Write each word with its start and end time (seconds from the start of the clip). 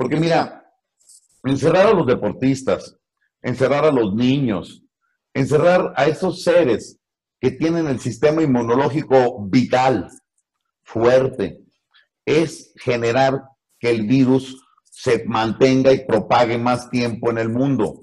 Porque 0.00 0.16
mira, 0.16 0.64
encerrar 1.44 1.88
a 1.88 1.92
los 1.92 2.06
deportistas, 2.06 2.96
encerrar 3.42 3.84
a 3.84 3.92
los 3.92 4.14
niños, 4.14 4.82
encerrar 5.34 5.92
a 5.94 6.06
esos 6.06 6.42
seres 6.42 6.98
que 7.38 7.50
tienen 7.50 7.86
el 7.86 8.00
sistema 8.00 8.42
inmunológico 8.42 9.46
vital, 9.46 10.08
fuerte, 10.84 11.58
es 12.24 12.72
generar 12.76 13.42
que 13.78 13.90
el 13.90 14.06
virus 14.06 14.64
se 14.84 15.22
mantenga 15.26 15.92
y 15.92 16.06
propague 16.06 16.56
más 16.56 16.88
tiempo 16.88 17.30
en 17.30 17.36
el 17.36 17.50
mundo. 17.50 18.00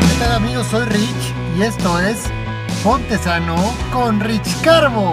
¿Qué 0.00 0.18
tal 0.18 0.32
amigos? 0.32 0.66
Soy 0.66 0.84
Rich 0.84 1.34
y 1.56 1.62
esto 1.62 1.98
es 1.98 2.43
Ponte 2.84 3.16
Sano 3.16 3.56
con 3.90 4.20
Rich 4.20 4.60
Carbo. 4.60 5.12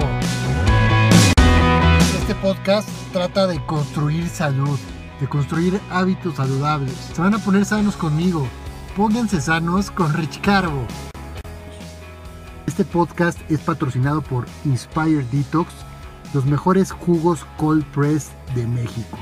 Este 2.20 2.36
podcast 2.36 2.90
trata 3.14 3.48
de 3.48 3.66
construir 3.66 4.28
salud, 4.28 4.78
de 5.22 5.30
construir 5.30 5.80
hábitos 5.90 6.36
saludables. 6.36 6.92
Se 6.92 7.22
van 7.22 7.34
a 7.34 7.40
poner 7.40 7.64
sanos 7.64 7.96
conmigo. 7.96 8.46
Pónganse 8.98 9.40
sanos 9.40 9.90
con 9.90 10.14
Rich 10.14 10.42
Carbo. 10.42 10.86
Este 12.68 12.84
podcast 12.84 13.40
es 13.50 13.62
patrocinado 13.62 14.22
por 14.22 14.48
Inspire 14.66 15.26
Detox, 15.32 15.72
los 16.34 16.44
mejores 16.44 16.92
jugos 16.92 17.46
cold 17.56 17.86
press 17.94 18.32
de 18.54 18.68
México. 18.68 19.18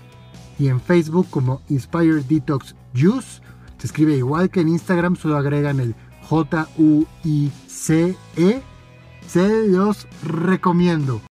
Y 0.60 0.68
en 0.68 0.82
Facebook 0.82 1.30
como 1.30 1.62
Inspire 1.70 2.24
Detox 2.28 2.76
Juice. 2.94 3.42
Se 3.78 3.88
escribe 3.88 4.18
igual 4.18 4.50
que 4.50 4.60
en 4.62 4.70
Instagram, 4.70 5.16
solo 5.16 5.38
agregan 5.38 5.80
el 5.80 5.94
J-U-I-C-E. 6.24 7.04
Se 9.28 9.68
los 9.68 10.08
recomiendo. 10.24 11.22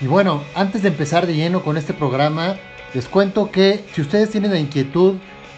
Y 0.00 0.06
bueno, 0.06 0.44
antes 0.54 0.82
de 0.82 0.88
empezar 0.88 1.26
de 1.26 1.34
lleno 1.34 1.62
con 1.62 1.76
este 1.76 1.92
programa, 1.92 2.56
les 2.94 3.08
cuento 3.08 3.50
que 3.50 3.84
si 3.92 4.00
ustedes 4.00 4.30
tienen 4.30 4.52
la 4.52 4.58
inquietud 4.60 5.16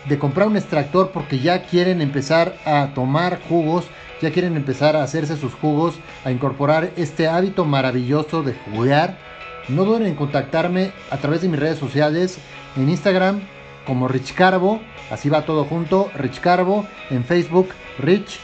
de 0.09 0.19
comprar 0.19 0.49
un 0.49 0.57
extractor 0.57 1.11
porque 1.11 1.41
ya 1.41 1.63
quieren 1.63 2.01
empezar 2.01 2.57
a 2.65 2.89
tomar 2.95 3.39
jugos, 3.49 3.85
ya 4.23 4.31
quieren 4.31 4.57
empezar 4.57 4.97
a 4.97 5.03
hacerse 5.03 5.37
sus 5.37 5.53
jugos, 5.53 5.95
a 6.25 6.31
incorporar 6.31 6.91
este 6.97 7.29
hábito 7.29 7.67
maravilloso 7.67 8.43
de 8.43 8.55
jugar, 8.55 9.19
no 9.69 9.85
duden 9.85 10.07
en 10.07 10.15
contactarme 10.15 10.93
a 11.11 11.19
través 11.19 11.43
de 11.43 11.49
mis 11.49 11.61
redes 11.61 11.79
sociales, 11.79 12.39
en 12.77 12.89
Instagram 12.89 13.41
como 13.87 14.09
Rich 14.09 14.35
Carbo, 14.35 14.81
así 15.11 15.29
va 15.29 15.45
todo 15.45 15.65
junto, 15.65 16.11
Rich 16.15 16.41
Carbo, 16.41 16.87
en 17.11 17.25
Facebook 17.25 17.69
Rich 17.99 18.41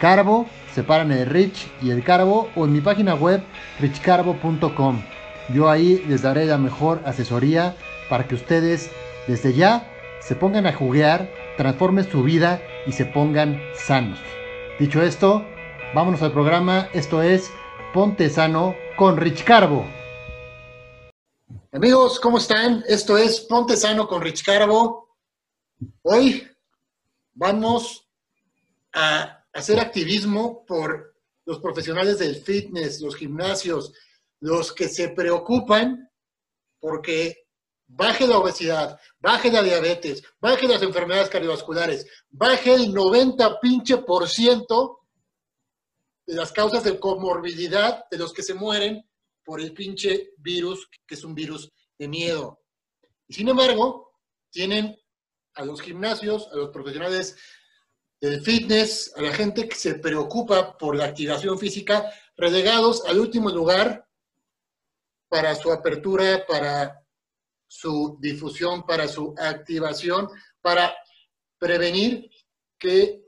Carbo, 0.00 0.46
separan 0.74 1.12
el 1.12 1.26
Rich 1.26 1.66
y 1.82 1.90
el 1.90 2.02
Carbo, 2.02 2.48
o 2.54 2.64
en 2.64 2.72
mi 2.72 2.80
página 2.80 3.14
web 3.14 3.42
richcarbo.com. 3.80 5.13
Yo 5.52 5.68
ahí 5.68 6.02
les 6.08 6.22
daré 6.22 6.46
la 6.46 6.58
mejor 6.58 7.02
asesoría 7.04 7.76
para 8.08 8.26
que 8.26 8.34
ustedes 8.34 8.90
desde 9.26 9.52
ya 9.52 9.90
se 10.20 10.34
pongan 10.34 10.66
a 10.66 10.72
juguear, 10.72 11.30
transformen 11.56 12.10
su 12.10 12.22
vida 12.22 12.62
y 12.86 12.92
se 12.92 13.04
pongan 13.04 13.60
sanos. 13.74 14.18
Dicho 14.78 15.02
esto, 15.02 15.46
vámonos 15.94 16.22
al 16.22 16.32
programa. 16.32 16.88
Esto 16.94 17.22
es 17.22 17.50
Ponte 17.92 18.30
Sano 18.30 18.74
con 18.96 19.16
Rich 19.18 19.44
Carbo. 19.44 19.86
Amigos, 21.72 22.18
¿cómo 22.20 22.38
están? 22.38 22.82
Esto 22.88 23.18
es 23.18 23.40
Ponte 23.40 23.76
Sano 23.76 24.08
con 24.08 24.22
Rich 24.22 24.44
Carbo. 24.44 25.16
Hoy 26.02 26.48
vamos 27.34 28.08
a 28.94 29.44
hacer 29.52 29.78
activismo 29.78 30.64
por 30.64 31.14
los 31.44 31.60
profesionales 31.60 32.18
del 32.18 32.36
fitness, 32.36 33.00
los 33.00 33.16
gimnasios, 33.16 33.92
los 34.44 34.74
que 34.74 34.90
se 34.90 35.08
preocupan 35.08 36.10
porque 36.78 37.46
baje 37.86 38.26
la 38.26 38.36
obesidad, 38.36 39.00
baje 39.18 39.50
la 39.50 39.62
diabetes, 39.62 40.22
baje 40.38 40.68
las 40.68 40.82
enfermedades 40.82 41.30
cardiovasculares, 41.30 42.06
baje 42.28 42.74
el 42.74 42.92
90 42.92 43.58
pinche 43.58 43.96
por 43.96 44.28
ciento 44.28 45.00
de 46.26 46.34
las 46.34 46.52
causas 46.52 46.84
de 46.84 47.00
comorbilidad 47.00 48.04
de 48.10 48.18
los 48.18 48.34
que 48.34 48.42
se 48.42 48.52
mueren 48.52 49.08
por 49.42 49.62
el 49.62 49.72
pinche 49.72 50.32
virus, 50.36 50.90
que 51.06 51.14
es 51.14 51.24
un 51.24 51.34
virus 51.34 51.72
de 51.98 52.06
miedo. 52.06 52.60
Y 53.26 53.32
sin 53.32 53.48
embargo, 53.48 54.12
tienen 54.50 54.94
a 55.54 55.64
los 55.64 55.80
gimnasios, 55.80 56.48
a 56.52 56.56
los 56.56 56.68
profesionales 56.68 57.34
del 58.20 58.42
fitness, 58.42 59.10
a 59.16 59.22
la 59.22 59.32
gente 59.32 59.66
que 59.66 59.76
se 59.76 59.94
preocupa 59.94 60.76
por 60.76 60.96
la 60.96 61.06
activación 61.06 61.58
física, 61.58 62.12
relegados 62.36 63.06
al 63.06 63.20
último 63.20 63.48
lugar 63.48 64.04
para 65.34 65.56
su 65.56 65.72
apertura, 65.72 66.46
para 66.46 67.04
su 67.66 68.16
difusión, 68.20 68.86
para 68.86 69.08
su 69.08 69.34
activación, 69.36 70.28
para 70.60 70.94
prevenir 71.58 72.30
que 72.78 73.20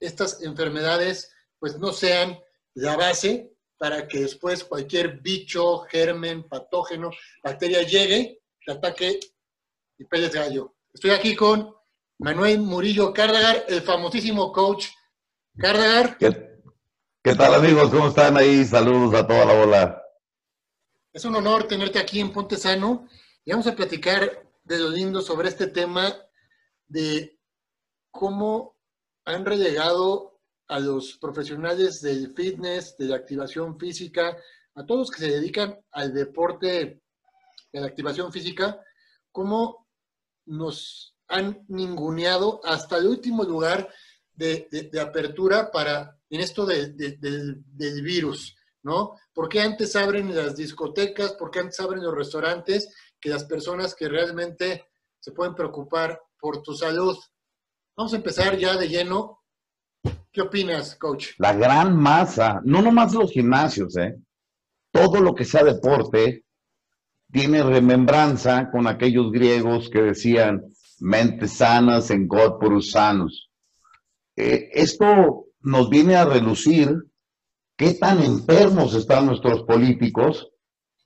estas 0.00 0.42
enfermedades 0.42 1.32
pues 1.60 1.78
no 1.78 1.92
sean 1.92 2.36
la 2.74 2.96
base 2.96 3.52
para 3.78 4.08
que 4.08 4.22
después 4.22 4.64
cualquier 4.64 5.20
bicho, 5.20 5.82
germen, 5.88 6.48
patógeno, 6.48 7.12
bacteria 7.44 7.82
llegue, 7.82 8.40
te 8.64 8.72
ataque 8.72 9.20
y 9.98 10.04
peles 10.04 10.32
gallo. 10.32 10.74
Estoy 10.92 11.12
aquí 11.12 11.36
con 11.36 11.72
Manuel 12.18 12.58
Murillo 12.58 13.12
Cárdagar, 13.14 13.66
el 13.68 13.82
famosísimo 13.82 14.50
coach 14.50 14.86
Cárdagar. 15.56 16.18
¿Qué, 16.18 16.58
¿Qué 17.22 17.36
tal 17.36 17.54
amigos? 17.54 17.90
¿Cómo 17.90 18.08
están 18.08 18.36
ahí? 18.36 18.64
Saludos 18.64 19.14
a 19.14 19.24
toda 19.24 19.44
la 19.44 19.54
bola. 19.54 20.05
Es 21.16 21.24
un 21.24 21.34
honor 21.34 21.66
tenerte 21.66 21.98
aquí 21.98 22.20
en 22.20 22.30
Ponte 22.30 22.58
Sano 22.58 23.08
y 23.42 23.50
vamos 23.50 23.66
a 23.66 23.74
platicar 23.74 24.46
de 24.64 24.78
lo 24.78 24.90
lindo 24.90 25.22
sobre 25.22 25.48
este 25.48 25.66
tema 25.68 26.14
de 26.88 27.38
cómo 28.10 28.76
han 29.24 29.46
relegado 29.46 30.38
a 30.68 30.78
los 30.78 31.16
profesionales 31.16 32.02
del 32.02 32.34
fitness, 32.34 32.98
de 32.98 33.06
la 33.06 33.16
activación 33.16 33.78
física, 33.78 34.36
a 34.74 34.84
todos 34.84 35.10
que 35.10 35.20
se 35.20 35.30
dedican 35.30 35.80
al 35.90 36.12
deporte 36.12 37.00
de 37.72 37.80
la 37.80 37.86
activación 37.86 38.30
física, 38.30 38.78
cómo 39.32 39.88
nos 40.44 41.16
han 41.28 41.64
ninguneado 41.68 42.60
hasta 42.62 42.98
el 42.98 43.06
último 43.06 43.42
lugar 43.42 43.88
de 44.34 45.00
apertura 45.00 45.70
para 45.70 46.20
en 46.28 46.40
esto 46.42 46.66
de, 46.66 46.88
del 46.90 48.02
virus. 48.02 48.55
¿No? 48.86 49.16
¿Por 49.34 49.48
qué 49.48 49.60
antes 49.60 49.96
abren 49.96 50.32
las 50.32 50.54
discotecas? 50.54 51.32
¿Por 51.32 51.50
qué 51.50 51.58
antes 51.58 51.80
abren 51.80 52.04
los 52.04 52.14
restaurantes? 52.14 52.94
Que 53.20 53.28
las 53.28 53.44
personas 53.44 53.96
que 53.96 54.08
realmente 54.08 54.86
se 55.18 55.32
pueden 55.32 55.56
preocupar 55.56 56.22
por 56.38 56.62
tu 56.62 56.72
salud. 56.72 57.18
Vamos 57.96 58.12
a 58.12 58.16
empezar 58.16 58.56
ya 58.56 58.76
de 58.76 58.88
lleno. 58.88 59.42
¿Qué 60.30 60.40
opinas, 60.40 60.94
coach? 60.94 61.30
La 61.38 61.52
gran 61.52 61.96
masa, 61.96 62.60
no 62.64 62.80
nomás 62.80 63.12
los 63.12 63.32
gimnasios, 63.32 63.96
¿eh? 63.96 64.20
Todo 64.92 65.20
lo 65.20 65.34
que 65.34 65.44
sea 65.44 65.64
deporte 65.64 66.44
tiene 67.32 67.64
remembranza 67.64 68.70
con 68.70 68.86
aquellos 68.86 69.32
griegos 69.32 69.90
que 69.90 70.00
decían 70.00 70.62
mentes 71.00 71.54
sanas 71.54 72.10
en 72.10 72.28
corporus 72.28 72.92
sanos. 72.92 73.50
Eh, 74.36 74.68
esto 74.72 75.46
nos 75.60 75.90
viene 75.90 76.14
a 76.14 76.24
relucir 76.24 76.94
qué 77.76 77.94
tan 77.94 78.22
enfermos 78.22 78.94
están 78.94 79.26
nuestros 79.26 79.62
políticos, 79.64 80.50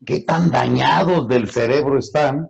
qué 0.04 0.20
tan 0.20 0.50
dañados 0.50 1.28
del 1.28 1.50
cerebro 1.50 1.98
están, 1.98 2.48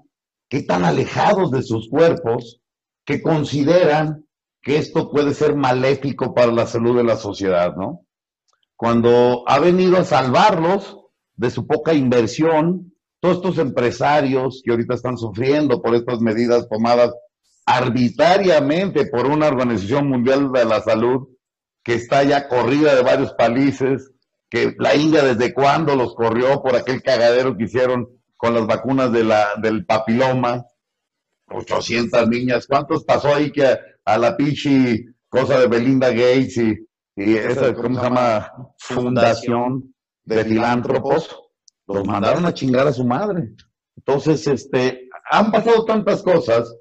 qué 0.49 0.63
tan 0.63 0.85
alejados 0.85 1.51
de 1.51 1.63
sus 1.63 1.89
cuerpos, 1.89 2.61
que 3.05 3.23
consideran 3.23 4.27
que 4.63 4.77
esto 4.77 5.11
puede 5.11 5.35
ser 5.35 5.57
maléfico 5.57 6.35
para 6.35 6.53
la 6.53 6.67
salud 6.67 6.97
de 6.97 7.05
la 7.05 7.17
sociedad, 7.17 7.75
¿no? 7.77 8.05
Cuando 8.77 9.45
ha 9.47 9.59
venido 9.59 9.97
a 9.97 10.05
salvarlos 10.05 10.99
de 11.35 11.51
su 11.51 11.67
poca 11.67 11.95
inversión, 11.95 12.95
todos 13.21 13.37
estos 13.37 13.59
empresarios 13.59 14.63
que 14.65 14.71
ahorita 14.71 14.95
están 14.95 15.17
sufriendo 15.17 15.83
por 15.83 15.95
estas 15.95 16.21
medidas 16.21 16.69
tomadas 16.69 17.13
arbitrariamente 17.67 19.07
por 19.07 19.27
una 19.27 19.49
Organización 19.49 20.09
Mundial 20.09 20.51
de 20.53 20.65
la 20.65 20.81
Salud, 20.81 21.29
que 21.83 21.95
está 21.95 22.23
ya 22.23 22.49
corrida 22.49 22.95
de 22.95 23.03
varios 23.03 23.33
países, 23.33 24.13
que 24.49 24.75
la 24.79 24.95
India 24.95 25.23
desde 25.23 25.55
cuándo 25.55 25.97
los 25.97 26.15
corrió 26.15 26.63
por 26.63 26.77
aquel 26.77 27.03
cagadero 27.03 27.57
que 27.57 27.65
hicieron 27.65 28.09
con 28.37 28.55
las 28.55 28.67
vacunas 28.67 29.13
de 29.13 29.25
la, 29.25 29.55
del 29.57 29.85
papiloma, 29.87 30.67
800 31.49 32.29
niñas. 32.29 32.67
¿Cuántos 32.67 33.05
pasó 33.05 33.35
ahí 33.35 33.51
que 33.51 33.67
a, 34.05 34.19
la 34.19 34.37
pichi 34.37 35.07
cosa 35.29 35.61
de 35.61 35.67
Belinda 35.67 36.09
Gates 36.11 36.57
y, 36.57 36.87
y 37.17 37.35
esa, 37.37 37.75
¿cómo 37.75 37.97
se 37.97 38.03
llama? 38.03 38.53
Fundación 38.79 39.95
de 40.25 40.45
filántropos, 40.45 41.37
los 41.87 42.07
mandaron 42.07 42.47
a 42.47 42.55
chingar 42.55 42.87
a 42.87 42.93
su 42.93 43.05
madre. 43.05 43.53
Entonces, 43.97 44.47
este, 44.47 45.09
han 45.31 45.51
pasado 45.51 45.85
tantas 45.85 46.23
cosas 46.23 46.75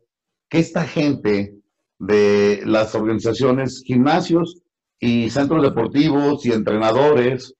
que 0.49 0.59
esta 0.59 0.83
gente 0.85 1.55
de 1.99 2.61
las 2.65 2.95
organizaciones, 2.95 3.83
gimnasios 3.85 4.61
y 4.99 5.29
centros 5.29 5.63
deportivos 5.63 6.45
y 6.45 6.51
entrenadores, 6.51 7.55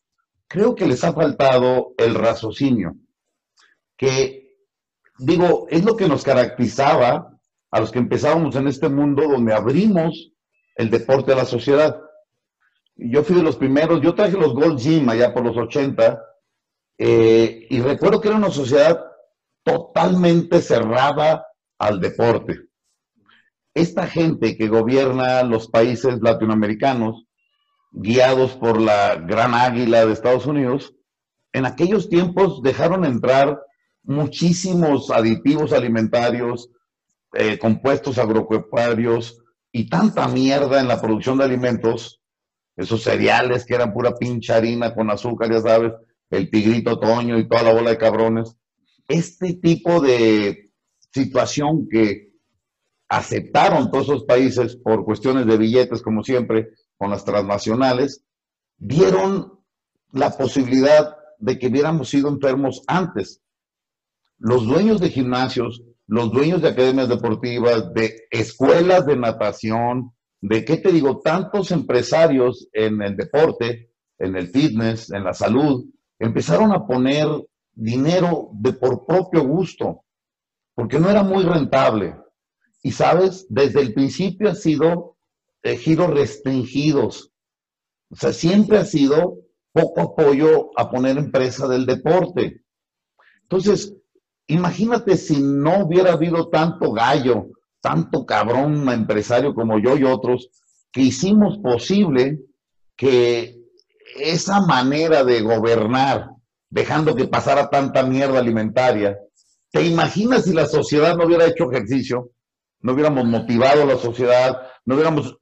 creo 0.48 0.76
que 0.76 0.88
les 0.88 1.04
ha 1.04 1.14
faltado 1.14 1.94
el 1.98 2.16
raciocinio, 2.16 2.96
que 3.96 4.58
digo, 5.20 5.68
es 5.70 5.84
lo 5.86 5.96
que 5.96 6.08
nos 6.08 6.24
caracterizaba 6.24 7.38
a 7.72 7.80
los 7.80 7.92
que 7.92 8.00
empezábamos 8.00 8.56
en 8.56 8.68
este 8.68 8.90
mundo 8.90 9.24
donde 9.28 9.54
abrimos 9.54 10.32
el 10.76 10.90
deporte 10.90 11.34
a 11.34 11.36
la 11.36 11.46
sociedad. 11.46 12.00
Yo 12.96 13.24
fui 13.24 13.36
de 13.36 13.44
los 13.44 13.56
primeros, 13.56 14.02
yo 14.02 14.16
traje 14.16 14.38
los 14.38 14.54
Gold 14.54 14.80
Gym 14.80 15.08
allá 15.10 15.34
por 15.34 15.46
los 15.46 15.56
80, 15.56 16.22
eh, 16.98 17.68
y 17.70 17.80
recuerdo 17.82 18.20
que 18.20 18.28
era 18.28 18.38
una 18.38 18.50
sociedad 18.50 19.00
totalmente 19.64 20.62
cerrada 20.62 21.46
al 21.78 22.02
deporte. 22.02 22.70
Esta 23.74 24.08
gente 24.08 24.58
que 24.58 24.68
gobierna 24.68 25.44
los 25.44 25.70
países 25.70 26.20
latinoamericanos, 26.22 27.26
guiados 27.92 28.52
por 28.56 28.80
la 28.80 29.16
gran 29.16 29.54
águila 29.54 30.06
de 30.06 30.14
Estados 30.14 30.46
Unidos, 30.46 30.96
en 31.54 31.66
aquellos 31.66 32.10
tiempos 32.10 32.62
dejaron 32.62 33.06
entrar 33.06 33.60
muchísimos 34.04 35.10
aditivos 35.12 35.74
alimentarios, 35.74 36.70
eh, 37.34 37.58
compuestos 37.60 38.18
agropecuarios 38.18 39.40
y 39.72 39.90
tanta 39.90 40.28
mierda 40.28 40.80
en 40.80 40.88
la 40.88 41.02
producción 41.02 41.38
de 41.38 41.46
alimentos, 41.46 42.22
esos 42.76 43.04
cereales 43.04 43.66
que 43.66 43.76
eran 43.76 43.94
pura 43.94 44.16
pincha 44.16 44.56
harina 44.56 44.94
con 44.94 45.10
azúcar, 45.10 45.52
ya 45.52 45.62
sabes, 45.62 45.94
el 46.30 46.50
tigrito 46.50 47.00
Toño 47.00 47.38
y 47.38 47.48
toda 47.48 47.64
la 47.64 47.74
bola 47.74 47.90
de 47.92 47.98
cabrones. 47.98 48.56
Este 49.08 49.56
tipo 49.56 50.00
de 50.00 50.72
situación 51.12 51.88
que 51.90 52.30
aceptaron 53.10 53.90
todos 53.90 54.06
esos 54.06 54.24
países 54.26 54.76
por 54.76 55.04
cuestiones 55.04 55.46
de 55.48 55.58
billetes, 55.58 56.02
como 56.02 56.24
siempre, 56.24 56.70
con 57.00 57.10
las 57.10 57.26
transnacionales, 57.26 58.24
dieron 58.78 59.58
la 60.12 60.32
posibilidad 60.32 61.16
de 61.40 61.58
que 61.58 61.68
hubiéramos 61.68 62.10
sido 62.10 62.30
enfermos 62.30 62.84
antes. 62.88 63.42
Los 64.38 64.66
dueños 64.66 65.00
de 65.00 65.10
gimnasios, 65.10 65.82
los 66.08 66.32
dueños 66.32 66.62
de 66.62 66.70
academias 66.70 67.08
deportivas, 67.08 67.94
de 67.94 68.28
escuelas 68.30 69.06
de 69.06 69.16
natación, 69.16 70.12
de 70.42 70.66
qué 70.66 70.78
te 70.78 70.92
digo, 70.92 71.22
tantos 71.22 71.72
empresarios 71.72 72.68
en 72.74 73.02
el 73.02 73.16
deporte, 73.16 73.94
en 74.18 74.36
el 74.36 74.50
fitness, 74.50 75.12
en 75.12 75.24
la 75.24 75.34
salud, 75.34 75.86
empezaron 76.20 76.74
a 76.74 76.86
poner 76.86 77.28
dinero 77.74 78.50
de 78.54 78.74
por 78.74 79.06
propio 79.06 79.46
gusto, 79.46 80.04
porque 80.76 81.00
no 81.00 81.10
era 81.10 81.24
muy 81.24 81.44
rentable. 81.44 82.16
Y 82.84 82.92
sabes, 82.92 83.46
desde 83.50 83.80
el 83.80 83.94
principio 83.94 84.50
ha 84.50 84.56
sido 84.56 85.18
giros 85.64 86.10
restringidos. 86.12 87.32
O 88.10 88.16
sea, 88.16 88.34
siempre 88.34 88.78
ha 88.78 88.86
sido 88.86 89.38
poco 89.72 90.02
apoyo 90.02 90.72
a 90.76 90.90
poner 90.90 91.18
empresa 91.18 91.68
del 91.68 91.86
deporte. 91.86 92.64
Entonces, 93.44 93.96
imagínate 94.48 95.18
si 95.18 95.42
no 95.42 95.86
hubiera 95.86 96.14
habido 96.14 96.50
tanto 96.50 96.92
gallo, 96.92 97.50
tanto 97.82 98.26
cabrón 98.26 98.90
empresario 98.90 99.54
como 99.54 99.80
yo 99.80 99.98
y 99.98 100.04
otros, 100.04 100.50
que 100.92 101.02
hicimos 101.02 101.58
posible 101.60 102.40
que 102.96 103.60
esa 104.20 104.62
manera 104.62 105.24
de 105.24 105.42
gobernar, 105.42 106.32
dejando 106.70 107.16
que 107.16 107.28
pasara 107.28 107.70
tanta 107.70 108.04
mierda 108.04 108.40
alimentaria, 108.40 109.18
¿te 109.72 109.84
imaginas 109.86 110.44
si 110.44 110.54
la 110.54 110.66
sociedad 110.66 111.16
no 111.16 111.26
hubiera 111.26 111.46
hecho 111.46 111.72
ejercicio? 111.72 112.32
No 112.82 112.94
hubiéramos 112.94 113.26
motivado 113.26 113.84
a 113.84 113.86
la 113.86 113.98
sociedad, 113.98 114.58
no 114.86 114.96
hubiéramos... 114.96 115.38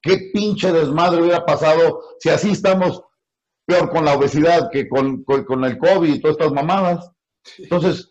¿Qué 0.00 0.30
pinche 0.32 0.72
desmadre 0.72 1.22
hubiera 1.22 1.44
pasado 1.44 2.02
si 2.20 2.28
así 2.28 2.50
estamos 2.50 3.02
peor 3.66 3.90
con 3.90 4.04
la 4.04 4.14
obesidad 4.14 4.70
que 4.70 4.88
con, 4.88 5.24
con, 5.24 5.64
el 5.64 5.78
COVID 5.78 6.14
y 6.14 6.20
todas 6.20 6.36
estas 6.38 6.52
mamadas? 6.52 7.10
Entonces, 7.58 8.10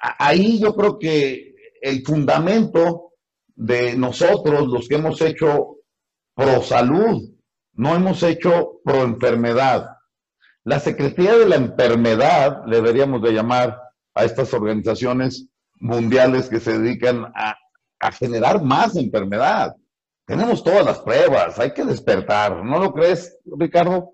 ahí 0.00 0.60
yo 0.60 0.74
creo 0.74 0.98
que 0.98 1.54
el 1.82 2.04
fundamento 2.04 3.12
de 3.54 3.96
nosotros, 3.96 4.68
los 4.68 4.88
que 4.88 4.96
hemos 4.96 5.20
hecho 5.20 5.78
pro 6.34 6.62
salud, 6.62 7.30
no 7.72 7.94
hemos 7.96 8.22
hecho 8.22 8.80
pro 8.84 9.02
enfermedad. 9.02 9.88
La 10.64 10.78
Secretaría 10.78 11.36
de 11.36 11.48
la 11.48 11.56
Enfermedad, 11.56 12.64
deberíamos 12.66 13.22
de 13.22 13.32
llamar 13.32 13.80
a 14.14 14.24
estas 14.24 14.52
organizaciones 14.54 15.48
mundiales 15.80 16.48
que 16.48 16.60
se 16.60 16.78
dedican 16.78 17.32
a, 17.34 17.56
a 18.00 18.12
generar 18.12 18.62
más 18.62 18.96
enfermedad. 18.96 19.74
Tenemos 20.28 20.62
todas 20.62 20.84
las 20.84 20.98
pruebas, 20.98 21.58
hay 21.58 21.72
que 21.72 21.86
despertar, 21.86 22.62
¿no 22.62 22.78
lo 22.78 22.92
crees, 22.92 23.38
Ricardo? 23.46 24.12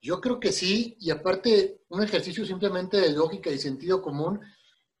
Yo 0.00 0.20
creo 0.20 0.38
que 0.38 0.52
sí, 0.52 0.96
y 1.00 1.10
aparte 1.10 1.80
un 1.88 2.04
ejercicio 2.04 2.46
simplemente 2.46 3.00
de 3.00 3.10
lógica 3.10 3.50
y 3.50 3.58
sentido 3.58 4.00
común, 4.00 4.40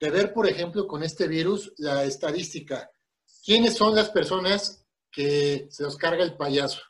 de 0.00 0.10
ver, 0.10 0.32
por 0.32 0.48
ejemplo, 0.48 0.88
con 0.88 1.04
este 1.04 1.28
virus, 1.28 1.72
la 1.78 2.02
estadística. 2.02 2.90
¿Quiénes 3.46 3.76
son 3.76 3.94
las 3.94 4.10
personas 4.10 4.84
que 5.08 5.68
se 5.70 5.84
los 5.84 5.96
carga 5.96 6.24
el 6.24 6.36
payaso? 6.36 6.82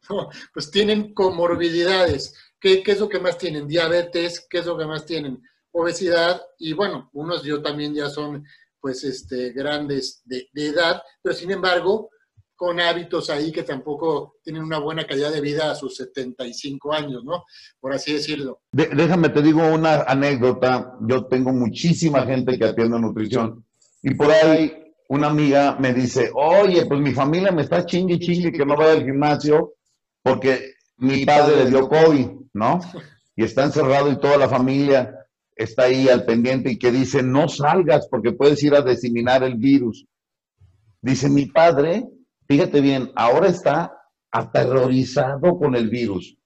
pues 0.54 0.70
tienen 0.70 1.12
comorbilidades. 1.12 2.34
¿Qué, 2.58 2.82
es 2.86 3.00
lo 3.00 3.08
que 3.10 3.20
más 3.20 3.36
tienen? 3.36 3.68
Diabetes, 3.68 4.46
¿qué 4.48 4.60
es 4.60 4.64
lo 4.66 4.78
que 4.78 4.86
más 4.86 5.04
tienen? 5.04 5.42
Obesidad, 5.72 6.40
y 6.58 6.72
bueno, 6.72 7.10
unos 7.12 7.42
yo 7.42 7.60
también 7.60 7.94
ya 7.94 8.08
son 8.08 8.46
pues 8.80 9.04
este, 9.04 9.50
grandes 9.52 10.22
de, 10.24 10.48
edad, 10.54 11.02
pero 11.20 11.34
sin 11.34 11.50
embargo, 11.50 12.08
con 12.62 12.78
hábitos 12.78 13.28
ahí 13.28 13.50
que 13.50 13.64
tampoco 13.64 14.36
tienen 14.44 14.62
una 14.62 14.78
buena 14.78 15.04
calidad 15.04 15.32
de 15.32 15.40
vida 15.40 15.72
a 15.72 15.74
sus 15.74 15.96
75 15.96 16.92
años, 16.92 17.24
¿no? 17.24 17.42
Por 17.80 17.92
así 17.92 18.12
decirlo. 18.12 18.60
déjame, 18.70 19.30
te 19.30 19.42
digo 19.42 19.66
una 19.66 20.02
anécdota. 20.02 20.96
Yo 21.00 21.26
tengo 21.26 21.52
muchísima 21.52 22.24
gente 22.24 22.56
que 22.56 22.66
atiende 22.66 23.00
nutrición 23.00 23.64
y 24.00 24.14
por 24.14 24.30
ahí 24.30 24.94
una 25.08 25.26
amiga 25.26 25.76
me 25.80 25.92
dice, 25.92 26.30
oye, 26.34 26.86
pues 26.86 27.00
mi 27.00 27.10
familia 27.10 27.50
me 27.50 27.62
está 27.62 27.84
chingue 27.84 28.20
chingue 28.20 28.52
que 28.52 28.64
no 28.64 28.76
vaya 28.76 28.92
al 28.92 29.04
gimnasio 29.06 29.72
porque 30.22 30.74
mi 30.98 31.26
padre 31.26 31.64
le 31.64 31.68
dio 31.68 31.88
COVID, 31.88 32.28
¿no? 32.52 32.78
Y 33.34 33.42
está 33.42 33.64
encerrado 33.64 34.08
y 34.12 34.20
toda 34.20 34.36
la 34.36 34.48
familia 34.48 35.12
está 35.56 35.86
ahí 35.86 36.08
al 36.08 36.24
pendiente 36.24 36.70
y 36.70 36.78
que 36.78 36.92
dice, 36.92 37.24
no 37.24 37.48
salgas 37.48 38.06
porque 38.08 38.30
puedes 38.30 38.62
ir 38.62 38.76
a 38.76 38.82
diseminar 38.82 39.42
el 39.42 39.56
virus. 39.56 40.06
Dice, 41.00 41.28
mi 41.28 41.46
padre, 41.46 42.06
fíjate 42.52 42.82
bien, 42.82 43.10
ahora 43.16 43.48
está 43.48 43.98
aterrorizado 44.30 45.58
con 45.58 45.74
el 45.74 45.88
virus, 45.88 46.36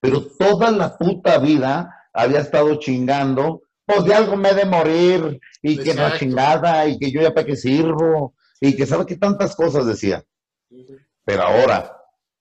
pero 0.00 0.26
toda 0.38 0.70
la 0.70 0.96
puta 0.96 1.38
vida 1.38 1.94
había 2.14 2.40
estado 2.40 2.76
chingando, 2.76 3.60
pues 3.84 4.04
de 4.04 4.14
algo 4.14 4.38
me 4.38 4.48
he 4.48 4.54
de 4.54 4.64
morir, 4.64 5.38
y 5.60 5.76
que 5.76 5.92
no 5.92 6.16
chingada, 6.16 6.88
y 6.88 6.98
que 6.98 7.10
yo 7.10 7.20
ya 7.20 7.34
para 7.34 7.46
qué 7.46 7.56
sirvo, 7.56 8.34
y 8.58 8.74
que 8.74 8.86
sabe 8.86 9.04
que 9.04 9.18
tantas 9.18 9.54
cosas 9.54 9.84
decía. 9.84 10.24
Pero 11.26 11.42
ahora, 11.42 11.94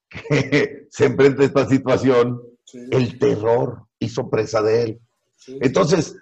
que 0.07 0.87
se 0.89 1.07
enfrenta 1.07 1.43
a 1.43 1.45
esta 1.47 1.67
situación, 1.67 2.41
el 2.89 3.19
terror 3.19 3.85
hizo 3.99 4.29
presa 4.29 4.61
de 4.61 4.83
él. 4.83 5.01
Entonces, 5.59 6.15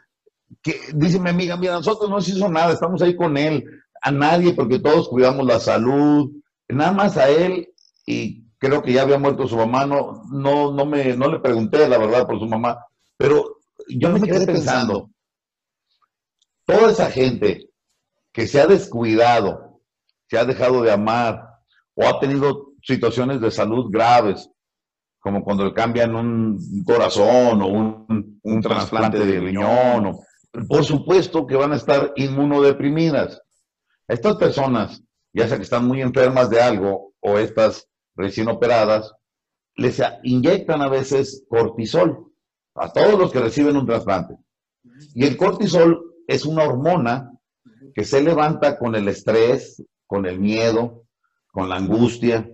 que, 0.63 0.79
dice 0.95 1.19
mi 1.19 1.29
amiga, 1.29 1.57
mira, 1.57 1.73
nosotros 1.73 2.09
no 2.09 2.19
se 2.21 2.31
hizo 2.31 2.49
nada, 2.49 2.73
estamos 2.73 3.03
ahí 3.03 3.15
con 3.15 3.37
él, 3.37 3.63
a 4.01 4.09
nadie, 4.09 4.53
porque 4.53 4.79
todos 4.79 5.09
cuidamos 5.09 5.45
la 5.45 5.59
salud, 5.59 6.31
nada 6.69 6.91
más 6.91 7.17
a 7.17 7.29
él, 7.29 7.73
y 8.05 8.45
creo 8.57 8.81
que 8.81 8.93
ya 8.93 9.03
había 9.03 9.17
muerto 9.17 9.47
su 9.47 9.55
mamá, 9.55 9.85
no, 9.85 10.23
no, 10.31 10.71
no, 10.71 10.85
me, 10.85 11.15
no 11.15 11.29
le 11.29 11.39
pregunté 11.39 11.87
la 11.87 11.97
verdad 11.97 12.25
por 12.25 12.39
su 12.39 12.45
mamá, 12.45 12.85
pero 13.17 13.57
yo 13.87 14.09
me 14.09 14.21
quedé 14.21 14.45
pensando, 14.45 15.09
toda 16.65 16.91
esa 16.91 17.09
gente 17.09 17.69
que 18.31 18.47
se 18.47 18.61
ha 18.61 18.67
descuidado, 18.67 19.81
se 20.29 20.37
ha 20.37 20.45
dejado 20.45 20.81
de 20.81 20.91
amar, 20.91 21.47
o 21.95 22.05
ha 22.05 22.19
tenido 22.19 22.73
situaciones 22.83 23.41
de 23.41 23.51
salud 23.51 23.89
graves, 23.89 24.49
como 25.19 25.43
cuando 25.43 25.65
le 25.65 25.73
cambian 25.73 26.15
un 26.15 26.83
corazón 26.85 27.61
o 27.61 27.67
un, 27.67 28.61
trasplante 28.61 29.19
de 29.19 29.39
riñón. 29.39 30.05
O, 30.05 30.19
por 30.67 30.85
supuesto 30.85 31.45
que 31.45 31.55
van 31.55 31.73
a 31.73 31.75
estar 31.75 32.13
inmunodeprimidas. 32.15 33.41
Estas 34.07 34.37
personas, 34.37 35.03
ya 35.37 35.47
sea 35.47 35.57
que 35.57 35.63
están 35.63 35.85
muy 35.85 36.01
enfermas 36.01 36.49
de 36.49 36.59
algo 36.59 37.13
o 37.19 37.37
estas 37.37 37.87
recién 38.15 38.47
operadas, 38.47 39.13
les 39.75 40.01
inyectan 40.23 40.81
a 40.81 40.89
veces 40.89 41.45
cortisol 41.47 42.31
a 42.73 42.91
todos 42.91 43.19
los 43.19 43.31
que 43.31 43.39
reciben 43.39 43.77
un 43.77 43.85
trasplante. 43.85 44.35
Y 45.13 45.27
el 45.27 45.37
cortisol 45.37 46.15
es 46.27 46.43
una 46.43 46.63
hormona 46.63 47.31
que 47.93 48.03
se 48.03 48.21
levanta 48.21 48.79
con 48.79 48.95
el 48.95 49.07
estrés, 49.07 49.83
con 50.07 50.25
el 50.25 50.39
miedo, 50.39 51.05
con 51.51 51.69
la 51.69 51.75
angustia. 51.75 52.49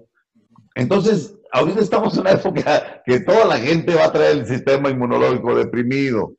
Entonces, 0.76 1.38
ahorita 1.54 1.80
estamos 1.80 2.14
en 2.16 2.22
una 2.22 2.32
época 2.32 3.02
que 3.06 3.22
toda 3.22 3.46
la 3.46 3.60
gente 3.60 3.96
va 3.96 4.06
a 4.06 4.12
traer 4.12 4.40
el 4.40 4.46
sistema 4.46 4.90
inmunológico 4.90 5.56
deprimido. 5.56 6.36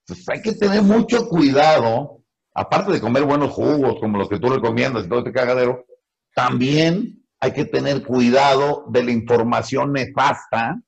Entonces, 0.00 0.26
hay 0.30 0.40
que 0.40 0.52
tener 0.52 0.82
mucho 0.82 1.28
cuidado, 1.28 2.19
aparte 2.54 2.92
de 2.92 3.00
comer 3.00 3.24
buenos 3.24 3.52
jugos, 3.52 3.98
como 4.00 4.18
los 4.18 4.28
que 4.28 4.38
tú 4.38 4.48
recomiendas 4.48 5.04
y 5.04 5.08
todo 5.08 5.20
este 5.20 5.32
cagadero, 5.32 5.86
también 6.34 7.24
hay 7.40 7.52
que 7.52 7.64
tener 7.64 8.04
cuidado 8.04 8.84
de 8.88 9.02
la 9.02 9.12
información 9.12 9.92
nefasta 9.92 10.80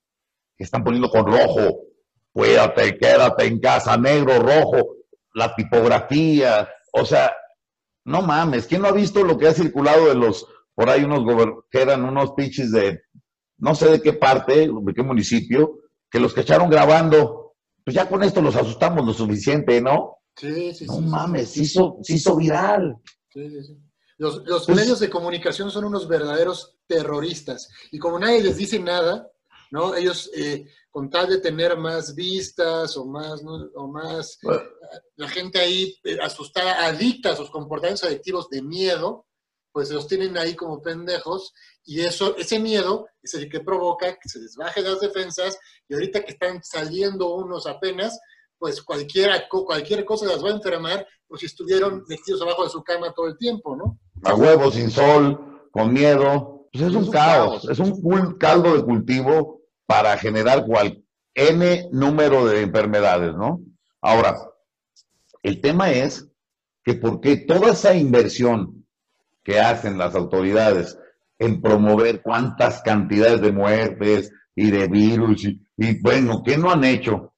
que 0.56 0.64
están 0.64 0.84
poniendo 0.84 1.08
con 1.08 1.26
rojo. 1.26 1.80
Cuídate, 2.32 2.96
quédate 2.98 3.46
en 3.46 3.60
casa, 3.60 3.96
negro, 3.96 4.38
rojo, 4.38 4.96
la 5.34 5.54
tipografía, 5.54 6.68
o 6.92 7.04
sea, 7.04 7.32
no 8.04 8.22
mames, 8.22 8.66
¿quién 8.66 8.82
no 8.82 8.88
ha 8.88 8.92
visto 8.92 9.22
lo 9.24 9.38
que 9.38 9.48
ha 9.48 9.54
circulado 9.54 10.08
de 10.08 10.14
los, 10.14 10.46
por 10.74 10.90
ahí 10.90 11.04
unos 11.04 11.24
que 11.70 11.82
eran 11.82 12.04
unos 12.04 12.32
pinches 12.32 12.72
de, 12.72 13.02
no 13.58 13.74
sé 13.74 13.90
de 13.90 14.02
qué 14.02 14.12
parte, 14.12 14.68
de 14.68 14.94
qué 14.94 15.02
municipio, 15.02 15.78
que 16.10 16.20
los 16.20 16.34
que 16.34 16.42
grabando, 16.42 17.54
pues 17.84 17.94
ya 17.94 18.08
con 18.08 18.22
esto 18.22 18.42
los 18.42 18.56
asustamos 18.56 19.06
lo 19.06 19.12
suficiente, 19.12 19.80
¿no? 19.80 20.18
Sí, 20.36 20.74
sí, 20.74 20.86
no 20.86 20.94
sí. 20.96 21.00
mames, 21.02 21.50
se, 21.50 21.62
hizo, 21.62 21.98
se 22.02 22.14
hizo 22.14 22.36
viral. 22.36 22.96
Sí, 23.30 23.48
sí, 23.50 23.64
sí. 23.64 23.78
Los, 24.18 24.44
los 24.46 24.66
Pues- 24.66 24.76
medios 24.78 25.00
de 25.00 25.10
comunicación 25.10 25.70
son 25.70 25.84
unos 25.84 26.06
verdaderos 26.08 26.76
terroristas. 26.86 27.68
Y 27.90 27.98
como 27.98 28.18
nadie 28.18 28.42
les 28.42 28.56
dice 28.56 28.78
nada, 28.78 29.28
¿no? 29.70 29.94
Ellos, 29.94 30.30
eh, 30.36 30.66
con 30.90 31.08
tal 31.10 31.28
de 31.28 31.38
tener 31.38 31.76
más 31.76 32.14
vistas 32.14 32.96
o 32.96 33.06
más, 33.06 33.42
¿no? 33.42 33.54
o 33.74 33.88
más 33.88 34.38
la 35.16 35.28
gente 35.28 35.58
ahí 35.58 35.96
eh, 36.04 36.18
asustada, 36.22 36.84
adicta 36.86 37.30
a 37.30 37.36
sus 37.36 37.50
comportamientos 37.50 38.04
adictivos 38.04 38.48
de 38.50 38.60
miedo, 38.62 39.26
pues 39.72 39.90
los 39.90 40.06
tienen 40.06 40.36
ahí 40.36 40.54
como 40.54 40.82
pendejos 40.82 41.54
y 41.84 42.02
eso, 42.02 42.36
ese 42.36 42.58
miedo 42.58 43.06
es 43.22 43.32
el 43.32 43.48
que 43.48 43.60
provoca 43.60 44.12
que 44.20 44.28
se 44.28 44.38
les 44.40 44.54
bajen 44.54 44.84
las 44.84 45.00
defensas 45.00 45.58
y 45.88 45.94
ahorita 45.94 46.22
que 46.22 46.32
están 46.32 46.62
saliendo 46.62 47.34
unos 47.36 47.66
apenas, 47.66 48.20
pues 48.62 48.80
cualquiera, 48.80 49.48
co- 49.48 49.64
cualquier 49.64 50.04
cosa 50.04 50.24
las 50.26 50.42
va 50.44 50.50
a 50.50 50.52
enfermar 50.52 51.04
por 51.26 51.36
si 51.36 51.46
estuvieron 51.46 52.04
metidos 52.06 52.40
abajo 52.42 52.62
de 52.62 52.70
su 52.70 52.80
cama 52.84 53.12
todo 53.12 53.26
el 53.26 53.36
tiempo, 53.36 53.74
¿no? 53.74 53.98
A 54.22 54.36
huevo, 54.36 54.70
sin 54.70 54.88
sol, 54.88 55.68
con 55.72 55.92
miedo. 55.92 56.68
Pues 56.72 56.84
es 56.84 56.90
Es 56.90 56.94
un 56.94 57.04
un 57.06 57.10
caos, 57.10 57.62
caos. 57.62 57.68
es 57.70 57.78
un 57.80 57.90
cul- 58.00 58.38
caldo 58.38 58.76
de 58.76 58.84
cultivo 58.84 59.62
para 59.84 60.16
generar 60.16 60.64
cual 60.64 61.02
N 61.34 61.88
número 61.90 62.46
de 62.46 62.60
enfermedades, 62.62 63.34
¿no? 63.34 63.60
Ahora, 64.00 64.36
el 65.42 65.60
tema 65.60 65.90
es 65.90 66.28
que 66.84 66.94
por 66.94 67.20
qué 67.20 67.36
toda 67.38 67.72
esa 67.72 67.94
inversión 67.96 68.86
que 69.42 69.58
hacen 69.58 69.98
las 69.98 70.14
autoridades 70.14 70.96
en 71.40 71.60
promover 71.60 72.22
cuántas 72.22 72.80
cantidades 72.82 73.40
de 73.40 73.50
muertes 73.50 74.30
y 74.54 74.70
de 74.70 74.86
virus 74.86 75.44
y, 75.46 75.60
y 75.76 76.00
bueno, 76.00 76.42
¿qué 76.44 76.56
no 76.56 76.70
han 76.70 76.84
hecho? 76.84 77.31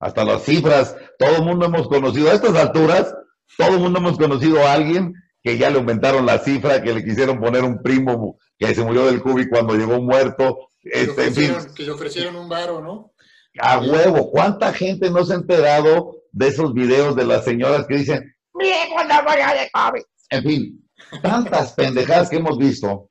Hasta 0.00 0.24
las 0.24 0.42
cifras, 0.44 0.96
todo 1.18 1.36
el 1.36 1.42
mundo 1.42 1.66
hemos 1.66 1.86
conocido, 1.86 2.30
a 2.30 2.34
estas 2.34 2.56
alturas, 2.56 3.14
todo 3.56 3.74
el 3.74 3.80
mundo 3.80 3.98
hemos 3.98 4.16
conocido 4.16 4.66
a 4.66 4.72
alguien 4.72 5.14
que 5.42 5.58
ya 5.58 5.70
le 5.70 5.78
aumentaron 5.78 6.26
la 6.26 6.38
cifra, 6.38 6.82
que 6.82 6.94
le 6.94 7.04
quisieron 7.04 7.38
poner 7.38 7.62
un 7.64 7.82
primo 7.82 8.38
que 8.58 8.74
se 8.74 8.82
murió 8.82 9.06
del 9.06 9.22
COVID 9.22 9.48
cuando 9.50 9.74
llegó 9.74 10.00
muerto, 10.00 10.68
Que 10.80 10.90
le 10.90 11.02
este, 11.02 11.26
en 11.26 11.34
fin, 11.34 11.50
ofrecieron, 11.50 11.74
que 11.74 11.82
le 11.84 11.90
ofrecieron 11.92 12.36
un 12.36 12.48
varo, 12.48 12.80
¿no? 12.80 13.12
a 13.58 13.78
huevo, 13.78 14.30
¿cuánta 14.30 14.72
gente 14.72 15.10
no 15.10 15.24
se 15.24 15.32
ha 15.32 15.36
enterado 15.36 16.22
de 16.32 16.48
esos 16.48 16.72
videos 16.72 17.16
de 17.16 17.24
las 17.24 17.44
señoras 17.44 17.86
que 17.86 17.96
dicen, 17.96 18.34
mire 18.54 18.76
cuando 18.92 19.14
moría 19.22 19.52
de 19.54 19.70
COVID? 19.72 20.02
En 20.30 20.42
fin, 20.42 20.90
tantas 21.22 21.72
pendejadas 21.76 22.30
que 22.30 22.36
hemos 22.36 22.58
visto. 22.58 23.10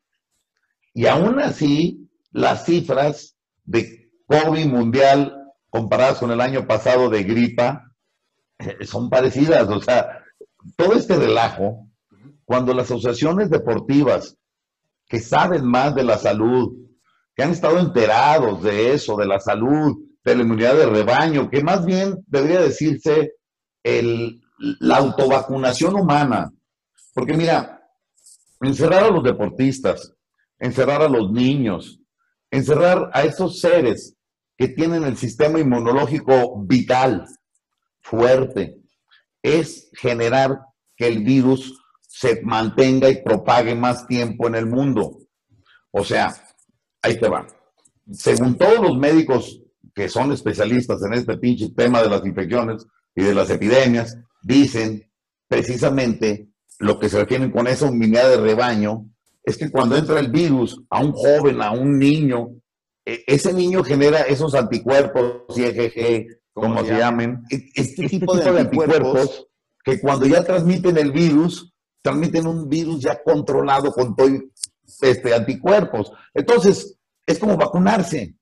Y 0.94 1.06
aún 1.06 1.40
así, 1.40 2.10
las 2.32 2.66
cifras 2.66 3.36
de 3.64 4.12
COVID 4.28 4.66
mundial 4.66 5.39
comparadas 5.70 6.20
con 6.20 6.32
el 6.32 6.42
año 6.42 6.66
pasado 6.68 7.10
de 7.10 7.24
gripa 7.24 7.94
eh, 8.60 8.86
son 8.86 9.10
parecidas. 9.10 9.68
O 9.70 9.82
sea, 9.82 10.24
todo 10.76 10.94
este 10.94 11.16
relajo, 11.16 11.88
cuando 12.46 12.74
las 12.74 12.86
asociaciones 12.86 13.50
deportivas 13.50 14.38
que 15.08 15.20
saben 15.20 15.66
más 15.66 15.96
de 15.96 16.04
la 16.04 16.18
salud, 16.18 16.76
que 17.36 17.44
han 17.44 17.52
estado 17.52 17.80
enterados 17.80 18.62
de 18.64 18.94
eso, 18.94 19.16
de 19.16 19.26
la 19.26 19.40
salud, 19.40 19.98
de 20.24 20.36
la 20.36 20.44
inmunidad 20.44 20.76
de 20.76 20.86
rebaño, 20.86 21.50
que 21.50 21.64
más 21.64 21.86
bien 21.86 22.24
debería 22.28 22.62
decirse 22.62 23.34
el, 23.84 24.42
la 24.58 24.98
autovacunación 24.98 25.96
humana. 25.96 26.52
Porque 27.14 27.36
mira, 27.36 27.82
encerrar 28.62 29.06
a 29.06 29.10
los 29.10 29.24
deportistas, 29.24 30.14
encerrar 30.60 31.02
a 31.02 31.10
los 31.10 31.32
niños, 31.32 32.00
encerrar 32.52 33.10
a 33.14 33.24
esos 33.24 33.60
seres 33.60 34.16
que 34.60 34.68
tienen 34.68 35.06
el 35.06 35.16
sistema 35.16 35.58
inmunológico 35.58 36.62
vital, 36.66 37.26
fuerte, 38.02 38.82
es 39.42 39.90
generar 39.94 40.60
que 40.98 41.08
el 41.08 41.24
virus 41.24 41.82
se 42.02 42.42
mantenga 42.42 43.10
y 43.10 43.24
propague 43.24 43.74
más 43.74 44.06
tiempo 44.06 44.48
en 44.48 44.56
el 44.56 44.66
mundo. 44.66 45.20
O 45.92 46.04
sea, 46.04 46.36
ahí 47.02 47.18
te 47.18 47.30
va. 47.30 47.48
Según 48.12 48.58
todos 48.58 48.82
los 48.82 48.98
médicos 48.98 49.62
que 49.96 50.10
son 50.10 50.34
especialistas 50.34 51.02
en 51.04 51.14
este 51.14 51.38
pinche 51.38 51.70
tema 51.70 52.02
de 52.02 52.10
las 52.10 52.26
infecciones 52.26 52.86
y 53.16 53.24
de 53.24 53.34
las 53.34 53.50
epidemias, 53.50 54.18
dicen 54.42 55.10
precisamente 55.48 56.50
lo 56.80 57.00
que 57.00 57.08
se 57.08 57.20
refieren 57.20 57.50
con 57.50 57.66
esa 57.66 57.88
inmunidad 57.88 58.30
de 58.30 58.42
rebaño, 58.42 59.06
es 59.42 59.56
que 59.56 59.72
cuando 59.72 59.96
entra 59.96 60.20
el 60.20 60.30
virus 60.30 60.82
a 60.90 61.02
un 61.02 61.14
joven, 61.14 61.62
a 61.62 61.72
un 61.72 61.98
niño, 61.98 62.50
ese 63.28 63.54
niño 63.54 63.84
genera 63.84 64.22
esos 64.22 64.54
anticuerpos, 64.56 65.44
IgG, 65.56 66.40
como 66.54 66.84
se 66.84 66.98
llamen, 66.98 67.44
e- 67.50 67.70
este 67.76 68.08
tipo 68.08 68.36
de 68.36 68.60
anticuerpos 68.60 69.48
que 69.84 70.00
cuando 70.00 70.26
ya 70.26 70.44
transmiten 70.44 70.98
el 70.98 71.12
virus, 71.12 71.74
transmiten 72.02 72.48
un 72.48 72.68
virus 72.68 73.02
ya 73.02 73.22
controlado 73.24 73.92
con 73.92 74.16
todo 74.16 74.28
este, 75.02 75.34
anticuerpos. 75.34 76.12
Entonces, 76.34 76.98
es 77.26 77.40
como 77.40 77.58
vacunarse. 77.58 78.36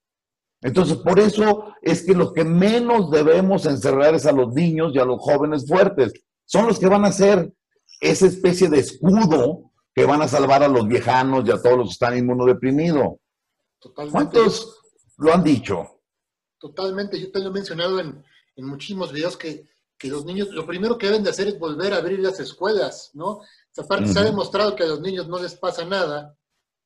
Entonces, 0.61 0.97
por 0.97 1.19
eso 1.19 1.75
es 1.81 2.03
que 2.03 2.13
lo 2.13 2.33
que 2.33 2.43
menos 2.43 3.11
debemos 3.11 3.65
encerrar 3.65 4.15
es 4.15 4.25
a 4.25 4.31
los 4.31 4.53
niños 4.53 4.93
y 4.93 4.99
a 4.99 5.05
los 5.05 5.21
jóvenes 5.21 5.67
fuertes. 5.67 6.13
Son 6.45 6.65
los 6.65 6.79
que 6.79 6.87
van 6.87 7.05
a 7.05 7.11
ser 7.11 7.53
esa 8.01 8.25
especie 8.25 8.69
de 8.69 8.79
escudo 8.79 9.71
que 9.93 10.05
van 10.05 10.21
a 10.21 10.27
salvar 10.27 10.63
a 10.63 10.67
los 10.67 10.87
viejanos 10.87 11.43
y 11.45 11.51
a 11.51 11.61
todos 11.61 11.77
los 11.77 11.87
que 11.89 11.93
están 11.93 12.17
inmunodeprimidos. 12.17 13.15
Totalmente. 13.79 14.31
¿Cuántos 14.37 14.77
lo 15.17 15.33
han 15.33 15.43
dicho? 15.43 16.01
Totalmente, 16.59 17.19
yo 17.19 17.31
te 17.31 17.39
lo 17.39 17.49
he 17.49 17.51
mencionado 17.53 17.99
en, 17.99 18.23
en 18.55 18.65
muchísimos 18.65 19.11
videos 19.11 19.37
que, 19.37 19.69
que 19.97 20.07
los 20.07 20.25
niños, 20.25 20.49
lo 20.49 20.65
primero 20.65 20.97
que 20.97 21.07
deben 21.07 21.23
de 21.23 21.29
hacer 21.29 21.47
es 21.47 21.59
volver 21.59 21.93
a 21.93 21.97
abrir 21.97 22.19
las 22.19 22.39
escuelas, 22.39 23.11
¿no? 23.13 23.27
O 23.37 23.45
sea, 23.71 23.83
aparte 23.83 24.07
se 24.07 24.19
ha 24.19 24.23
demostrado 24.23 24.75
que 24.75 24.83
a 24.83 24.87
los 24.87 25.01
niños 25.01 25.27
no 25.27 25.39
les 25.39 25.55
pasa 25.55 25.85
nada, 25.85 26.35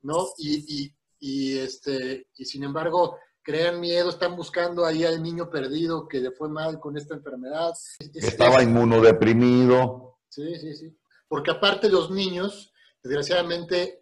¿no? 0.01 0.27
Y, 0.37 0.83
y, 0.83 0.95
y, 1.19 1.57
este, 1.57 2.27
y 2.35 2.45
sin 2.45 2.63
embargo, 2.63 3.17
crean 3.41 3.79
miedo, 3.79 4.09
están 4.09 4.35
buscando 4.35 4.85
ahí 4.85 5.05
al 5.05 5.23
niño 5.23 5.49
perdido 5.49 6.07
que 6.07 6.19
le 6.19 6.31
fue 6.31 6.49
mal 6.49 6.79
con 6.79 6.97
esta 6.97 7.15
enfermedad. 7.15 7.71
Es- 7.99 8.11
es- 8.13 8.23
Estaba 8.25 8.61
inmunodeprimido. 8.61 10.19
Sí, 10.27 10.55
sí, 10.59 10.75
sí. 10.75 10.97
Porque 11.27 11.51
aparte 11.51 11.89
los 11.89 12.11
niños, 12.11 12.73
desgraciadamente, 13.03 14.00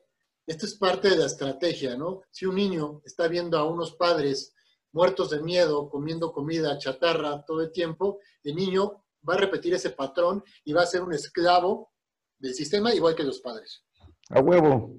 esto 0.50 0.66
es 0.66 0.74
parte 0.74 1.12
de 1.12 1.16
la 1.16 1.28
estrategia, 1.28 1.96
¿no? 1.96 2.24
Si 2.32 2.48
un 2.48 2.56
niño 2.56 3.04
está 3.06 3.28
viendo 3.28 3.56
a 3.56 3.70
unos 3.70 3.96
padres 3.96 4.56
muertos 4.92 5.30
de 5.30 5.44
miedo, 5.44 5.92
comiendo 5.92 6.32
comida 6.32 6.80
chatarra 6.80 7.46
todo 7.46 7.62
el 7.62 7.72
tiempo, 7.72 8.18
el 8.44 8.56
niño 8.56 9.06
va 9.28 9.36
a 9.36 9.38
repetir 9.38 9.76
ese 9.76 9.92
patrón 9.92 10.44
y 10.66 10.74
va 10.74 10.82
a 10.82 10.88
ser 10.88 11.04
un 11.04 11.14
esclavo 11.14 11.92
del 12.40 12.56
sistema 12.56 12.92
igual 12.96 13.14
que 13.14 13.24
los 13.24 13.42
padres. 13.42 13.86
A 14.30 14.40
huevo. 14.40 14.96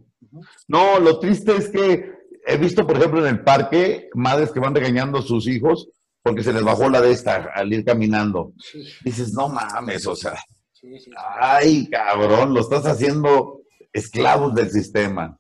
No, 0.69 1.01
lo 1.01 1.19
triste 1.19 1.57
es 1.57 1.69
que 1.69 2.13
he 2.47 2.57
visto, 2.57 2.87
por 2.87 2.97
ejemplo, 2.97 3.27
en 3.27 3.35
el 3.35 3.43
parque, 3.43 4.09
madres 4.15 4.53
que 4.53 4.61
van 4.61 4.75
regañando 4.75 5.19
a 5.19 5.23
sus 5.23 5.49
hijos 5.49 5.89
porque 6.23 6.45
se 6.45 6.53
les 6.53 6.63
bajó 6.63 6.89
la 6.89 7.01
de 7.01 7.11
esta 7.11 7.51
al 7.53 7.73
ir 7.73 7.85
caminando. 7.85 8.53
Sí, 8.59 8.85
Dices, 9.05 9.33
no 9.33 9.49
mames, 9.49 10.07
o 10.07 10.15
sea, 10.15 10.39
sí, 10.71 10.97
sí. 11.01 11.11
ay, 11.17 11.89
cabrón, 11.91 12.55
lo 12.55 12.61
estás 12.61 12.87
haciendo 12.87 13.63
esclavos 13.93 14.55
del 14.55 14.71
sistema. 14.71 15.40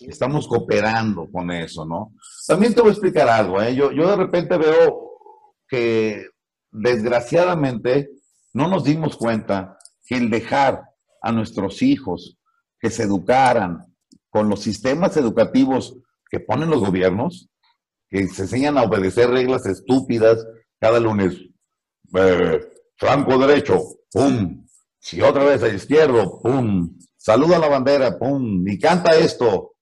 Estamos 0.00 0.46
cooperando 0.46 1.30
con 1.30 1.50
eso, 1.50 1.84
¿no? 1.84 2.12
También 2.46 2.74
te 2.74 2.80
voy 2.80 2.90
a 2.90 2.92
explicar 2.92 3.28
algo, 3.28 3.62
¿eh? 3.62 3.74
Yo, 3.74 3.92
yo 3.92 4.08
de 4.08 4.16
repente 4.16 4.56
veo 4.58 5.10
que 5.68 6.26
desgraciadamente 6.70 8.10
no 8.52 8.68
nos 8.68 8.84
dimos 8.84 9.16
cuenta 9.16 9.78
que 10.04 10.16
el 10.16 10.30
dejar 10.30 10.82
a 11.22 11.32
nuestros 11.32 11.82
hijos 11.82 12.38
que 12.78 12.90
se 12.90 13.04
educaran 13.04 13.96
con 14.28 14.48
los 14.48 14.60
sistemas 14.60 15.16
educativos 15.16 15.96
que 16.30 16.40
ponen 16.40 16.70
los 16.70 16.80
gobiernos, 16.80 17.48
que 18.08 18.26
se 18.28 18.42
enseñan 18.42 18.78
a 18.78 18.82
obedecer 18.82 19.30
reglas 19.30 19.66
estúpidas 19.66 20.44
cada 20.78 21.00
lunes. 21.00 21.36
Eh, 22.14 22.60
franco 22.96 23.38
derecho, 23.38 23.80
¡pum! 24.12 24.66
Si 24.98 25.20
otra 25.20 25.44
vez 25.44 25.62
a 25.62 25.68
izquierdo, 25.68 26.40
pum, 26.42 26.98
saluda 27.16 27.58
la 27.58 27.68
bandera, 27.68 28.18
pum, 28.18 28.66
y 28.66 28.78
canta 28.78 29.16
esto. 29.16 29.75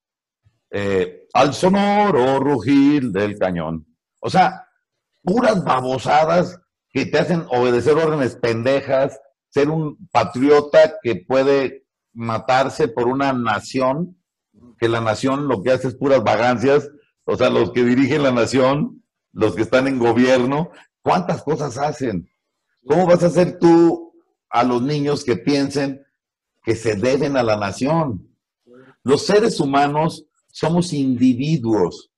Eh, 0.76 1.28
al 1.32 1.54
sonoro 1.54 2.40
rugir 2.40 3.12
del 3.12 3.38
cañón. 3.38 3.86
O 4.20 4.28
sea, 4.28 4.66
puras 5.22 5.62
babosadas 5.62 6.60
que 6.90 7.06
te 7.06 7.16
hacen 7.16 7.44
obedecer 7.48 7.94
órdenes 7.94 8.34
pendejas, 8.34 9.20
ser 9.50 9.70
un 9.70 10.08
patriota 10.10 10.94
que 11.00 11.14
puede 11.14 11.86
matarse 12.12 12.88
por 12.88 13.06
una 13.06 13.32
nación, 13.32 14.20
que 14.76 14.88
la 14.88 15.00
nación 15.00 15.46
lo 15.46 15.62
que 15.62 15.70
hace 15.70 15.86
es 15.86 15.94
puras 15.94 16.24
vagancias, 16.24 16.90
o 17.22 17.36
sea, 17.36 17.50
los 17.50 17.70
que 17.70 17.84
dirigen 17.84 18.24
la 18.24 18.32
nación, 18.32 19.04
los 19.30 19.54
que 19.54 19.62
están 19.62 19.86
en 19.86 20.00
gobierno, 20.00 20.72
¿cuántas 21.02 21.44
cosas 21.44 21.78
hacen? 21.78 22.28
¿Cómo 22.84 23.06
vas 23.06 23.22
a 23.22 23.28
hacer 23.28 23.60
tú 23.60 24.12
a 24.50 24.64
los 24.64 24.82
niños 24.82 25.24
que 25.24 25.36
piensen 25.36 26.04
que 26.64 26.74
se 26.74 26.96
deben 26.96 27.36
a 27.36 27.44
la 27.44 27.56
nación? 27.56 28.36
Los 29.04 29.24
seres 29.24 29.60
humanos 29.60 30.26
somos 30.54 30.92
individuos, 30.92 32.12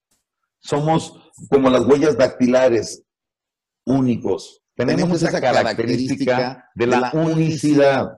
somos 0.59 1.33
como 1.49 1.71
las 1.71 1.87
huellas 1.87 2.19
dactilares 2.19 3.03
únicos. 3.87 4.63
Tenemos, 4.75 5.23
esa 5.23 5.41
característica 5.41 6.69
de 6.75 6.87
la 6.87 7.11
unicidad. 7.15 8.15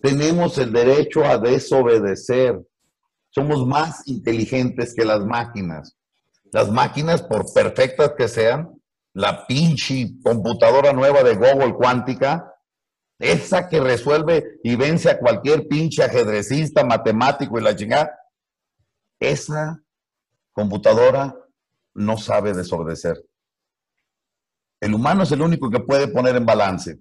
Tenemos 0.00 0.56
el 0.56 0.72
derecho 0.72 1.22
a 1.22 1.36
desobedecer. 1.36 2.58
Somos 3.28 3.66
más 3.66 4.08
inteligentes 4.08 4.94
que 4.94 5.04
las 5.04 5.22
máquinas. 5.26 5.98
Las 6.50 6.70
máquinas, 6.70 7.22
por 7.22 7.44
perfectas 7.52 8.12
que 8.16 8.28
sean, 8.28 8.70
la 9.12 9.46
pinche 9.46 10.12
computadora 10.24 10.94
nueva 10.94 11.22
de 11.22 11.34
Google 11.34 11.74
cuántica, 11.74 12.54
esa 13.18 13.68
que 13.68 13.80
resuelve 13.80 14.60
y 14.64 14.76
vence 14.76 15.10
a 15.10 15.18
cualquier 15.18 15.68
pinche 15.68 16.02
ajedrecista, 16.02 16.84
matemático 16.84 17.58
y 17.58 17.62
la 17.62 17.76
chingada, 17.76 18.10
esa 19.20 19.82
computadora 20.52 21.34
no 21.94 22.16
sabe 22.16 22.52
desobedecer. 22.52 23.24
El 24.80 24.94
humano 24.94 25.22
es 25.22 25.32
el 25.32 25.42
único 25.42 25.70
que 25.70 25.80
puede 25.80 26.08
poner 26.08 26.36
en 26.36 26.46
balance. 26.46 26.98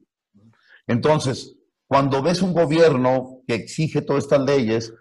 Entonces, 0.87 1.55
cuando 1.87 2.21
ves 2.21 2.41
un 2.41 2.53
gobierno 2.53 3.41
que 3.47 3.55
exige 3.55 4.01
todas 4.01 4.23
estas 4.23 4.41
leyes 4.41 4.93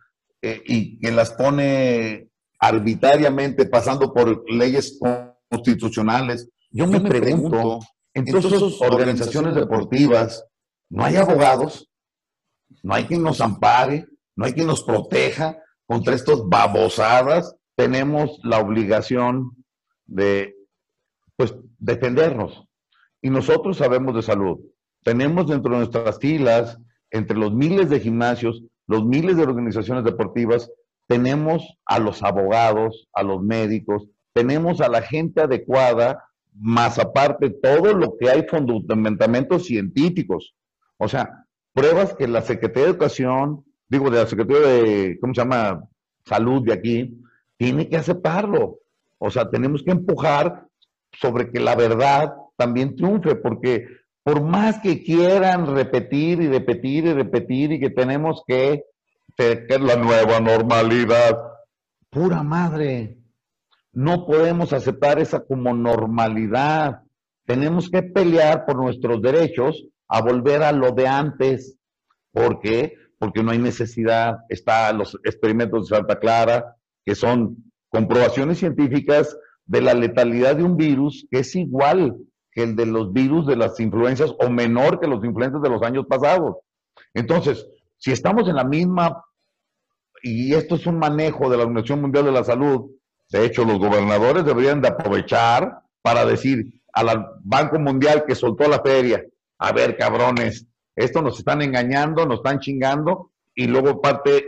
eh, 0.42 0.62
y 0.66 0.98
que 0.98 1.12
las 1.12 1.30
pone 1.30 2.28
arbitrariamente 2.58 3.66
pasando 3.66 4.12
por 4.12 4.50
leyes 4.50 4.98
constitucionales, 5.50 6.48
yo 6.70 6.86
me, 6.86 7.00
pregunto, 7.00 7.78
en 8.12 8.24
todas 8.24 8.46
esas 8.46 8.80
organizaciones 8.80 9.54
deportivas, 9.54 10.44
¿no 10.90 11.04
hay 11.04 11.16
abogados? 11.16 11.88
¿No 12.82 12.94
hay 12.94 13.04
quien 13.04 13.22
nos 13.22 13.40
ampare? 13.40 14.08
¿No 14.34 14.46
hay 14.46 14.52
quien 14.52 14.66
nos 14.66 14.82
proteja 14.82 15.63
contra 15.86 16.14
estas 16.14 16.42
babosadas? 16.46 17.56
Tenemos 17.76 18.38
la 18.42 18.58
obligación 18.60 19.50
de 20.06 20.54
pues 21.36 21.54
defendernos. 21.78 22.64
Y 23.20 23.30
nosotros 23.30 23.78
sabemos 23.78 24.14
de 24.14 24.22
salud. 24.22 24.60
Tenemos 25.02 25.48
dentro 25.48 25.72
de 25.72 25.78
nuestras 25.78 26.18
filas, 26.18 26.78
entre 27.10 27.36
los 27.36 27.52
miles 27.52 27.90
de 27.90 28.00
gimnasios, 28.00 28.62
los 28.86 29.04
miles 29.04 29.36
de 29.36 29.42
organizaciones 29.42 30.04
deportivas, 30.04 30.70
tenemos 31.06 31.76
a 31.84 31.98
los 31.98 32.22
abogados, 32.22 33.08
a 33.12 33.22
los 33.22 33.42
médicos, 33.42 34.08
tenemos 34.32 34.80
a 34.80 34.88
la 34.88 35.02
gente 35.02 35.42
adecuada, 35.42 36.24
más 36.52 36.98
aparte 36.98 37.50
todo 37.50 37.94
lo 37.94 38.16
que 38.18 38.30
hay 38.30 38.46
fundamentamientos 38.48 39.66
científicos. 39.66 40.54
O 40.98 41.08
sea, 41.08 41.46
pruebas 41.72 42.14
que 42.14 42.28
la 42.28 42.42
Secretaría 42.42 42.84
de 42.84 42.90
Educación, 42.90 43.64
digo, 43.88 44.10
de 44.10 44.18
la 44.18 44.26
Secretaría 44.26 44.68
de, 44.68 45.18
¿cómo 45.20 45.34
se 45.34 45.40
llama? 45.40 45.88
Salud 46.24 46.64
de 46.64 46.72
aquí, 46.72 47.20
tiene 47.56 47.88
que 47.88 47.96
aceptarlo. 47.96 48.78
O 49.18 49.30
sea, 49.30 49.50
tenemos 49.50 49.82
que 49.82 49.92
empujar 49.92 50.66
sobre 51.12 51.50
que 51.50 51.60
la 51.60 51.76
verdad 51.76 52.32
también 52.56 52.96
triunfe, 52.96 53.36
porque 53.36 53.86
por 54.22 54.42
más 54.42 54.80
que 54.80 55.02
quieran 55.02 55.74
repetir 55.74 56.40
y 56.40 56.48
repetir 56.48 57.06
y 57.06 57.12
repetir 57.12 57.72
y 57.72 57.80
que 57.80 57.90
tenemos 57.90 58.42
que, 58.46 58.84
que 59.36 59.66
es 59.68 59.80
la 59.80 59.96
nueva 59.96 60.40
normalidad, 60.40 61.38
pura 62.10 62.42
madre, 62.42 63.18
no 63.92 64.26
podemos 64.26 64.72
aceptar 64.72 65.18
esa 65.20 65.44
como 65.44 65.74
normalidad. 65.74 67.02
Tenemos 67.44 67.90
que 67.90 68.02
pelear 68.02 68.64
por 68.64 68.76
nuestros 68.76 69.20
derechos 69.20 69.84
a 70.08 70.22
volver 70.22 70.62
a 70.62 70.72
lo 70.72 70.92
de 70.92 71.06
antes. 71.06 71.76
¿Por 72.32 72.60
qué? 72.60 72.94
Porque 73.24 73.42
no 73.42 73.52
hay 73.52 73.58
necesidad. 73.58 74.40
Están 74.50 74.98
los 74.98 75.18
experimentos 75.24 75.88
de 75.88 75.96
Santa 75.96 76.18
Clara, 76.18 76.76
que 77.06 77.14
son 77.14 77.72
comprobaciones 77.88 78.58
científicas 78.58 79.34
de 79.64 79.80
la 79.80 79.94
letalidad 79.94 80.56
de 80.56 80.62
un 80.62 80.76
virus 80.76 81.26
que 81.30 81.38
es 81.38 81.56
igual 81.56 82.18
que 82.52 82.64
el 82.64 82.76
de 82.76 82.84
los 82.84 83.14
virus 83.14 83.46
de 83.46 83.56
las 83.56 83.80
influencias 83.80 84.30
o 84.38 84.50
menor 84.50 85.00
que 85.00 85.06
los 85.06 85.24
influencias 85.24 85.62
de 85.62 85.70
los 85.70 85.82
años 85.82 86.04
pasados. 86.06 86.56
Entonces, 87.14 87.66
si 87.96 88.12
estamos 88.12 88.46
en 88.46 88.56
la 88.56 88.64
misma, 88.64 89.24
y 90.22 90.52
esto 90.52 90.74
es 90.74 90.86
un 90.86 90.98
manejo 90.98 91.48
de 91.48 91.56
la 91.56 91.62
Organización 91.62 92.02
Mundial 92.02 92.26
de 92.26 92.32
la 92.32 92.44
Salud, 92.44 92.90
de 93.30 93.46
hecho 93.46 93.64
los 93.64 93.78
gobernadores 93.78 94.44
deberían 94.44 94.82
de 94.82 94.88
aprovechar 94.88 95.78
para 96.02 96.26
decir 96.26 96.82
al 96.92 97.26
Banco 97.42 97.78
Mundial 97.78 98.24
que 98.26 98.34
soltó 98.34 98.68
la 98.68 98.82
feria, 98.82 99.24
a 99.58 99.72
ver 99.72 99.96
cabrones, 99.96 100.66
esto 100.96 101.22
nos 101.22 101.38
están 101.38 101.62
engañando, 101.62 102.26
nos 102.26 102.38
están 102.38 102.60
chingando, 102.60 103.32
y 103.54 103.66
luego 103.66 104.00
parte, 104.00 104.46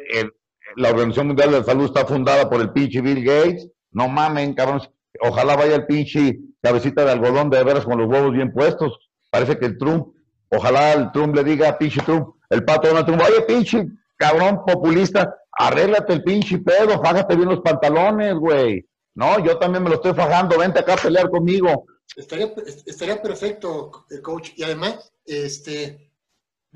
la 0.77 0.91
Organización 0.91 1.29
Mundial 1.29 1.51
de 1.51 1.59
la 1.59 1.65
Salud 1.65 1.87
está 1.87 2.05
fundada 2.07 2.49
por 2.51 2.61
el 2.61 2.73
pinche 2.73 3.01
Bill 3.01 3.25
Gates, 3.25 3.69
no 3.93 4.09
mamen 4.09 4.55
cabrones, 4.55 4.91
Ojalá 5.21 5.57
vaya 5.57 5.77
el 5.77 5.87
pinche 5.87 6.39
cabecita 6.63 7.05
de 7.05 7.13
algodón 7.13 7.51
de 7.51 7.63
veras 7.63 7.85
con 7.85 7.99
los 7.99 8.09
huevos 8.09 8.33
bien 8.33 8.53
puestos. 8.53 8.99
Parece 9.31 9.59
que 9.59 9.67
el 9.67 9.79
Trump, 9.79 10.09
ojalá 10.51 10.93
el 10.93 11.13
Trump 11.13 11.35
le 11.35 11.45
diga, 11.45 11.79
pinche 11.79 12.03
Trump, 12.03 12.35
el 12.51 12.65
pato 12.65 12.89
Donald 12.89 13.07
Trump, 13.07 13.23
oye, 13.23 13.43
pinche 13.43 13.87
cabrón 14.17 14.63
populista, 14.65 15.37
arréglate 15.53 16.13
el 16.13 16.23
pinche 16.23 16.59
pedo, 16.59 17.03
fájate 17.03 17.37
bien 17.37 17.49
los 17.49 17.61
pantalones, 17.61 18.35
güey. 18.35 18.87
No, 19.15 19.39
yo 19.45 19.59
también 19.59 19.83
me 19.83 19.91
lo 19.91 19.97
estoy 19.97 20.15
fajando, 20.15 20.59
vente 20.59 20.81
acá 20.81 20.95
a 20.95 20.99
pelear 20.99 21.31
conmigo. 21.31 21.87
Estaría, 22.15 22.53
estaría 22.87 23.21
perfecto, 23.21 24.07
eh, 24.11 24.21
coach. 24.21 24.51
Y 24.57 24.63
además, 24.63 25.13
este, 25.25 26.06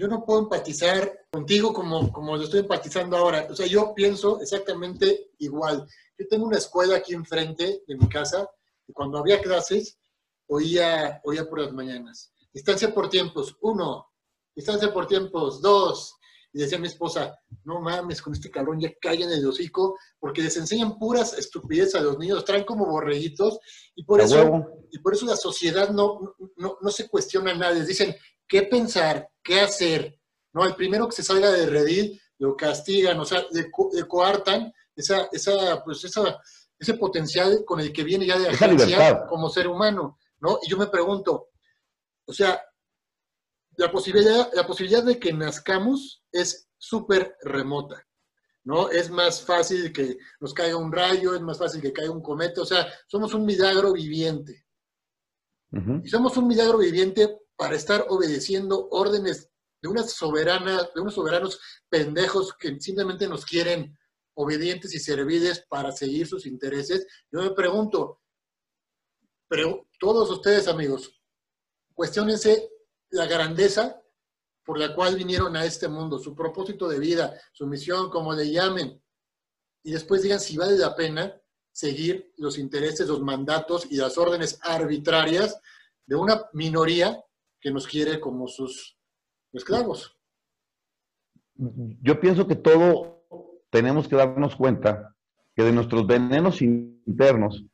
yo 0.00 0.08
no 0.08 0.24
puedo 0.24 0.40
empatizar 0.40 1.26
contigo 1.30 1.74
como, 1.74 2.10
como 2.10 2.34
lo 2.34 2.44
estoy 2.44 2.60
empatizando 2.60 3.18
ahora. 3.18 3.46
O 3.50 3.54
sea, 3.54 3.66
yo 3.66 3.92
pienso 3.94 4.40
exactamente 4.40 5.32
igual. 5.38 5.86
Yo 6.18 6.26
tengo 6.26 6.46
una 6.46 6.56
escuela 6.56 6.96
aquí 6.96 7.12
enfrente 7.12 7.82
de 7.86 7.96
mi 7.96 8.08
casa 8.08 8.48
y 8.88 8.94
cuando 8.94 9.18
había 9.18 9.42
clases 9.42 9.98
oía, 10.46 11.20
oía 11.22 11.46
por 11.46 11.60
las 11.60 11.74
mañanas. 11.74 12.32
Distancia 12.50 12.94
por 12.94 13.10
tiempos, 13.10 13.58
uno. 13.60 14.06
Distancia 14.56 14.90
por 14.90 15.06
tiempos, 15.06 15.60
dos. 15.60 16.16
Y 16.54 16.60
decía 16.60 16.78
mi 16.78 16.86
esposa, 16.86 17.38
no 17.64 17.82
mames, 17.82 18.22
con 18.22 18.32
este 18.32 18.50
cabrón 18.50 18.80
ya 18.80 18.90
callen 19.02 19.30
el 19.30 19.46
hocico, 19.46 19.98
porque 20.18 20.40
les 20.40 20.56
enseñan 20.56 20.98
puras 20.98 21.34
estupideces 21.34 21.94
a 21.96 22.00
los 22.00 22.18
niños, 22.18 22.46
traen 22.46 22.64
como 22.64 22.86
borreguitos, 22.86 23.60
y 23.94 24.02
por, 24.02 24.20
eso, 24.22 24.64
y 24.90 24.98
por 24.98 25.12
eso 25.12 25.26
la 25.26 25.36
sociedad 25.36 25.90
no, 25.90 26.34
no, 26.56 26.78
no 26.80 26.90
se 26.90 27.06
cuestiona 27.06 27.54
nada. 27.54 27.74
Les 27.74 27.86
dicen 27.86 28.16
qué 28.50 28.64
pensar, 28.64 29.30
qué 29.42 29.60
hacer. 29.60 30.18
No, 30.52 30.64
el 30.64 30.74
primero 30.74 31.08
que 31.08 31.14
se 31.14 31.22
salga 31.22 31.50
de 31.52 31.66
redil 31.66 32.20
lo 32.38 32.56
castigan, 32.56 33.18
o 33.20 33.24
sea, 33.24 33.44
le, 33.52 33.70
le 33.92 34.08
coartan 34.08 34.72
esa, 34.96 35.28
esa, 35.30 35.82
pues 35.84 36.04
esa, 36.04 36.40
ese 36.76 36.94
potencial 36.94 37.62
con 37.64 37.78
el 37.78 37.92
que 37.92 38.02
viene 38.02 38.26
ya 38.26 38.38
de 38.38 38.48
agencia 38.48 39.24
como 39.28 39.48
ser 39.48 39.68
humano, 39.68 40.18
¿no? 40.40 40.58
Y 40.62 40.68
yo 40.68 40.76
me 40.76 40.88
pregunto, 40.88 41.50
o 42.26 42.32
sea, 42.32 42.60
la 43.76 43.92
posibilidad, 43.92 44.50
la 44.52 44.66
posibilidad 44.66 45.04
de 45.04 45.18
que 45.20 45.32
nazcamos 45.32 46.24
es 46.32 46.68
súper 46.76 47.36
remota, 47.42 48.04
¿no? 48.64 48.90
Es 48.90 49.10
más 49.10 49.42
fácil 49.42 49.92
que 49.92 50.18
nos 50.40 50.52
caiga 50.52 50.76
un 50.76 50.90
rayo, 50.90 51.36
es 51.36 51.40
más 51.40 51.58
fácil 51.58 51.80
que 51.80 51.92
caiga 51.92 52.10
un 52.10 52.22
cometa, 52.22 52.62
o 52.62 52.66
sea, 52.66 52.88
somos 53.06 53.32
un 53.32 53.46
milagro 53.46 53.92
viviente. 53.92 54.66
Y 56.02 56.08
somos 56.08 56.36
un 56.36 56.48
milagro 56.48 56.78
viviente 56.78 57.42
para 57.60 57.76
estar 57.76 58.06
obedeciendo 58.08 58.88
órdenes 58.90 59.50
de 59.82 59.88
unas 59.90 60.12
soberanas, 60.14 60.94
de 60.94 61.00
unos 61.02 61.12
soberanos 61.12 61.60
pendejos 61.90 62.54
que 62.58 62.80
simplemente 62.80 63.28
nos 63.28 63.44
quieren 63.44 63.98
obedientes 64.32 64.94
y 64.94 64.98
serviles 64.98 65.66
para 65.68 65.92
seguir 65.92 66.26
sus 66.26 66.46
intereses. 66.46 67.06
Yo 67.30 67.42
me 67.42 67.50
pregunto, 67.50 68.22
pero 69.46 69.86
todos 69.98 70.30
ustedes 70.30 70.68
amigos, 70.68 71.20
cuestionense 71.92 72.70
la 73.10 73.26
grandeza 73.26 74.02
por 74.64 74.78
la 74.78 74.94
cual 74.94 75.16
vinieron 75.16 75.54
a 75.54 75.66
este 75.66 75.86
mundo, 75.86 76.18
su 76.18 76.34
propósito 76.34 76.88
de 76.88 76.98
vida, 76.98 77.38
su 77.52 77.66
misión, 77.66 78.08
como 78.08 78.32
le 78.32 78.50
llamen, 78.50 79.04
y 79.84 79.92
después 79.92 80.22
digan 80.22 80.40
si 80.40 80.56
vale 80.56 80.78
la 80.78 80.96
pena 80.96 81.38
seguir 81.72 82.32
los 82.38 82.56
intereses, 82.56 83.06
los 83.06 83.20
mandatos 83.20 83.86
y 83.90 83.96
las 83.96 84.16
órdenes 84.16 84.58
arbitrarias 84.62 85.60
de 86.06 86.16
una 86.16 86.48
minoría 86.54 87.22
que 87.60 87.70
nos 87.70 87.86
quiere 87.86 88.20
como 88.20 88.48
sus 88.48 88.98
esclavos. 89.52 90.16
yo 91.54 92.18
pienso 92.20 92.46
que 92.46 92.56
todo 92.56 93.26
tenemos 93.70 94.08
que 94.08 94.16
darnos 94.16 94.56
cuenta 94.56 95.14
que 95.54 95.62
de 95.62 95.72
nuestros 95.72 96.06
venenos 96.06 96.62
internos 96.62 97.64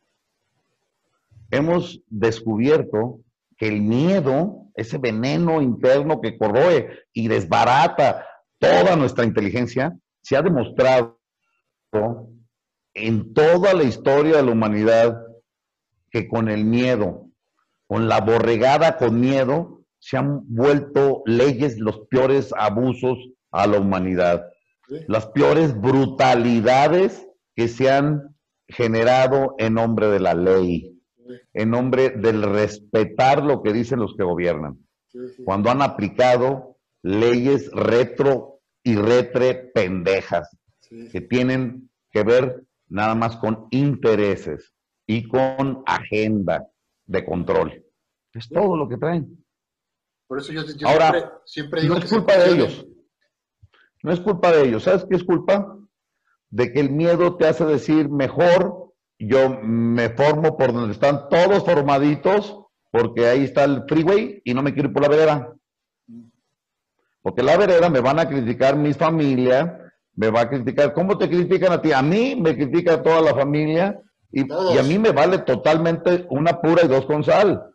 hemos 1.51 2.03
descubierto 2.09 3.21
que 3.57 3.69
el 3.69 3.81
miedo, 3.81 4.67
ese 4.75 4.99
veneno 4.99 5.63
interno 5.63 6.21
que 6.21 6.37
corroe 6.37 7.05
y 7.13 7.29
desbarata 7.29 8.27
toda 8.59 8.97
nuestra 8.97 9.25
inteligencia, 9.25 9.97
se 10.23 10.37
ha 10.37 10.43
demostrado 10.43 11.19
en 12.95 13.33
toda 13.33 13.73
la 13.75 13.85
historia 13.85 14.37
de 14.37 14.43
la 14.43 14.53
humanidad 14.53 15.23
que 16.11 16.29
con 16.29 16.49
el 16.49 16.65
miedo, 16.65 17.31
con 17.87 18.09
la 18.09 18.21
borregada 18.21 18.97
con 18.97 19.21
miedo, 19.21 19.76
se 20.07 20.17
han 20.17 20.43
vuelto 20.47 21.25
leyes 21.27 21.81
los 21.81 22.07
peores 22.09 22.55
abusos 22.57 23.19
a 23.51 23.67
la 23.67 23.81
humanidad, 23.81 24.47
las 25.09 25.27
peores 25.27 25.77
brutalidades 25.81 27.27
que 27.57 27.67
se 27.67 27.91
han 27.91 28.37
generado 28.69 29.57
en 29.59 29.75
nombre 29.75 30.07
de 30.07 30.21
la 30.21 30.35
ley, 30.35 30.97
en 31.53 31.71
nombre 31.71 32.11
del 32.11 32.45
respetar 32.45 33.43
lo 33.43 33.65
que 33.65 33.73
dicen 33.73 33.99
los 33.99 34.15
que 34.17 34.23
gobiernan, 34.23 34.79
cuando 35.45 35.71
han 35.71 35.83
aplicado 35.83 36.77
leyes 37.03 37.69
retro 37.73 38.61
y 38.85 38.95
retre 38.95 39.55
pendejas 39.75 40.57
que 41.11 41.21
tienen 41.21 41.91
que 42.13 42.23
ver 42.23 42.63
nada 42.87 43.17
más 43.17 43.39
con 43.39 43.67
intereses 43.73 44.73
y 45.05 45.27
con 45.27 45.83
agenda 45.85 46.69
de 47.07 47.25
control. 47.25 47.85
Es 48.33 48.49
todo 48.49 48.77
lo 48.77 48.89
que 48.89 48.99
traen. 48.99 49.46
Por 50.27 50.41
eso 50.41 50.53
yo, 50.53 50.63
Ahora, 50.85 51.41
siempre, 51.45 51.83
digo 51.83 51.95
no 51.95 52.01
es 52.01 52.11
culpa 52.11 52.37
de 52.37 52.51
ellos. 52.51 52.87
No 54.03 54.13
es 54.13 54.21
culpa 54.21 54.53
de 54.53 54.65
ellos. 54.65 54.83
¿Sabes 54.83 55.07
qué 55.09 55.17
es 55.17 55.25
culpa? 55.25 55.79
De 56.51 56.73
que 56.73 56.81
el 56.81 56.91
miedo 56.91 57.37
te 57.37 57.47
hace 57.47 57.65
decir 57.65 58.09
mejor, 58.09 58.93
yo 59.19 59.51
me 59.63 60.11
formo 60.11 60.57
por 60.57 60.73
donde 60.73 60.93
están 60.93 61.29
todos 61.29 61.65
formaditos, 61.65 62.61
porque 62.91 63.27
ahí 63.27 63.45
está 63.45 63.65
el 63.65 63.85
freeway 63.89 64.43
y 64.45 64.55
no 64.55 64.63
me 64.63 64.73
quiero 64.73 64.89
ir 64.89 64.95
por 64.95 65.03
la 65.03 65.09
vereda. 65.09 65.53
Porque 67.23 67.43
la 67.43 67.57
vereda 67.57 67.89
me 67.89 68.01
van 68.01 68.19
a 68.19 68.29
criticar 68.29 68.77
mi 68.77 68.95
familia, 68.95 69.93
me 70.15 70.31
va 70.31 70.43
a 70.43 70.49
criticar. 70.49 70.93
¿Cómo 70.93 71.19
te 71.19 71.29
critican 71.29 71.73
a 71.73 71.83
ti? 71.83 71.93
A 71.93 72.03
mí 72.03 72.37
me 72.37 72.57
critica 72.57 73.03
toda 73.03 73.21
la 73.21 73.35
familia 73.35 74.01
y, 74.31 74.43
y, 74.43 74.79
a 74.79 74.83
mí 74.83 74.99
me 74.99 75.11
vale 75.11 75.39
totalmente 75.39 76.27
una 76.31 76.61
pura 76.61 76.85
y 76.85 76.89
dos 76.89 77.07
con 77.07 77.23
sal. 77.23 77.75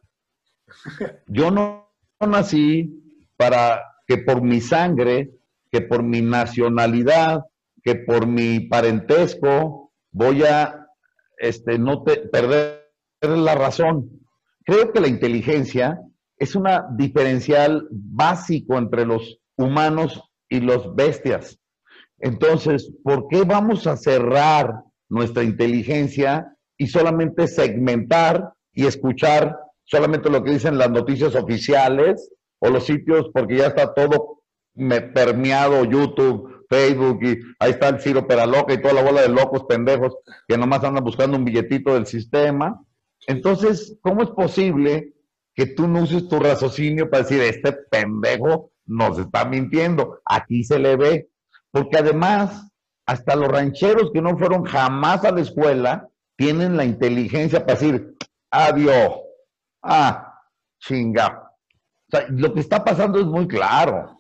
Yo 1.28 1.52
no 1.52 1.81
nací 2.28 2.90
para 3.38 3.84
que 4.08 4.18
por 4.18 4.42
mi 4.42 4.62
sangre, 4.62 5.32
que 5.72 5.82
por 5.82 6.04
mi 6.04 6.22
nacionalidad, 6.22 7.46
que 7.84 7.96
por 7.96 8.28
mi 8.28 8.62
parentesco 8.62 9.92
voy 10.12 10.44
a 10.44 10.88
este, 11.38 11.80
no 11.80 12.04
te, 12.04 12.18
perder 12.18 12.82
la 13.22 13.56
razón. 13.56 14.10
Creo 14.64 14.92
que 14.92 15.00
la 15.00 15.08
inteligencia 15.08 16.00
es 16.38 16.56
una 16.56 16.88
diferencial 16.96 17.88
básico 17.92 18.78
entre 18.78 19.06
los 19.06 19.40
humanos 19.58 20.22
y 20.50 20.60
los 20.60 20.96
bestias. 20.96 21.60
Entonces, 22.20 22.92
¿por 23.04 23.28
qué 23.28 23.44
vamos 23.44 23.88
a 23.88 23.98
cerrar 23.98 24.84
nuestra 25.10 25.44
inteligencia 25.44 26.56
y 26.78 26.88
solamente 26.88 27.48
segmentar 27.48 28.54
y 28.74 28.86
escuchar 28.86 29.58
solamente 29.84 30.30
lo 30.30 30.44
que 30.44 30.52
dicen 30.52 30.78
las 30.78 30.91
noticias 30.91 31.36
oficiales 31.36 32.32
o 32.60 32.70
los 32.70 32.86
sitios, 32.86 33.30
porque 33.34 33.58
ya 33.58 33.67
está 33.67 33.94
todo 33.94 34.44
permeado, 35.13 35.84
YouTube, 35.86 36.65
Facebook, 36.70 37.20
y 37.24 37.39
ahí 37.60 37.72
está 37.72 37.89
el 37.89 38.00
Ciro 38.00 38.28
Peraloca 38.28 38.74
y 38.74 38.82
toda 38.82 38.94
la 38.94 39.04
bola 39.04 39.22
de 39.22 39.30
locos 39.30 39.65
pendejos 39.67 40.15
que 40.48 40.58
nomás 40.58 40.84
andan 40.84 41.04
buscando 41.04 41.38
un 41.38 41.44
billetito 41.44 41.94
del 41.94 42.06
sistema. 42.06 42.82
Entonces, 43.28 43.98
¿cómo 44.02 44.24
es 44.24 44.30
posible 44.30 45.13
que 45.54 45.65
tú 45.65 45.88
no 45.88 46.04
uses 46.04 46.28
tu 46.30 46.39
raciocinio 46.39 47.10
para 47.10 47.24
decir, 47.24 47.41
este 47.41 47.74
pendejo 47.74 48.72
nos 48.86 49.20
está 49.20 49.46
mintiendo? 49.46 50.22
Aquí 50.26 50.63
se 50.63 50.80
le 50.80 50.96
ve. 50.96 51.30
Porque 51.72 51.98
además, 51.98 52.72
hasta 53.06 53.36
los 53.36 53.50
rancheros 53.50 54.12
que 54.13 54.22
no 54.22 54.38
fueron 54.38 54.63
jamás 54.63 55.26
a 55.26 55.32
la 55.32 55.41
escuela 55.41 56.10
tienen 56.38 56.78
la 56.78 56.86
inteligencia 56.86 57.65
para 57.65 57.80
decir, 57.80 58.15
adiós, 58.50 59.13
ah, 59.84 60.41
chinga. 60.80 61.52
O 62.08 62.17
sea, 62.17 62.28
lo 62.30 62.54
que 62.54 62.60
está 62.60 62.84
pasando 62.84 63.20
es 63.20 63.26
muy 63.26 63.48
claro. 63.48 64.20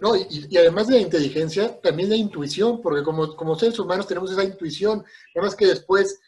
No, 0.00 0.16
y, 0.16 0.56
además 0.56 0.88
de 0.88 0.96
la 0.96 1.02
inteligencia, 1.02 1.80
también 1.80 2.10
la 2.10 2.16
intuición, 2.16 2.82
porque 2.82 3.02
como, 3.02 3.36
como 3.36 3.56
seres 3.56 3.78
humanos 3.78 4.06
tenemos 4.06 4.30
esa 4.30 4.44
intuición, 4.44 5.04
nada 5.34 5.46
más 5.46 5.54
que 5.54 5.66
después 5.66 6.20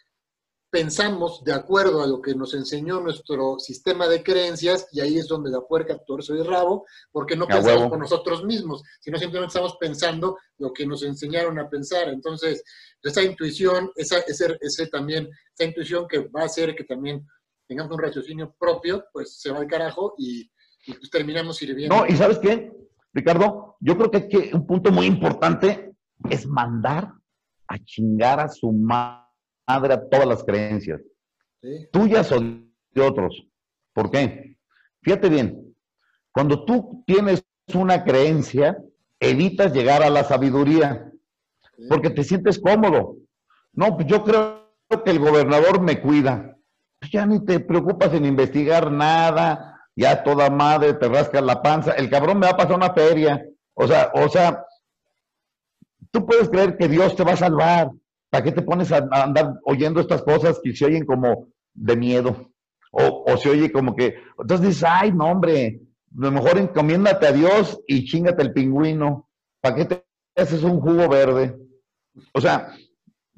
pensamos 0.70 1.42
de 1.44 1.54
acuerdo 1.54 2.02
a 2.02 2.06
lo 2.06 2.20
que 2.20 2.34
nos 2.34 2.52
enseñó 2.54 3.00
nuestro 3.00 3.58
sistema 3.58 4.06
de 4.06 4.22
creencias 4.22 4.86
y 4.92 5.00
ahí 5.00 5.18
es 5.18 5.26
donde 5.26 5.50
la 5.50 5.62
puerca, 5.62 5.98
torso 5.98 6.34
y 6.34 6.42
rabo, 6.42 6.86
porque 7.10 7.36
no 7.36 7.46
pensamos 7.46 7.88
por 7.88 7.98
nosotros 7.98 8.44
mismos, 8.44 8.82
sino 9.00 9.18
simplemente 9.18 9.48
estamos 9.48 9.76
pensando 9.80 10.38
lo 10.58 10.72
que 10.72 10.86
nos 10.86 11.02
enseñaron 11.02 11.58
a 11.58 11.70
pensar. 11.70 12.08
Entonces, 12.08 12.62
esa 13.02 13.22
intuición, 13.22 13.90
esa, 13.96 14.18
ese, 14.20 14.58
ese 14.60 14.86
también, 14.88 15.28
esa 15.54 15.64
intuición 15.64 16.06
que 16.06 16.28
va 16.28 16.42
a 16.42 16.46
hacer 16.46 16.76
que 16.76 16.84
también 16.84 17.26
tengamos 17.68 17.92
un 17.92 18.02
raciocinio 18.02 18.54
propio, 18.58 19.04
pues 19.12 19.40
se 19.40 19.52
va 19.52 19.58
al 19.58 19.66
carajo 19.66 20.14
y, 20.18 20.50
pues 20.86 21.10
terminamos 21.10 21.56
sirviendo. 21.56 21.94
No, 21.94 22.06
y 22.06 22.16
¿sabes 22.16 22.38
qué, 22.38 22.72
Ricardo? 23.12 23.76
Yo 23.80 23.96
creo 23.96 24.10
que, 24.10 24.28
que 24.28 24.50
un 24.54 24.66
punto 24.66 24.90
muy 24.90 25.06
importante 25.06 25.94
es 26.28 26.46
mandar 26.46 27.12
a 27.68 27.78
chingar 27.84 28.40
a 28.40 28.48
su 28.48 28.72
madre 28.72 29.28
madre 29.68 29.94
a 29.94 30.08
todas 30.08 30.26
las 30.26 30.42
creencias, 30.42 31.00
tuyas 31.92 32.32
o 32.32 32.40
de 32.40 33.02
otros. 33.02 33.46
¿Por 33.92 34.10
qué? 34.10 34.56
Fíjate 35.02 35.28
bien, 35.28 35.74
cuando 36.32 36.64
tú 36.64 37.04
tienes 37.06 37.44
una 37.74 38.02
creencia, 38.02 38.78
evitas 39.20 39.74
llegar 39.74 40.02
a 40.02 40.10
la 40.10 40.24
sabiduría, 40.24 41.12
porque 41.88 42.10
te 42.10 42.24
sientes 42.24 42.58
cómodo. 42.58 43.16
No, 43.72 43.94
pues 43.96 44.06
yo 44.06 44.24
creo 44.24 44.72
que 45.04 45.10
el 45.10 45.18
gobernador 45.18 45.80
me 45.80 46.00
cuida. 46.00 46.56
Ya 47.10 47.26
ni 47.26 47.44
te 47.44 47.60
preocupas 47.60 48.12
en 48.12 48.24
investigar 48.24 48.90
nada, 48.90 49.80
ya 49.94 50.22
toda 50.22 50.50
madre 50.50 50.94
te 50.94 51.08
rasca 51.08 51.40
la 51.40 51.62
panza, 51.62 51.92
el 51.92 52.10
cabrón 52.10 52.38
me 52.38 52.46
va 52.46 52.52
a 52.52 52.56
pasar 52.56 52.76
una 52.76 52.92
feria. 52.92 53.44
O 53.74 53.86
sea, 53.86 54.10
o 54.14 54.28
sea, 54.28 54.64
tú 56.10 56.26
puedes 56.26 56.48
creer 56.48 56.76
que 56.76 56.88
Dios 56.88 57.14
te 57.14 57.24
va 57.24 57.32
a 57.32 57.36
salvar, 57.36 57.90
¿Para 58.30 58.44
qué 58.44 58.52
te 58.52 58.62
pones 58.62 58.92
a, 58.92 59.08
andar 59.10 59.58
oyendo 59.64 60.00
estas 60.00 60.22
cosas 60.22 60.60
que 60.62 60.74
se 60.74 60.84
oyen 60.84 61.06
como 61.06 61.48
de 61.74 61.96
miedo? 61.96 62.52
O, 62.90 63.24
o, 63.26 63.36
se 63.36 63.50
oye 63.50 63.72
como 63.72 63.94
que, 63.94 64.16
entonces 64.38 64.66
dices, 64.66 64.84
ay, 64.86 65.12
no, 65.12 65.26
hombre, 65.26 65.80
lo 66.14 66.30
mejor 66.30 66.58
encomiéndate 66.58 67.26
a 67.26 67.32
Dios 67.32 67.80
y 67.86 68.04
chingate 68.06 68.42
el 68.42 68.52
pingüino. 68.52 69.28
¿Para 69.60 69.76
qué 69.76 69.84
te 69.84 70.04
haces 70.36 70.62
un 70.62 70.80
jugo 70.80 71.08
verde? 71.08 71.56
O 72.32 72.40
sea, 72.40 72.74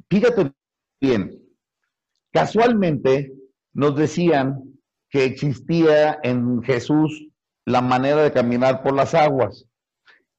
fíjate 0.08 0.52
bien, 1.00 1.40
casualmente 2.32 3.32
nos 3.72 3.96
decían 3.96 4.62
que 5.08 5.24
existía 5.24 6.18
en 6.22 6.62
Jesús 6.62 7.28
la 7.64 7.80
manera 7.80 8.22
de 8.22 8.32
caminar 8.32 8.82
por 8.82 8.94
las 8.94 9.14
aguas. 9.14 9.66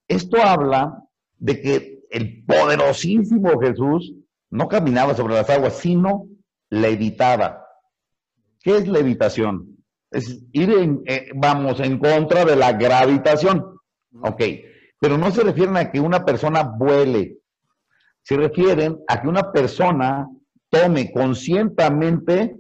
Esto 0.07 0.41
habla 0.41 1.03
de 1.37 1.61
que 1.61 1.99
el 2.09 2.43
poderosísimo 2.45 3.59
Jesús 3.59 4.13
no 4.49 4.67
caminaba 4.67 5.15
sobre 5.15 5.35
las 5.35 5.49
aguas, 5.49 5.77
sino 5.77 6.27
levitaba. 6.69 7.65
¿Qué 8.59 8.77
es 8.77 8.87
levitación? 8.87 9.77
Es 10.11 10.43
ir, 10.51 10.71
en, 10.71 11.01
eh, 11.05 11.29
vamos, 11.33 11.79
en 11.79 11.97
contra 11.97 12.43
de 12.45 12.55
la 12.55 12.73
gravitación. 12.73 13.65
Ok, 14.21 14.43
pero 14.99 15.17
no 15.17 15.31
se 15.31 15.43
refieren 15.43 15.77
a 15.77 15.89
que 15.89 15.99
una 15.99 16.25
persona 16.25 16.63
vuele, 16.63 17.37
se 18.23 18.37
refieren 18.37 18.99
a 19.07 19.21
que 19.21 19.27
una 19.27 19.51
persona 19.51 20.27
tome 20.69 21.11
conscientemente, 21.11 22.55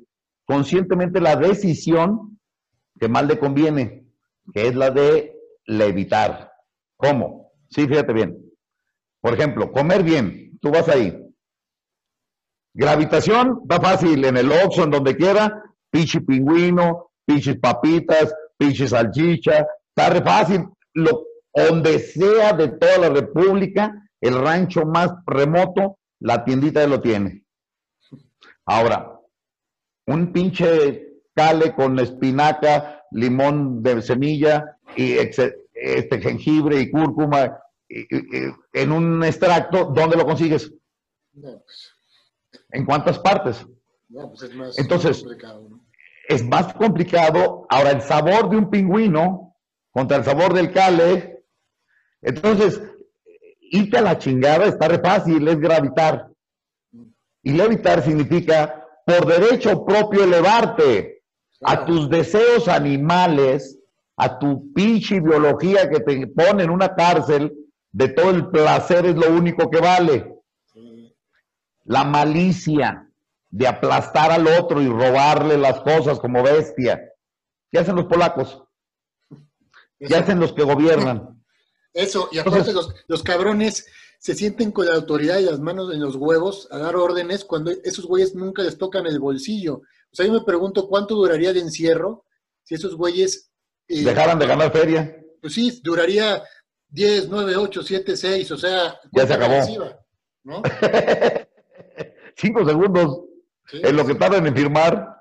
conscientemente 0.51 1.21
la 1.21 1.37
decisión 1.37 2.37
que 2.99 3.07
más 3.07 3.25
le 3.25 3.39
conviene, 3.39 4.05
que 4.53 4.67
es 4.67 4.75
la 4.75 4.89
de 4.91 5.33
levitar. 5.65 6.51
¿Cómo? 6.97 7.53
Sí, 7.69 7.87
fíjate 7.87 8.11
bien. 8.11 8.37
Por 9.21 9.33
ejemplo, 9.33 9.71
comer 9.71 10.03
bien. 10.03 10.59
Tú 10.59 10.69
vas 10.69 10.89
ahí, 10.89 11.17
Gravitación, 12.73 13.61
va 13.69 13.79
fácil, 13.79 14.23
en 14.25 14.37
el 14.37 14.51
Oxxo, 14.51 14.83
en 14.83 14.91
donde 14.91 15.15
quiera, 15.15 15.63
pinche 15.89 16.19
pingüino, 16.19 17.11
pinches 17.25 17.57
papitas, 17.57 18.33
pinche 18.57 18.87
salchicha, 18.89 19.65
está 19.89 20.09
re 20.09 20.21
fácil. 20.21 20.67
Donde 21.53 21.99
sea 21.99 22.53
de 22.53 22.69
toda 22.69 22.97
la 22.97 23.09
República, 23.09 23.93
el 24.19 24.37
rancho 24.37 24.85
más 24.85 25.11
remoto, 25.25 25.97
la 26.19 26.43
tiendita 26.43 26.85
lo 26.87 27.01
tiene. 27.01 27.43
Ahora, 28.65 29.20
un 30.11 30.31
pinche 30.31 31.21
cale 31.33 31.73
con 31.73 31.97
espinaca, 31.99 33.03
limón 33.11 33.81
de 33.81 34.01
semilla 34.01 34.77
y 34.95 35.13
este 35.13 36.21
jengibre 36.21 36.79
y 36.79 36.91
cúrcuma 36.91 37.57
en 37.87 38.91
un 38.91 39.23
extracto, 39.23 39.85
¿dónde 39.85 40.17
lo 40.17 40.25
consigues? 40.25 40.71
Pues. 41.33 41.93
¿En 42.71 42.85
cuántas 42.85 43.19
partes? 43.19 43.65
Pues 44.09 44.43
es 44.43 44.55
más 44.55 44.79
Entonces, 44.79 45.25
es 46.27 46.45
más 46.45 46.73
complicado. 46.73 47.65
Ahora, 47.69 47.91
el 47.91 48.01
sabor 48.01 48.49
de 48.49 48.57
un 48.57 48.69
pingüino 48.69 49.55
contra 49.91 50.17
el 50.17 50.23
sabor 50.23 50.53
del 50.53 50.71
cale. 50.71 51.45
Entonces, 52.21 52.81
irte 53.59 53.97
a 53.97 54.01
la 54.01 54.17
chingada 54.17 54.65
está 54.65 54.87
re 54.87 54.99
fácil, 54.99 55.47
es 55.47 55.59
gravitar. 55.59 56.29
Y 57.43 57.53
levitar 57.53 58.03
significa 58.03 58.80
por 59.05 59.25
derecho 59.25 59.85
propio 59.85 60.23
elevarte 60.23 61.23
a 61.63 61.85
tus 61.85 62.09
deseos 62.09 62.67
animales, 62.67 63.77
a 64.17 64.39
tu 64.39 64.71
pinche 64.73 65.19
biología 65.19 65.89
que 65.89 65.99
te 65.99 66.27
pone 66.27 66.63
en 66.63 66.69
una 66.69 66.95
cárcel 66.95 67.53
de 67.91 68.09
todo 68.09 68.29
el 68.29 68.49
placer 68.49 69.05
es 69.05 69.15
lo 69.15 69.29
único 69.31 69.69
que 69.69 69.79
vale. 69.79 70.35
La 71.83 72.03
malicia 72.03 73.07
de 73.49 73.67
aplastar 73.67 74.31
al 74.31 74.47
otro 74.47 74.81
y 74.81 74.87
robarle 74.87 75.57
las 75.57 75.81
cosas 75.81 76.19
como 76.19 76.41
bestia. 76.41 77.01
¿Qué 77.69 77.79
hacen 77.79 77.95
los 77.95 78.05
polacos? 78.05 78.63
¿Qué 79.99 80.15
hacen 80.15 80.39
los 80.39 80.53
que 80.53 80.63
gobiernan? 80.63 81.43
Eso, 81.93 82.29
y 82.31 82.39
aparte 82.39 82.71
los, 82.71 82.93
los 83.07 83.21
cabrones 83.21 83.85
se 84.21 84.35
sienten 84.35 84.71
con 84.71 84.85
la 84.85 84.93
autoridad 84.93 85.39
y 85.39 85.45
las 85.45 85.59
manos 85.59 85.91
en 85.91 85.99
los 85.99 86.15
huevos 86.15 86.67
a 86.69 86.77
dar 86.77 86.95
órdenes 86.95 87.43
cuando 87.43 87.71
esos 87.71 88.05
güeyes 88.05 88.35
nunca 88.35 88.61
les 88.61 88.77
tocan 88.77 89.07
el 89.07 89.19
bolsillo. 89.19 89.77
O 89.77 90.15
sea, 90.15 90.27
yo 90.27 90.31
me 90.31 90.43
pregunto 90.43 90.87
cuánto 90.87 91.15
duraría 91.15 91.49
el 91.49 91.57
encierro 91.57 92.27
si 92.61 92.75
esos 92.75 92.95
güeyes... 92.95 93.51
Eh, 93.87 94.03
Dejaran 94.03 94.37
de 94.37 94.45
ganar 94.45 94.71
feria. 94.71 95.17
Pues 95.41 95.55
sí, 95.55 95.81
duraría 95.83 96.43
10, 96.89 97.29
9, 97.29 97.55
8, 97.55 97.81
7, 97.81 98.15
6, 98.15 98.51
o 98.51 98.57
sea... 98.57 98.99
Ya 99.11 99.25
se 99.25 99.33
acabó. 99.33 99.55
¿no? 100.43 100.61
Cinco 102.35 102.63
segundos 102.63 103.21
en 103.73 103.95
lo 103.95 104.05
que 104.05 104.13
tardan 104.13 104.45
en 104.45 104.55
firmar. 104.55 105.17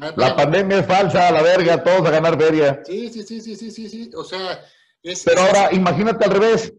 Ah, 0.00 0.12
la 0.14 0.36
pandemia 0.36 0.80
es 0.80 0.86
falsa, 0.86 1.28
a 1.28 1.32
la 1.32 1.40
verga, 1.40 1.82
todos 1.82 2.06
a 2.06 2.10
ganar 2.10 2.38
feria. 2.38 2.82
Sí, 2.84 3.08
sí, 3.08 3.22
sí, 3.22 3.40
sí, 3.40 3.56
sí, 3.56 3.70
sí, 3.70 3.88
sí. 3.88 4.10
O 4.14 4.22
sea... 4.22 4.62
Pero 5.24 5.40
ahora, 5.40 5.70
imagínate 5.72 6.26
al 6.26 6.32
revés. 6.32 6.74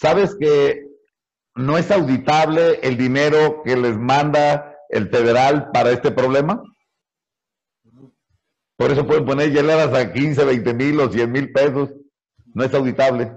¿Sabes 0.00 0.34
que 0.34 0.88
no 1.56 1.76
es 1.76 1.90
auditable 1.90 2.80
el 2.82 2.96
dinero 2.96 3.62
que 3.62 3.76
les 3.76 3.98
manda 3.98 4.74
el 4.88 5.10
federal 5.10 5.70
para 5.72 5.90
este 5.90 6.10
problema? 6.10 6.62
Por 8.76 8.90
eso 8.90 9.06
pueden 9.06 9.26
poner 9.26 9.52
hieleras 9.52 9.92
a 9.92 10.10
15, 10.10 10.42
20 10.42 10.72
mil 10.72 11.00
o 11.00 11.12
100 11.12 11.30
mil 11.30 11.52
pesos. 11.52 11.90
No 12.54 12.64
es 12.64 12.72
auditable. 12.72 13.30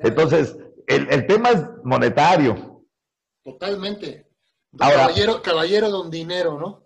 Entonces, 0.00 0.58
el, 0.86 1.26
tema 1.26 1.52
es 1.52 1.62
monetario. 1.82 2.84
Totalmente. 3.42 4.26
caballero, 4.76 5.40
caballero 5.40 5.88
don 5.88 6.10
dinero, 6.10 6.58
¿no? 6.60 6.84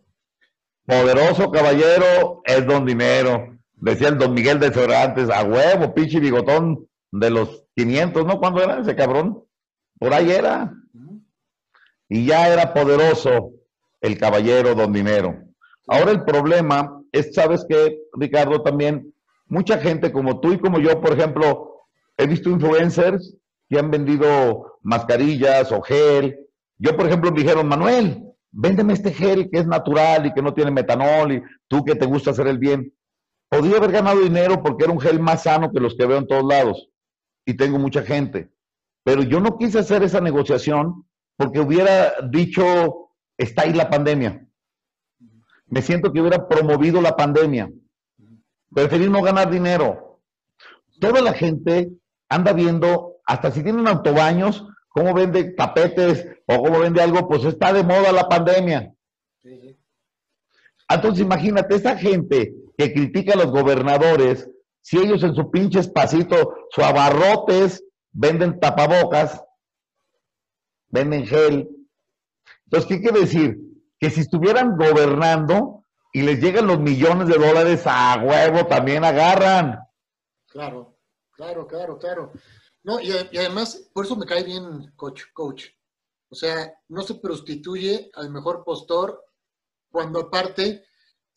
Poderoso 0.86 1.50
caballero 1.50 2.40
es 2.44 2.64
don 2.64 2.86
dinero. 2.86 3.58
Decía 3.72 4.08
el 4.08 4.18
don 4.18 4.32
Miguel 4.32 4.60
de 4.60 4.72
Cervantes, 4.72 5.28
a 5.28 5.42
huevo, 5.42 5.92
pinche 5.92 6.20
bigotón, 6.20 6.86
de 7.12 7.30
los 7.30 7.64
500, 7.76 8.24
¿no? 8.26 8.38
¿Cuándo 8.38 8.62
era 8.62 8.80
ese 8.80 8.94
cabrón? 8.94 9.44
Por 9.98 10.14
ahí 10.14 10.30
era. 10.30 10.72
Y 12.08 12.26
ya 12.26 12.52
era 12.52 12.72
poderoso 12.72 13.52
el 14.00 14.18
caballero 14.18 14.74
don 14.74 14.92
dinero. 14.92 15.36
Ahora 15.86 16.10
el 16.10 16.24
problema 16.24 17.02
es, 17.12 17.34
¿sabes 17.34 17.64
qué, 17.68 17.98
Ricardo? 18.12 18.62
También 18.62 19.12
mucha 19.46 19.78
gente 19.78 20.12
como 20.12 20.40
tú 20.40 20.52
y 20.52 20.58
como 20.58 20.78
yo, 20.78 21.00
por 21.00 21.12
ejemplo, 21.12 21.86
he 22.16 22.26
visto 22.26 22.50
influencers 22.50 23.36
que 23.68 23.78
han 23.78 23.90
vendido 23.90 24.78
mascarillas 24.82 25.70
o 25.72 25.82
gel. 25.82 26.38
Yo, 26.78 26.96
por 26.96 27.06
ejemplo, 27.06 27.30
me 27.30 27.40
dijeron, 27.40 27.68
Manuel, 27.68 28.24
véndeme 28.50 28.94
este 28.94 29.12
gel 29.12 29.48
que 29.50 29.58
es 29.58 29.66
natural 29.66 30.26
y 30.26 30.32
que 30.32 30.42
no 30.42 30.54
tiene 30.54 30.70
metanol 30.70 31.32
y 31.32 31.42
tú 31.68 31.84
que 31.84 31.94
te 31.94 32.06
gusta 32.06 32.30
hacer 32.30 32.48
el 32.48 32.58
bien. 32.58 32.92
Podría 33.48 33.76
haber 33.76 33.92
ganado 33.92 34.20
dinero 34.20 34.62
porque 34.62 34.84
era 34.84 34.92
un 34.92 35.00
gel 35.00 35.20
más 35.20 35.42
sano 35.42 35.70
que 35.72 35.80
los 35.80 35.94
que 35.96 36.06
veo 36.06 36.18
en 36.18 36.26
todos 36.26 36.44
lados 36.44 36.89
y 37.44 37.54
tengo 37.54 37.78
mucha 37.78 38.02
gente. 38.02 38.50
Pero 39.02 39.22
yo 39.22 39.40
no 39.40 39.56
quise 39.58 39.78
hacer 39.78 40.02
esa 40.02 40.20
negociación 40.20 41.06
porque 41.36 41.60
hubiera 41.60 42.14
dicho, 42.30 43.12
está 43.36 43.62
ahí 43.62 43.72
la 43.72 43.88
pandemia. 43.88 44.46
Me 45.66 45.82
siento 45.82 46.12
que 46.12 46.20
hubiera 46.20 46.48
promovido 46.48 47.00
la 47.00 47.16
pandemia. 47.16 47.70
Preferí 48.74 49.08
no 49.08 49.22
ganar 49.22 49.50
dinero. 49.50 50.20
Toda 51.00 51.22
la 51.22 51.32
gente 51.32 51.90
anda 52.28 52.52
viendo, 52.52 53.16
hasta 53.24 53.50
si 53.50 53.62
tienen 53.62 53.88
autobaños, 53.88 54.66
cómo 54.88 55.14
vende 55.14 55.52
tapetes 55.52 56.26
o 56.46 56.62
cómo 56.62 56.80
vende 56.80 57.00
algo, 57.00 57.26
pues 57.28 57.44
está 57.44 57.72
de 57.72 57.84
moda 57.84 58.12
la 58.12 58.28
pandemia. 58.28 58.92
Entonces 60.88 61.24
imagínate, 61.24 61.76
esa 61.76 61.96
gente 61.96 62.52
que 62.76 62.92
critica 62.92 63.34
a 63.34 63.36
los 63.36 63.50
gobernadores 63.50 64.50
si 64.80 64.98
ellos 64.98 65.22
en 65.22 65.34
su 65.34 65.50
pinche 65.50 65.80
espacito, 65.80 66.54
su 66.70 66.82
abarrotes, 66.82 67.84
venden 68.12 68.58
tapabocas, 68.58 69.42
venden 70.88 71.26
gel. 71.26 71.68
Entonces, 72.64 72.88
¿qué 72.88 73.00
quiere 73.00 73.20
decir? 73.20 73.58
Que 73.98 74.10
si 74.10 74.20
estuvieran 74.20 74.76
gobernando 74.76 75.84
y 76.12 76.22
les 76.22 76.40
llegan 76.40 76.66
los 76.66 76.80
millones 76.80 77.28
de 77.28 77.38
dólares 77.38 77.82
a 77.86 78.16
huevo, 78.22 78.66
también 78.66 79.04
agarran. 79.04 79.78
Claro, 80.46 80.98
claro, 81.32 81.66
claro, 81.66 81.98
claro. 81.98 82.32
No, 82.82 83.00
y, 83.00 83.12
además, 83.12 83.90
por 83.92 84.04
eso 84.04 84.16
me 84.16 84.26
cae 84.26 84.42
bien 84.42 84.90
coach, 84.96 85.24
coach. 85.32 85.66
O 86.30 86.34
sea, 86.34 86.72
no 86.88 87.02
se 87.02 87.16
prostituye 87.16 88.10
al 88.14 88.30
mejor 88.30 88.64
postor 88.64 89.24
cuando 89.90 90.20
aparte 90.20 90.84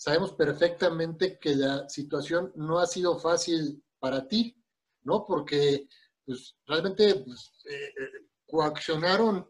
sabemos 0.03 0.33
perfectamente 0.33 1.39
que 1.39 1.55
la 1.55 1.87
situación 1.87 2.51
no 2.55 2.79
ha 2.79 2.85
sido 2.85 3.17
fácil 3.17 3.81
para 3.99 4.27
ti, 4.27 4.53
¿no? 5.03 5.25
Porque 5.25 5.87
pues, 6.25 6.57
realmente 6.67 7.15
pues, 7.25 7.53
eh, 7.63 7.85
eh, 7.85 8.27
coaccionaron 8.45 9.49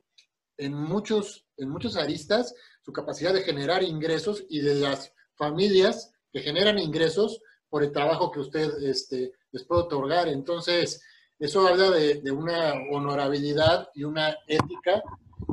en 0.56 0.76
muchos, 0.76 1.48
en 1.58 1.70
muchas 1.70 1.96
aristas 1.96 2.54
su 2.84 2.94
capacidad 2.94 3.34
de 3.34 3.42
generar 3.42 3.82
ingresos 3.82 4.46
y 4.48 4.60
de 4.60 4.76
las 4.76 5.12
familias 5.34 6.12
que 6.32 6.42
generan 6.42 6.78
ingresos 6.78 7.42
por 7.68 7.84
el 7.84 7.92
trabajo 7.92 8.32
que 8.32 8.42
usted 8.42 8.70
este, 8.84 9.32
les 9.52 9.64
puede 9.64 9.82
otorgar. 9.82 10.28
Entonces, 10.28 11.02
eso 11.40 11.68
habla 11.68 11.90
de, 11.90 12.22
de 12.22 12.32
una 12.32 12.74
honorabilidad 12.92 13.90
y 13.96 14.04
una 14.04 14.38
ética 14.46 15.02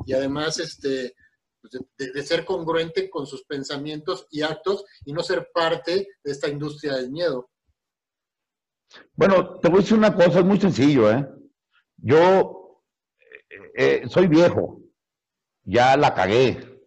y 0.05 0.13
además 0.13 0.59
este, 0.59 1.15
pues, 1.61 1.83
de, 1.99 2.23
ser 2.23 2.45
congruente 2.45 3.11
con 3.11 3.27
sus 3.27 3.45
pensamientos 3.45 4.27
y 4.31 4.43
actos 4.43 4.85
y 5.05 5.13
no 5.13 5.23
ser 5.23 5.51
parte 5.53 6.09
de 6.23 6.33
esta 6.33 6.49
industria 6.49 6.95
del 6.95 7.11
miedo. 7.11 7.51
Bueno, 9.15 9.59
te 9.59 9.69
voy 9.69 9.79
a 9.79 9.83
decir 9.83 9.99
una 9.99 10.15
cosa, 10.15 10.41
es 10.41 10.45
muy 10.45 10.59
sencillo, 10.59 11.11
¿eh? 11.11 11.27
Yo 11.97 12.83
eh, 13.51 13.73
eh, 13.75 14.03
soy 14.09 14.27
viejo, 14.27 14.81
ya 15.63 15.97
la 15.97 16.15
cagué, 16.15 16.81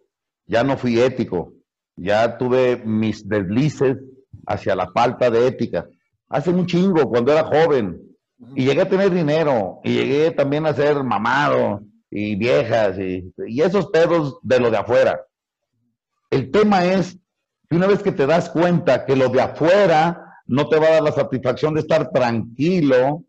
ya 0.46 0.64
no 0.64 0.76
fui 0.76 1.00
ético, 1.00 1.54
ya 1.96 2.36
tuve 2.36 2.76
mis 2.84 3.26
deslices 3.28 3.96
hacia 4.46 4.74
la 4.74 4.90
falta 4.90 5.30
de 5.30 5.46
ética. 5.46 5.88
Hace 6.28 6.50
un 6.50 6.66
chingo, 6.66 7.08
cuando 7.08 7.32
era 7.32 7.44
joven, 7.44 8.00
y 8.54 8.66
llegué 8.66 8.82
a 8.82 8.88
tener 8.88 9.10
dinero, 9.10 9.80
y 9.84 9.94
llegué 9.94 10.30
también 10.32 10.66
a 10.66 10.74
ser 10.74 11.02
mamado, 11.04 11.80
y 12.16 12.36
viejas 12.36 12.96
y, 12.96 13.34
esos 13.60 13.88
pedos 13.88 14.38
de 14.42 14.60
lo 14.60 14.70
de 14.70 14.76
afuera. 14.76 15.20
El 16.30 16.52
tema 16.52 16.84
es 16.84 17.18
que 17.68 17.74
una 17.74 17.88
vez 17.88 18.04
que 18.04 18.12
te 18.12 18.24
das 18.24 18.48
cuenta 18.50 19.04
que 19.04 19.16
lo 19.16 19.28
de 19.30 19.40
afuera 19.40 20.40
no 20.46 20.68
te 20.68 20.78
va 20.78 20.86
a 20.86 20.90
dar 20.92 21.02
la 21.02 21.10
satisfacción 21.10 21.74
de 21.74 21.80
estar 21.80 22.12
tranquilo 22.12 23.24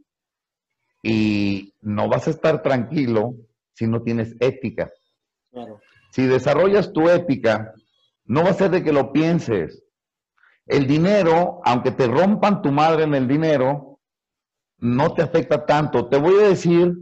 y 1.02 1.74
no 1.82 2.08
vas 2.08 2.28
a 2.28 2.30
estar 2.30 2.62
tranquilo 2.62 3.34
si 3.74 3.88
no 3.88 4.04
tienes 4.04 4.36
ética. 4.39 4.91
Si 6.12 6.28
desarrollas 6.28 6.93
tu 6.93 7.10
ética, 7.10 7.74
no 8.26 8.43
va 8.43 8.52
a 8.52 8.54
ser 8.54 8.69
de 8.69 8.84
que 8.84 8.93
lo 8.93 9.12
pienses. 9.12 9.84
El 10.67 10.86
dinero, 10.86 11.60
aunque 11.65 11.89
te 11.89 12.06
rompan 12.06 12.62
tu 12.62 12.71
madre 12.71 13.04
en 13.06 13.15
el 13.15 13.28
dinero, 13.28 14.00
no 14.78 15.15
te 15.15 15.24
afecta 15.24 15.65
tanto. 15.65 16.08
Te 16.08 16.17
voy 16.17 16.36
a 16.43 16.50
decir 16.50 16.93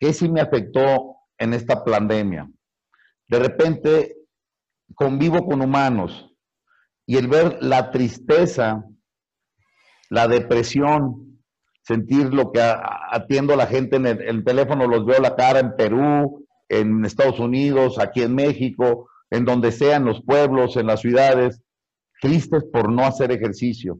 ¿Qué 0.00 0.14
sí 0.14 0.30
me 0.30 0.40
afectó 0.40 1.16
en 1.38 1.52
esta 1.52 1.84
pandemia? 1.84 2.50
De 3.28 3.38
repente 3.38 4.16
convivo 4.94 5.46
con 5.46 5.60
humanos 5.60 6.34
y 7.06 7.18
el 7.18 7.28
ver 7.28 7.58
la 7.60 7.90
tristeza, 7.90 8.82
la 10.08 10.26
depresión, 10.26 11.42
sentir 11.82 12.32
lo 12.32 12.50
que 12.50 12.60
atiendo 12.62 13.52
a 13.52 13.56
la 13.56 13.66
gente 13.66 13.96
en 13.96 14.06
el, 14.06 14.42
teléfono, 14.42 14.86
los 14.86 15.04
veo 15.04 15.20
la 15.20 15.36
cara 15.36 15.60
en 15.60 15.76
Perú, 15.76 16.46
en 16.68 17.04
Estados 17.04 17.38
Unidos, 17.38 17.98
aquí 17.98 18.22
en 18.22 18.34
México, 18.34 19.10
en 19.30 19.44
donde 19.44 19.70
sean 19.70 20.04
los 20.04 20.24
pueblos, 20.24 20.76
en 20.76 20.86
las 20.86 21.00
ciudades, 21.00 21.60
tristes 22.20 22.64
por 22.72 22.90
no 22.90 23.04
hacer 23.04 23.32
ejercicio. 23.32 23.98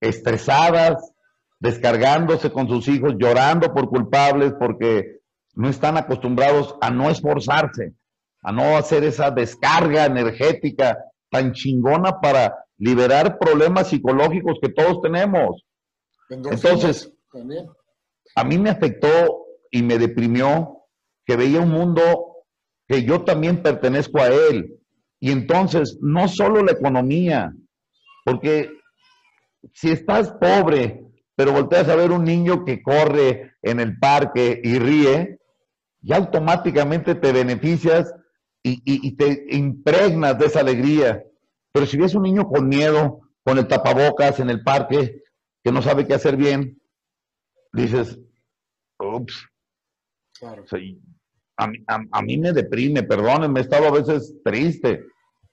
estresadas, 0.00 1.12
descargándose 1.60 2.50
con 2.50 2.68
sus 2.68 2.88
hijos, 2.88 3.14
llorando 3.18 3.72
por 3.72 3.88
culpables 3.88 4.54
porque 4.58 5.20
no 5.54 5.68
están 5.68 5.96
acostumbrados 5.96 6.74
a 6.80 6.90
no 6.90 7.10
esforzarse, 7.10 7.94
a 8.42 8.50
no 8.50 8.76
hacer 8.76 9.04
esa 9.04 9.30
descarga 9.30 10.06
energética 10.06 10.98
tan 11.30 11.52
chingona 11.52 12.20
para 12.20 12.64
liberar 12.78 13.38
problemas 13.38 13.88
psicológicos 13.88 14.58
que 14.60 14.70
todos 14.70 15.02
tenemos. 15.02 15.62
Entonces, 16.30 17.12
a 18.34 18.44
mí 18.44 18.58
me 18.58 18.70
afectó 18.70 19.44
y 19.70 19.82
me 19.82 19.98
deprimió 19.98 20.86
que 21.26 21.36
veía 21.36 21.60
un 21.60 21.70
mundo 21.70 22.36
que 22.88 23.04
yo 23.04 23.22
también 23.22 23.62
pertenezco 23.62 24.18
a 24.20 24.28
él. 24.28 24.80
Y 25.20 25.30
entonces, 25.30 25.98
no 26.00 26.26
solo 26.26 26.64
la 26.64 26.72
economía, 26.72 27.52
porque 28.24 28.70
si 29.74 29.90
estás 29.90 30.32
pobre, 30.32 31.04
pero 31.40 31.52
volteas 31.52 31.88
a 31.88 31.96
ver 31.96 32.10
un 32.10 32.22
niño 32.22 32.66
que 32.66 32.82
corre 32.82 33.54
en 33.62 33.80
el 33.80 33.98
parque 33.98 34.60
y 34.62 34.78
ríe, 34.78 35.38
ya 36.02 36.16
automáticamente 36.16 37.14
te 37.14 37.32
beneficias 37.32 38.14
y, 38.62 39.16
te 39.16 39.46
impregnas 39.48 40.38
de 40.38 40.44
esa 40.44 40.60
alegría. 40.60 41.24
Pero 41.72 41.86
si 41.86 41.96
ves 41.96 42.14
un 42.14 42.24
niño 42.24 42.46
con 42.46 42.68
miedo, 42.68 43.20
con 43.42 43.56
el 43.56 43.66
tapabocas 43.66 44.38
en 44.38 44.50
el 44.50 44.62
parque, 44.62 45.22
que 45.64 45.72
no 45.72 45.80
sabe 45.80 46.06
qué 46.06 46.12
hacer 46.12 46.36
bien, 46.36 46.78
dices, 47.72 48.18
ups. 48.98 49.48
Claro. 50.38 50.62
a, 51.56 51.66
mí, 51.66 51.84
a, 51.86 52.20
mí 52.20 52.36
me 52.36 52.52
deprime, 52.52 53.02
perdónenme, 53.02 53.60
he 53.60 53.62
estado 53.62 53.86
a 53.86 53.92
veces 53.92 54.34
triste, 54.44 55.06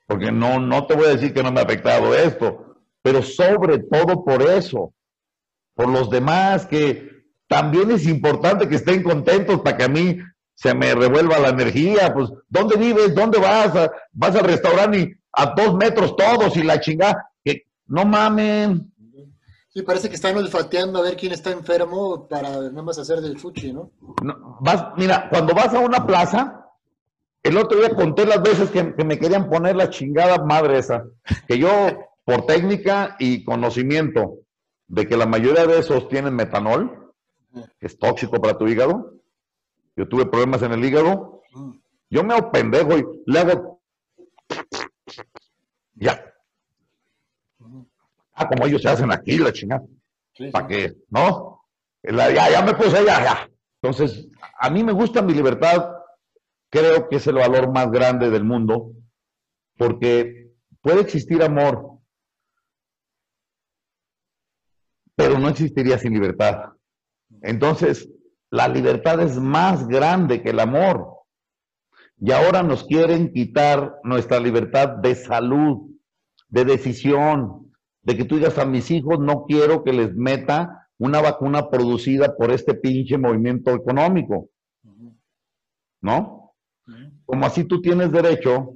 porque 0.05 0.33
no, 0.33 0.59
no 0.59 0.85
te 0.85 0.95
voy 0.97 1.05
a 1.05 1.15
decir 1.15 1.33
que 1.33 1.43
no 1.43 1.53
me 1.53 1.61
ha 1.61 1.63
afectado 1.63 2.13
esto, 2.13 2.75
pero 3.01 3.21
sobre 3.21 3.79
todo 3.79 4.25
por 4.25 4.41
eso, 4.41 4.93
por 5.77 5.87
los 5.87 6.09
demás, 6.09 6.65
que 6.65 7.07
también 7.47 7.91
es 7.91 8.07
importante 8.07 8.67
que 8.67 8.75
estén 8.75 9.03
contentos 9.03 9.61
para 9.61 9.77
que 9.77 9.83
a 9.83 9.87
mí 9.87 10.17
se 10.55 10.73
me 10.73 10.93
revuelva 10.95 11.37
la 11.37 11.49
energía, 11.49 12.11
pues, 12.15 12.31
¿dónde 12.49 12.75
vives? 12.77 13.13
¿Dónde 13.13 13.37
vas? 13.37 13.71
Vas 14.11 14.35
al 14.35 14.43
restaurante 14.43 14.97
y 14.97 15.13
a 15.33 15.53
dos 15.55 15.75
metros 15.75 16.15
todos 16.15 16.57
y 16.57 16.63
la 16.63 16.79
chingada, 16.79 17.29
que 17.45 17.67
no 17.85 18.05
mamen. 18.05 18.91
Sí, 19.69 19.83
parece 19.83 20.09
que 20.09 20.15
están 20.15 20.35
olfateando 20.35 20.97
a 20.97 21.03
ver 21.03 21.15
quién 21.15 21.31
está 21.31 21.51
enfermo 21.51 22.27
para 22.27 22.49
nada 22.49 22.81
más 22.81 22.97
hacer 22.97 23.21
del 23.21 23.37
fuchi, 23.37 23.71
¿no? 23.71 23.91
vas, 24.59 24.87
mira, 24.97 25.29
cuando 25.29 25.53
vas 25.53 25.75
a 25.75 25.79
una 25.79 26.07
plaza, 26.07 26.65
el 27.43 27.55
otro 27.55 27.77
día 27.77 27.91
conté 27.91 28.25
las 28.25 28.41
veces 28.41 28.71
que, 28.71 28.95
que 28.95 29.05
me 29.05 29.19
querían 29.19 29.47
poner 29.47 29.75
la 29.75 29.91
chingada 29.91 30.43
madre 30.43 30.79
esa, 30.79 31.03
que 31.47 31.59
yo, 31.59 31.69
por 32.25 32.47
técnica 32.47 33.15
y 33.19 33.43
conocimiento 33.43 34.39
de 34.87 35.07
que 35.07 35.17
la 35.17 35.25
mayoría 35.25 35.65
de 35.65 35.79
esos 35.79 36.07
tienen 36.07 36.35
metanol, 36.35 37.13
que 37.79 37.87
es 37.87 37.97
tóxico 37.97 38.39
para 38.41 38.57
tu 38.57 38.67
hígado, 38.67 39.13
yo 39.95 40.07
tuve 40.07 40.25
problemas 40.25 40.61
en 40.61 40.73
el 40.73 40.83
hígado, 40.83 41.41
yo 42.09 42.23
me 42.23 42.33
hago 42.33 42.51
pendejo 42.51 42.97
y 42.97 43.05
le 43.25 43.39
hago 43.39 43.81
ya. 45.95 46.23
Ah, 48.33 48.47
como 48.47 48.65
ellos 48.65 48.81
se 48.81 48.89
hacen 48.89 49.11
aquí, 49.11 49.37
la 49.37 49.51
chingada. 49.51 49.83
¿Para 50.51 50.67
qué? 50.67 50.95
¿No? 51.09 51.63
ya, 52.03 52.49
ya 52.49 52.61
me 52.61 52.75
puse 52.75 53.03
ya, 53.03 53.23
ya. 53.23 53.49
Entonces, 53.81 54.27
a 54.59 54.69
mí 54.69 54.83
me 54.83 54.91
gusta 54.91 55.21
mi 55.21 55.33
libertad. 55.33 55.91
Creo 56.69 57.09
que 57.09 57.15
es 57.15 57.27
el 57.27 57.35
valor 57.35 57.71
más 57.71 57.89
grande 57.91 58.29
del 58.29 58.43
mundo, 58.43 58.91
porque 59.77 60.51
puede 60.81 61.01
existir 61.01 61.41
amor, 61.41 61.96
pero 65.17 65.39
no 65.39 65.49
existiría 65.49 65.97
sin 65.97 66.13
libertad. 66.13 66.73
Entonces, 67.41 68.07
la 68.51 68.67
libertad 68.67 69.19
es 69.19 69.39
más 69.39 69.87
grande 69.87 70.43
que 70.43 70.51
el 70.51 70.59
amor. 70.59 71.07
Y 72.19 72.31
ahora 72.31 72.61
nos 72.61 72.83
quieren 72.83 73.33
quitar 73.33 73.95
nuestra 74.03 74.39
libertad 74.39 74.89
de 74.89 75.15
salud, 75.15 75.89
de 76.49 76.65
decisión, 76.65 77.73
de 78.03 78.15
que 78.15 78.25
tú 78.25 78.35
digas 78.35 78.59
a 78.59 78.65
mis 78.65 78.91
hijos 78.91 79.19
no 79.19 79.45
quiero 79.45 79.83
que 79.83 79.91
les 79.91 80.15
meta 80.15 80.87
una 80.99 81.19
vacuna 81.19 81.69
producida 81.69 82.35
por 82.37 82.51
este 82.51 82.75
pinche 82.75 83.17
movimiento 83.17 83.71
económico. 83.71 84.49
¿No? 85.99 86.53
Como 87.25 87.45
así 87.45 87.63
tú 87.63 87.81
tienes 87.81 88.11
derecho 88.11 88.75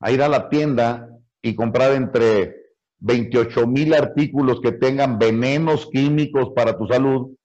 a 0.00 0.10
ir 0.10 0.22
a 0.22 0.28
la 0.28 0.48
tienda 0.48 1.10
y 1.42 1.54
comprar 1.54 1.92
entre 1.92 2.61
28 3.02 3.66
mil 3.66 3.94
artículos 3.94 4.60
que 4.60 4.72
tengan 4.72 5.18
venenos 5.18 5.88
químicos 5.90 6.50
para 6.54 6.78
tu 6.78 6.86
salud 6.86 7.36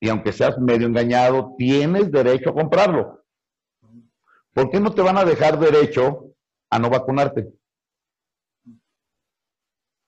y 0.00 0.08
aunque 0.08 0.32
seas 0.32 0.58
medio 0.58 0.86
engañado, 0.86 1.54
tienes 1.56 2.10
derecho 2.10 2.50
a 2.50 2.54
comprarlo. 2.54 3.24
¿Por 4.52 4.68
qué 4.68 4.80
no 4.80 4.92
te 4.92 5.00
van 5.00 5.16
a 5.16 5.24
dejar 5.24 5.58
derecho 5.58 6.34
a 6.70 6.78
no 6.78 6.90
vacunarte? 6.90 7.52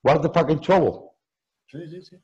What's 0.03 0.21
the 0.21 0.29
fucking 0.37 0.59
trouble? 0.59 1.11
Sí, 1.67 1.87
sí, 1.87 2.01
sí. 2.01 2.17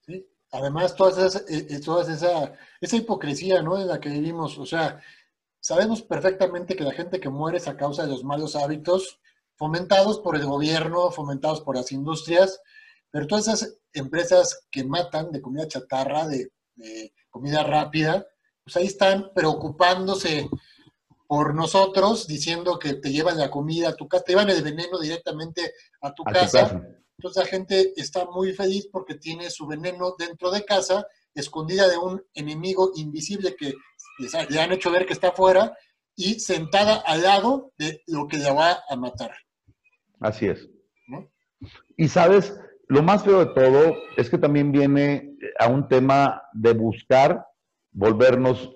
sí. 0.00 0.26
Además, 0.50 0.96
toda, 0.96 1.26
esa, 1.26 1.40
eh, 1.40 1.66
esa, 1.68 2.52
esa 2.80 2.96
hipocresía, 2.96 3.62
¿no? 3.62 3.78
En 3.78 3.86
la 3.86 4.00
que 4.00 4.08
vivimos, 4.08 4.58
o 4.58 4.66
sea, 4.66 5.00
sabemos 5.60 6.02
perfectamente 6.02 6.74
que 6.74 6.84
la 6.84 6.92
gente 6.92 7.20
que 7.20 7.28
muere 7.28 7.58
es 7.58 7.68
a 7.68 7.76
causa 7.76 8.02
de 8.02 8.08
los 8.08 8.24
malos 8.24 8.56
hábitos 8.56 9.20
fomentados 9.56 10.20
por 10.20 10.36
el 10.36 10.46
gobierno, 10.46 11.10
fomentados 11.10 11.60
por 11.60 11.76
las 11.76 11.92
industrias, 11.92 12.60
pero 13.10 13.26
todas 13.26 13.48
esas 13.48 13.78
empresas 13.92 14.66
que 14.70 14.84
matan 14.84 15.30
de 15.30 15.40
comida 15.40 15.68
chatarra, 15.68 16.26
de 16.26 16.50
de 16.76 17.12
comida 17.30 17.62
rápida, 17.62 18.26
pues 18.62 18.76
ahí 18.76 18.86
están 18.86 19.30
preocupándose 19.34 20.48
por 21.26 21.54
nosotros, 21.54 22.26
diciendo 22.26 22.78
que 22.78 22.94
te 22.94 23.10
llevan 23.10 23.38
la 23.38 23.50
comida 23.50 23.90
a 23.90 23.96
tu 23.96 24.08
casa, 24.08 24.24
te 24.24 24.32
llevan 24.32 24.50
el 24.50 24.62
veneno 24.62 24.98
directamente 24.98 25.72
a 26.00 26.12
tu, 26.14 26.22
casa. 26.24 26.82
Entonces 27.18 27.42
la 27.42 27.48
gente 27.48 27.92
está 27.96 28.26
muy 28.26 28.52
feliz 28.52 28.88
porque 28.90 29.14
tiene 29.14 29.50
su 29.50 29.66
veneno 29.66 30.14
dentro 30.18 30.50
de 30.50 30.64
casa, 30.64 31.06
escondida 31.34 31.88
de 31.88 31.96
un 31.96 32.22
enemigo 32.34 32.92
invisible 32.96 33.56
que 33.56 33.74
le 34.48 34.60
han 34.60 34.72
hecho 34.72 34.90
ver 34.90 35.06
que 35.06 35.12
está 35.12 35.28
afuera 35.28 35.76
y 36.16 36.40
sentada 36.40 37.02
al 37.06 37.22
lado 37.22 37.72
de 37.78 38.02
lo 38.06 38.26
que 38.28 38.38
le 38.38 38.52
va 38.52 38.78
a 38.88 38.96
matar. 38.96 39.32
Así 40.20 40.46
es. 40.46 40.68
Y 41.96 42.08
sabes, 42.08 42.58
lo 42.88 43.02
más 43.02 43.24
feo 43.24 43.44
de 43.44 43.54
todo 43.54 43.94
es 44.16 44.28
que 44.28 44.38
también 44.38 44.72
viene 44.72 45.36
a 45.58 45.68
un 45.68 45.88
tema 45.88 46.42
de 46.52 46.72
buscar 46.72 47.46
volvernos 47.92 48.70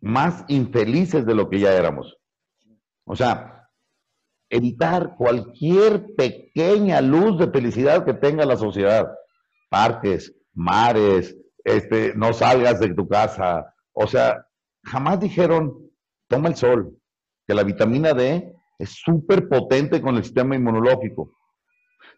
más 0.00 0.44
infelices 0.48 1.24
de 1.26 1.34
lo 1.34 1.48
que 1.48 1.60
ya 1.60 1.72
éramos. 1.74 2.16
O 3.04 3.14
sea, 3.14 3.68
evitar 4.50 5.16
cualquier 5.16 6.14
pequeña 6.16 7.00
luz 7.00 7.38
de 7.38 7.50
felicidad 7.50 8.04
que 8.04 8.14
tenga 8.14 8.44
la 8.44 8.56
sociedad. 8.56 9.08
Parques, 9.70 10.34
mares, 10.52 11.36
este, 11.64 12.14
no 12.14 12.32
salgas 12.32 12.80
de 12.80 12.94
tu 12.94 13.08
casa. 13.08 13.74
O 13.92 14.06
sea, 14.06 14.46
jamás 14.82 15.20
dijeron, 15.20 15.91
toma 16.32 16.48
el 16.48 16.56
sol, 16.56 16.98
que 17.46 17.54
la 17.54 17.62
vitamina 17.62 18.14
D 18.14 18.54
es 18.78 18.90
súper 18.90 19.48
potente 19.48 20.00
con 20.00 20.16
el 20.16 20.24
sistema 20.24 20.56
inmunológico. 20.56 21.36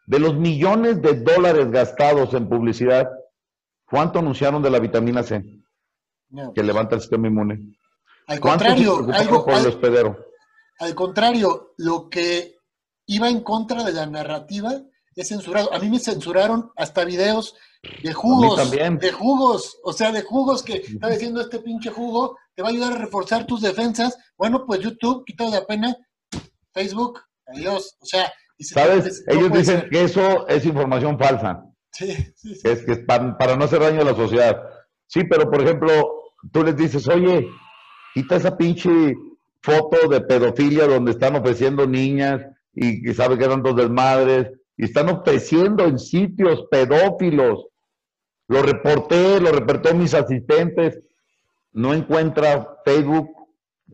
De 0.06 0.20
los 0.20 0.36
millones 0.36 1.02
de 1.02 1.14
dólares 1.20 1.70
gastados 1.70 2.32
en 2.34 2.48
publicidad, 2.48 3.10
¿cuánto 3.84 4.20
anunciaron 4.20 4.62
de 4.62 4.70
la 4.70 4.78
vitamina 4.78 5.22
C? 5.22 5.44
que 6.52 6.64
levanta 6.64 6.96
el 6.96 7.00
sistema 7.00 7.28
inmune. 7.28 7.76
Al 8.26 8.40
contrario, 8.40 9.06
algo, 9.12 9.46
al, 9.48 10.18
al 10.80 10.94
contrario, 10.96 11.74
lo 11.76 12.08
que 12.08 12.56
iba 13.06 13.28
en 13.28 13.40
contra 13.42 13.84
de 13.84 13.92
la 13.92 14.06
narrativa 14.06 14.72
es 15.16 15.28
censurado. 15.28 15.72
A 15.72 15.78
mí 15.78 15.88
me 15.88 15.98
censuraron 15.98 16.70
hasta 16.76 17.04
videos 17.04 17.54
de 18.02 18.12
jugos, 18.12 18.70
de 18.70 19.12
jugos, 19.12 19.78
o 19.82 19.92
sea, 19.92 20.10
de 20.12 20.22
jugos 20.22 20.62
que 20.62 20.76
está 20.76 21.08
diciendo 21.08 21.40
este 21.40 21.58
pinche 21.58 21.90
jugo, 21.90 22.38
te 22.54 22.62
va 22.62 22.68
a 22.68 22.72
ayudar 22.72 22.92
a 22.94 22.98
reforzar 22.98 23.46
tus 23.46 23.60
defensas. 23.60 24.16
Bueno, 24.36 24.64
pues 24.66 24.80
YouTube, 24.80 25.24
quitado 25.24 25.50
la 25.50 25.66
pena, 25.66 25.96
Facebook, 26.72 27.20
adiós. 27.46 27.96
O 28.00 28.06
sea, 28.06 28.32
¿Sabes? 28.58 29.24
Ellos 29.26 29.52
dicen 29.52 29.88
que 29.90 30.04
eso 30.04 30.46
es 30.48 30.64
información 30.64 31.18
falsa. 31.18 31.64
Sí, 31.90 32.14
sí, 32.36 32.54
sí. 32.54 32.60
Es 32.64 32.84
que 32.84 32.96
para, 32.96 33.36
para, 33.36 33.56
no 33.56 33.64
hacer 33.64 33.80
daño 33.80 34.00
a 34.00 34.04
la 34.04 34.14
sociedad. 34.14 34.62
Sí, 35.06 35.24
pero 35.24 35.50
por 35.50 35.62
ejemplo, 35.62 35.90
tú 36.52 36.64
les 36.64 36.76
dices, 36.76 37.06
oye, 37.08 37.46
quita 38.14 38.36
esa 38.36 38.56
pinche 38.56 38.90
foto 39.62 40.08
de 40.08 40.20
pedofilia 40.20 40.86
donde 40.86 41.12
están 41.12 41.36
ofreciendo 41.36 41.86
niñas 41.86 42.42
y 42.72 43.02
que 43.02 43.14
sabe 43.14 43.38
que 43.38 43.44
eran 43.44 43.62
dos 43.62 43.76
desmadres 43.76 44.50
y 44.76 44.84
están 44.84 45.08
ofreciendo 45.08 45.84
en 45.84 45.98
sitios 45.98 46.66
pedófilos. 46.70 47.66
Lo 48.48 48.62
reporté, 48.62 49.40
lo 49.40 49.52
reportó 49.52 49.94
mis 49.94 50.14
asistentes. 50.14 51.00
No 51.72 51.94
encuentra 51.94 52.78
Facebook 52.84 53.30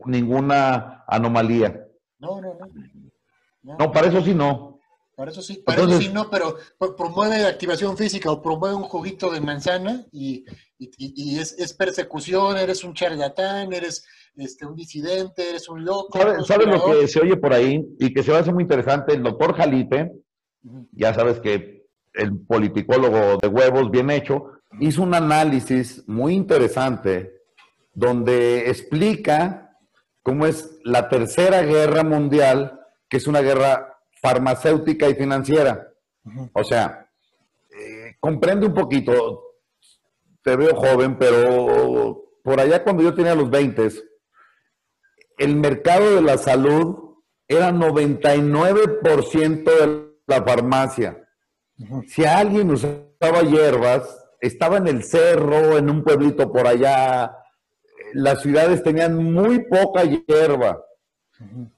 ninguna 0.05 1.03
anomalía. 1.07 1.87
No, 2.19 2.41
no, 2.41 2.55
no. 2.55 2.67
No, 3.77 3.91
para 3.91 4.07
eso 4.07 4.21
sí 4.21 4.33
no. 4.33 4.79
Para 5.15 5.31
eso 5.31 5.41
sí, 5.41 5.61
para 5.63 5.83
eso 5.83 6.01
sí 6.01 6.09
no, 6.09 6.29
pero 6.31 6.57
promueve 6.97 7.45
activación 7.45 7.95
física 7.95 8.31
o 8.31 8.41
promueve 8.41 8.75
un 8.75 8.83
juguito 8.83 9.29
de 9.29 9.39
manzana 9.39 10.03
y, 10.11 10.45
es, 10.79 11.73
persecución, 11.77 12.57
eres 12.57 12.83
un 12.83 12.95
charlatán, 12.95 13.71
eres 13.71 14.03
este, 14.35 14.65
un 14.65 14.75
disidente, 14.75 15.49
eres 15.49 15.69
un 15.69 15.85
loco. 15.85 16.17
¿Sabes 16.43 16.67
lo 16.67 16.83
que 16.85 17.07
se 17.07 17.19
oye 17.19 17.37
por 17.37 17.53
ahí 17.53 17.85
y 17.99 18.11
que 18.11 18.23
se 18.23 18.31
va 18.31 18.39
a 18.39 18.41
hacer 18.41 18.53
muy 18.53 18.63
interesante? 18.63 19.13
El 19.13 19.21
doctor 19.21 19.53
Jalipe, 19.53 20.11
ya 20.91 21.13
sabes 21.13 21.39
que 21.39 21.87
el 22.13 22.39
politicólogo 22.39 23.37
de 23.37 23.47
huevos 23.47 23.89
bien 23.91 24.09
hecho, 24.09 24.51
hizo 24.79 25.03
un 25.03 25.13
análisis 25.13 26.03
muy 26.07 26.33
interesante 26.33 27.33
donde 27.93 28.69
explica 28.69 29.77
cómo 30.23 30.45
es 30.45 30.79
la 30.83 31.09
tercera 31.09 31.61
guerra 31.61 32.03
mundial, 32.03 32.79
que 33.09 33.17
es 33.17 33.27
una 33.27 33.41
guerra 33.41 33.97
farmacéutica 34.21 35.09
y 35.09 35.15
financiera. 35.15 35.89
O 36.53 36.63
sea, 36.63 37.09
eh, 37.69 38.15
comprende 38.19 38.67
un 38.67 38.73
poquito, 38.73 39.43
te 40.43 40.55
veo 40.55 40.75
joven, 40.75 41.17
pero 41.17 42.23
por 42.43 42.59
allá 42.59 42.83
cuando 42.83 43.03
yo 43.03 43.13
tenía 43.13 43.35
los 43.35 43.49
20, 43.49 43.89
el 45.37 45.55
mercado 45.55 46.15
de 46.15 46.21
la 46.21 46.37
salud 46.37 47.15
era 47.47 47.71
99% 47.71 49.63
de 49.63 50.10
la 50.31 50.43
farmacia. 50.43 51.27
Si 52.07 52.23
alguien 52.23 52.71
usaba 52.71 53.41
hierbas, 53.43 54.03
estaba 54.39 54.77
en 54.77 54.87
el 54.87 55.03
cerro, 55.03 55.77
en 55.77 55.89
un 55.89 56.03
pueblito 56.03 56.51
por 56.51 56.67
allá, 56.67 57.35
las 58.13 58.41
ciudades 58.41 58.81
tenían 58.83 59.15
muy 59.15 59.65
poca 59.65 60.03
hierba. 60.03 60.83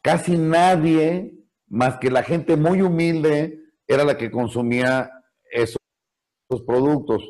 Casi 0.02 0.38
nadie, 0.38 1.34
más 1.68 1.98
que 1.98 2.12
la 2.12 2.24
gente 2.24 2.56
muy 2.56 2.82
humilde, 2.82 3.60
era 3.88 4.04
la 4.04 4.18
que 4.18 4.32
consumía 4.32 5.12
esos, 5.52 5.78
productos. 6.68 7.24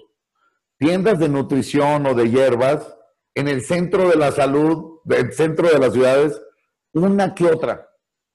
Tiendas 0.77 1.17
de 1.19 1.29
nutrición 1.29 2.05
o 2.07 2.13
de 2.13 2.29
hierbas 2.29 2.93
en 3.35 3.47
el 3.47 3.61
centro 3.61 4.09
de 4.09 4.17
la 4.17 4.33
salud, 4.33 4.99
del 5.05 5.31
centro 5.31 5.69
de 5.69 5.79
las 5.79 5.93
ciudades, 5.93 6.41
una 6.91 7.33
que 7.33 7.45
otra. 7.45 7.89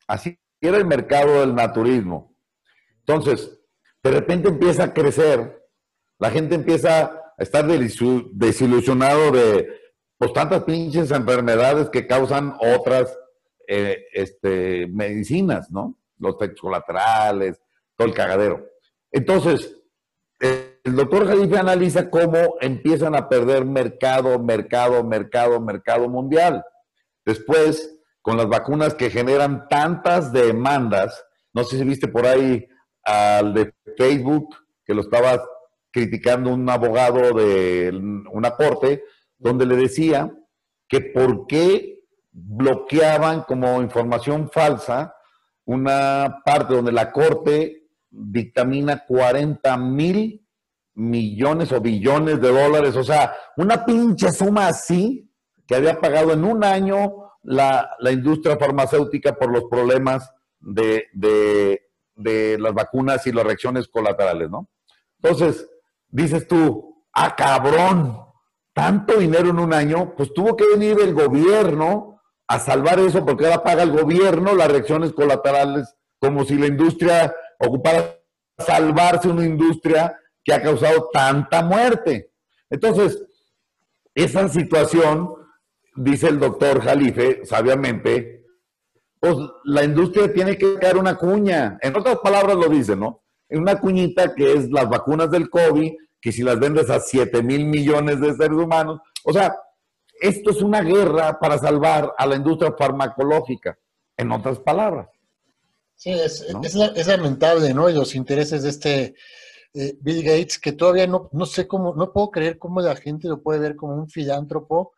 Así 0.07 0.39
era 0.61 0.79
el 0.79 0.87
mercado 0.87 1.41
del 1.41 1.55
naturismo. 1.55 2.38
Entonces, 3.09 3.59
de 4.03 4.11
repente 4.11 4.49
empieza 4.49 4.85
a 4.85 4.93
crecer, 4.93 5.67
la 6.19 6.31
gente 6.31 6.55
empieza 6.55 7.05
a 7.05 7.33
estar 7.43 7.67
desilusionado 7.67 9.31
de, 9.31 9.67
pues 10.19 10.35
tantas 10.35 10.65
pinches 10.65 11.11
enfermedades 11.11 11.89
que 11.89 12.07
causan 12.07 12.55
otras 12.61 13.19
eh, 13.67 14.05
este, 14.13 14.89
medicinas, 14.89 15.71
¿no? 15.71 15.97
Los 16.19 16.35
efectos 16.35 16.61
colaterales, 16.61 17.59
todo 17.97 18.09
el 18.09 18.15
cagadero. 18.15 18.67
Entonces, 19.11 19.75
el 20.39 20.95
doctor 20.95 21.27
Jalife 21.27 21.57
analiza 21.57 22.11
cómo 22.11 22.57
empiezan 22.61 23.15
a 23.15 23.31
perder 23.31 23.65
mercado, 23.65 24.39
mercado, 24.39 25.03
mercado, 25.03 25.61
mercado 25.61 26.09
mundial. 26.11 26.63
Después, 27.25 28.03
con 28.21 28.37
las 28.37 28.49
vacunas 28.49 28.93
que 28.93 29.09
generan 29.09 29.67
tantas 29.69 30.31
demandas, 30.31 31.25
no 31.55 31.65
sé 31.65 31.79
si 31.79 31.85
viste 31.85 32.07
por 32.07 32.27
ahí 32.27 32.69
al 33.05 33.55
de 33.55 33.75
Facebook, 33.97 34.57
que 34.85 34.95
lo 34.95 35.03
estaba 35.03 35.43
criticando 35.91 36.53
un 36.53 36.69
abogado 36.69 37.33
de 37.35 37.91
una 38.33 38.53
corte, 38.53 39.03
donde 39.37 39.67
le 39.67 39.77
decía 39.77 40.31
que 40.89 41.01
por 41.01 41.47
qué 41.47 42.01
bloqueaban 42.31 43.43
como 43.43 43.83
información 43.83 44.49
falsa 44.51 45.15
una 45.65 46.41
parte 46.45 46.75
donde 46.75 46.93
la 46.93 47.13
Corte 47.13 47.89
dictamina 48.11 49.05
40 49.07 49.77
mil 49.77 50.47
millones 50.95 51.73
o 51.73 51.81
billones 51.81 52.41
de 52.41 52.49
dólares, 52.49 52.97
o 52.97 53.05
sea, 53.05 53.35
una 53.57 53.85
pinche 53.85 54.33
suma 54.33 54.69
así 54.69 55.31
que 55.67 55.77
había 55.77 56.01
pagado 56.01 56.33
en 56.33 56.45
un 56.45 56.65
año 56.65 57.33
la, 57.43 57.91
industria 58.11 58.57
farmacéutica 58.57 59.37
por 59.37 59.53
los 59.53 59.65
problemas 59.65 60.33
de 60.61 61.88
las 62.19 62.75
vacunas 62.75 63.27
y 63.27 63.33
las 63.33 63.45
reacciones 63.45 63.89
colaterales, 63.89 64.51
¿no? 64.51 64.69
Entonces, 65.23 65.69
dices 66.09 66.47
tú, 66.47 67.05
ah, 67.13 67.35
cabrón, 67.37 68.19
tanto 68.73 69.19
dinero 69.19 69.51
en 69.51 69.59
un 69.59 69.73
año, 69.73 70.15
pues 70.17 70.33
tuvo 70.33 70.57
que 70.57 70.67
venir 70.67 70.99
el 71.01 71.15
gobierno 71.15 72.21
a 72.47 72.59
salvar 72.59 72.99
eso, 73.01 73.25
porque 73.25 73.45
ahora 73.47 73.63
paga 73.63 73.83
el 73.83 73.93
gobierno 73.93 74.55
las 74.55 74.71
reacciones 74.71 75.13
colaterales, 75.13 75.95
como 76.19 76.45
si 76.45 76.57
la 76.57 76.67
industria 76.67 77.35
ocupara 77.59 78.19
salvarse 78.57 79.29
una 79.29 79.45
industria 79.45 80.19
que 80.43 80.53
ha 80.53 80.63
causado 80.63 81.11
tanta 81.13 81.63
muerte. 81.63 82.33
Entonces, 82.71 83.23
esa 84.15 84.49
situación, 84.49 85.35
dice 85.95 86.29
el 86.29 86.39
doctor 86.39 86.81
Jalife, 86.83 87.45
sabiamente, 87.45 88.38
pues 89.21 89.37
la 89.65 89.85
industria 89.85 90.33
tiene 90.33 90.57
que 90.57 90.77
dar 90.81 90.97
una 90.97 91.17
cuña. 91.17 91.79
En 91.83 91.97
otras 91.97 92.19
palabras 92.19 92.57
lo 92.57 92.69
dice, 92.69 92.97
¿no? 92.97 93.23
En 93.49 93.61
una 93.61 93.81
cuñita 93.81 94.35
que 94.35 94.53
es 94.53 94.71
las 94.71 94.89
vacunas 94.89 95.31
del 95.31 95.49
COVID, 95.49 95.93
que 96.21 96.33
si 96.33 96.43
las 96.43 96.59
vendes 96.59 96.91
a 96.91 97.01
7 97.01 97.43
mil 97.43 97.65
millones 97.65 98.21
de 98.21 98.35
seres 98.35 98.57
humanos, 98.59 99.01
o 99.25 99.33
sea, 99.33 99.57
esto 100.21 100.51
es 100.51 100.63
una 100.63 100.83
guerra 100.83 101.39
para 101.39 101.59
salvar 101.59 102.13
a 102.17 102.27
la 102.27 102.37
industria 102.37 102.75
farmacológica, 102.77 103.79
en 104.17 104.33
otras 104.33 104.59
palabras. 104.59 105.09
Sí, 105.95 106.11
es, 106.11 106.45
lamentable, 107.07 107.73
¿no? 107.75 107.89
Y 107.89 107.95
los 107.95 108.15
intereses 108.15 108.63
de 108.63 108.69
este 108.69 109.15
eh, 109.75 109.97
Bill 110.01 110.23
Gates, 110.23 110.59
que 110.59 110.73
todavía 110.73 111.07
no, 111.07 111.29
no 111.33 111.47
sé 111.47 111.67
cómo, 111.67 111.95
no 111.95 112.13
puedo 112.13 112.31
creer 112.31 112.59
cómo 112.59 112.81
la 112.81 112.97
gente 112.97 113.29
lo 113.29 113.43
puede 113.43 113.59
ver 113.59 113.77
como 113.77 113.95
un 113.95 114.09
filántropo, 114.09 114.93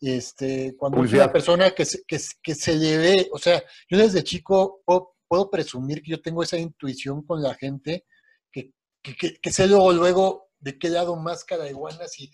este, 0.00 0.76
cuando 0.76 1.02
es 1.04 1.12
una 1.12 1.32
persona 1.32 1.70
que 1.70 1.84
se, 1.84 2.04
que, 2.04 2.18
se 2.54 2.74
le 2.76 2.98
ve, 2.98 3.28
o 3.32 3.38
sea, 3.38 3.62
yo 3.88 3.98
desde 3.98 4.22
chico 4.24 4.82
puedo, 4.84 5.50
presumir 5.50 6.02
que 6.02 6.12
yo 6.12 6.20
tengo 6.20 6.42
esa 6.42 6.56
intuición 6.56 7.22
con 7.22 7.42
la 7.42 7.54
gente, 7.54 8.04
que, 8.52 8.72
que, 9.02 9.14
que 9.40 9.52
sé 9.52 9.66
luego, 9.66 9.92
luego 9.92 10.50
de 10.58 10.78
qué 10.78 10.88
lado 10.88 11.16
más 11.16 11.44
cada 11.44 11.68
iguana, 11.68 12.06
si, 12.06 12.30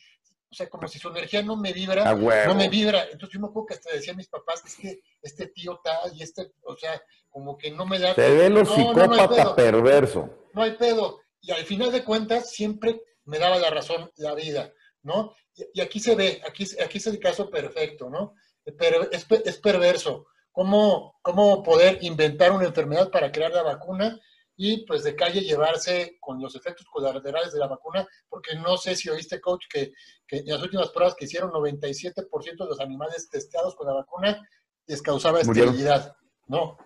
o 0.52 0.54
sea, 0.54 0.68
como 0.68 0.86
si 0.86 0.98
su 0.98 1.08
energía 1.08 1.42
no 1.42 1.56
me 1.56 1.72
vibra, 1.72 2.14
no 2.14 2.54
me 2.54 2.68
vibra. 2.68 3.04
Entonces 3.04 3.32
yo 3.32 3.40
me 3.40 3.46
acuerdo 3.46 3.66
que 3.68 3.74
hasta 3.74 3.90
decía 3.90 4.12
a 4.12 4.16
mis 4.16 4.28
papás, 4.28 4.62
es 4.66 4.76
que 4.76 5.00
este 5.22 5.46
tío 5.46 5.80
tal 5.82 6.14
y 6.14 6.22
este, 6.22 6.52
o 6.64 6.76
sea, 6.76 7.02
como 7.30 7.56
que 7.56 7.70
no 7.70 7.86
me 7.86 7.98
da... 7.98 8.14
Se 8.14 8.30
ve 8.30 8.50
lo 8.50 8.64
psicópata 8.66 9.56
perverso. 9.56 10.48
No 10.52 10.62
hay 10.62 10.76
pedo. 10.76 11.20
Y 11.40 11.52
al 11.52 11.64
final 11.64 11.90
de 11.90 12.04
cuentas 12.04 12.50
siempre 12.50 13.00
me 13.24 13.38
daba 13.38 13.58
la 13.58 13.70
razón 13.70 14.10
la 14.16 14.34
vida, 14.34 14.70
¿no? 15.02 15.34
Y, 15.74 15.80
aquí 15.80 16.00
se 16.00 16.14
ve, 16.14 16.40
aquí, 16.46 16.64
aquí 16.82 16.98
es 16.98 17.06
el 17.06 17.18
caso 17.18 17.50
perfecto, 17.50 18.08
¿no? 18.10 18.34
Pero 18.78 19.10
es, 19.10 19.26
es 19.44 19.58
perverso. 19.58 20.26
¿Cómo, 20.52 21.18
¿Cómo 21.22 21.62
poder 21.62 21.98
inventar 22.02 22.52
una 22.52 22.66
enfermedad 22.66 23.10
para 23.10 23.32
crear 23.32 23.52
la 23.52 23.62
vacuna 23.62 24.20
y 24.56 24.84
pues 24.86 25.02
de 25.02 25.16
calle 25.16 25.40
llevarse 25.40 26.18
con 26.20 26.40
los 26.40 26.54
efectos 26.54 26.86
colaterales 26.86 27.52
de 27.52 27.58
la 27.58 27.68
vacuna, 27.68 28.06
porque 28.28 28.54
no 28.56 28.76
sé 28.76 28.94
si 28.96 29.08
oíste, 29.08 29.40
coach, 29.40 29.64
que, 29.68 29.92
en 30.28 30.46
las 30.46 30.62
últimas 30.62 30.90
pruebas 30.90 31.14
que 31.14 31.24
hicieron, 31.24 31.50
97% 31.50 32.58
de 32.58 32.66
los 32.66 32.80
animales 32.80 33.28
testeados 33.28 33.74
con 33.74 33.86
la 33.86 33.94
vacuna 33.94 34.46
les 34.86 35.02
causaba 35.02 35.40
esterilidad. 35.40 36.14
No, 36.46 36.76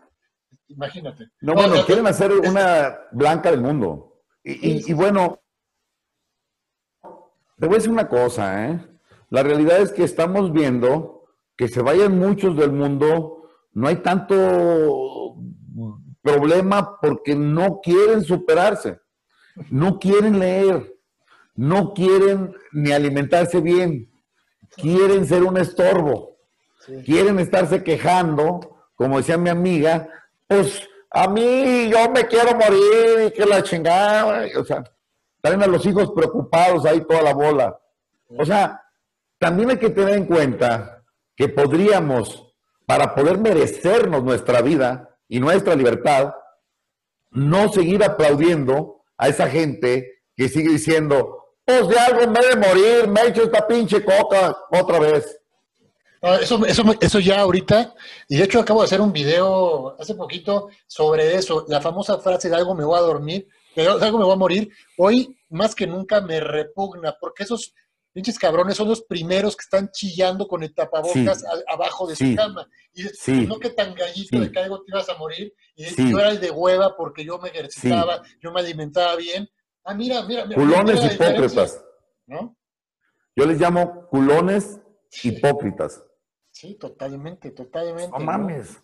imagínate. 0.68 1.28
No, 1.40 1.54
bueno, 1.54 1.84
quieren 1.84 2.06
hacer 2.06 2.32
una 2.32 2.98
blanca 3.12 3.50
del 3.50 3.60
mundo. 3.60 4.22
Y, 4.42 4.90
y, 4.90 4.94
bueno, 4.94 5.42
te 7.58 7.66
voy 7.66 7.76
a 7.76 7.78
decir 7.78 7.90
una 7.90 8.08
cosa, 8.08 8.70
¿eh? 8.70 8.80
La 9.30 9.42
realidad 9.42 9.80
es 9.80 9.92
que 9.92 10.04
estamos 10.04 10.52
viendo 10.52 11.24
que 11.56 11.68
se 11.68 11.82
vayan 11.82 12.18
muchos 12.18 12.56
del 12.56 12.72
mundo, 12.72 13.48
no 13.72 13.88
hay 13.88 13.96
tanto 13.96 15.34
problema 16.22 17.00
porque 17.00 17.34
no 17.34 17.80
quieren 17.80 18.22
superarse, 18.22 19.00
no 19.70 19.98
quieren 19.98 20.38
leer, 20.38 20.94
no 21.54 21.94
quieren 21.94 22.54
ni 22.72 22.92
alimentarse 22.92 23.60
bien, 23.60 24.10
quieren 24.76 25.26
ser 25.26 25.42
un 25.42 25.56
estorbo, 25.56 26.36
quieren 27.04 27.38
estarse 27.38 27.82
quejando, 27.82 28.78
como 28.94 29.18
decía 29.18 29.38
mi 29.38 29.50
amiga, 29.50 30.08
pues 30.46 30.86
a 31.10 31.28
mí 31.28 31.88
yo 31.90 32.10
me 32.10 32.26
quiero 32.26 32.54
morir 32.54 33.28
y 33.28 33.30
que 33.32 33.46
la 33.46 33.62
chingada, 33.62 34.46
o 34.58 34.64
sea, 34.64 34.84
traen 35.46 35.62
a 35.62 35.66
los 35.66 35.86
hijos 35.86 36.10
preocupados 36.12 36.84
ahí 36.84 37.02
toda 37.02 37.22
la 37.22 37.32
bola. 37.32 37.78
O 38.36 38.44
sea, 38.44 38.82
también 39.38 39.70
hay 39.70 39.78
que 39.78 39.90
tener 39.90 40.14
en 40.14 40.26
cuenta 40.26 41.04
que 41.36 41.48
podríamos, 41.48 42.54
para 42.86 43.14
poder 43.14 43.38
merecernos 43.38 44.22
nuestra 44.22 44.60
vida, 44.60 45.16
y 45.28 45.40
nuestra 45.40 45.74
libertad, 45.74 46.34
no 47.30 47.68
seguir 47.68 48.02
aplaudiendo 48.04 49.02
a 49.16 49.28
esa 49.28 49.48
gente 49.48 50.22
que 50.36 50.48
sigue 50.48 50.70
diciendo, 50.70 51.44
pues 51.64 51.88
de 51.88 51.98
algo 51.98 52.30
me 52.30 52.40
de 52.40 52.56
morir, 52.56 53.08
me 53.08 53.22
he 53.22 53.28
hecho 53.28 53.42
esta 53.42 53.66
pinche 53.66 54.04
coca 54.04 54.56
otra 54.70 55.00
vez. 55.00 55.40
eso, 56.40 56.64
eso, 56.64 56.82
eso 57.00 57.18
ya 57.18 57.40
ahorita, 57.40 57.94
y 58.28 58.36
de 58.36 58.44
hecho 58.44 58.60
acabo 58.60 58.80
de 58.80 58.86
hacer 58.86 59.00
un 59.00 59.12
video 59.12 59.96
hace 59.98 60.14
poquito 60.14 60.68
sobre 60.86 61.34
eso, 61.34 61.64
la 61.68 61.80
famosa 61.80 62.18
frase 62.18 62.48
de 62.48 62.56
algo 62.56 62.74
me 62.74 62.84
voy 62.84 62.98
a 62.98 63.02
dormir, 63.02 63.48
de 63.74 63.86
algo 63.86 64.18
me 64.18 64.24
voy 64.24 64.32
a 64.32 64.36
morir, 64.36 64.70
hoy 64.96 65.35
más 65.48 65.74
que 65.74 65.86
nunca 65.86 66.20
me 66.20 66.40
repugna, 66.40 67.16
porque 67.20 67.44
esos 67.44 67.74
pinches 68.12 68.38
cabrones 68.38 68.76
son 68.76 68.88
los 68.88 69.02
primeros 69.02 69.54
que 69.56 69.62
están 69.62 69.90
chillando 69.90 70.48
con 70.48 70.62
el 70.62 70.74
tapabocas 70.74 71.44
abajo 71.68 72.06
de 72.06 72.16
su 72.16 72.34
cama. 72.34 72.66
Y 72.94 73.46
no 73.46 73.58
que 73.58 73.70
tan 73.70 73.94
gallito 73.94 74.40
de 74.40 74.50
que 74.50 74.58
algo 74.58 74.82
te 74.82 74.90
ibas 74.90 75.08
a 75.08 75.18
morir, 75.18 75.52
y 75.74 75.84
yo 76.10 76.18
era 76.18 76.30
el 76.30 76.40
de 76.40 76.50
hueva 76.50 76.96
porque 76.96 77.24
yo 77.24 77.38
me 77.38 77.50
ejercitaba, 77.50 78.22
yo 78.40 78.52
me 78.52 78.60
alimentaba 78.60 79.16
bien. 79.16 79.48
Ah, 79.84 79.94
mira, 79.94 80.22
mira, 80.24 80.46
mira. 80.46 80.56
Culones 80.56 81.12
hipócritas. 81.12 81.84
¿No? 82.26 82.56
Yo 83.36 83.44
les 83.44 83.60
llamo 83.60 84.08
culones 84.08 84.80
hipócritas. 85.22 86.02
Sí, 86.50 86.74
totalmente, 86.74 87.50
totalmente. 87.50 88.18
No 88.18 88.24
mames. 88.24 88.82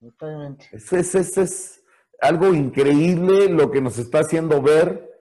Totalmente. 0.00 0.68
Es, 0.72 1.14
es, 1.14 1.36
es, 1.36 1.84
algo 2.22 2.54
increíble 2.54 3.48
lo 3.48 3.70
que 3.70 3.80
nos 3.80 3.98
está 3.98 4.20
haciendo 4.20 4.62
ver 4.62 5.11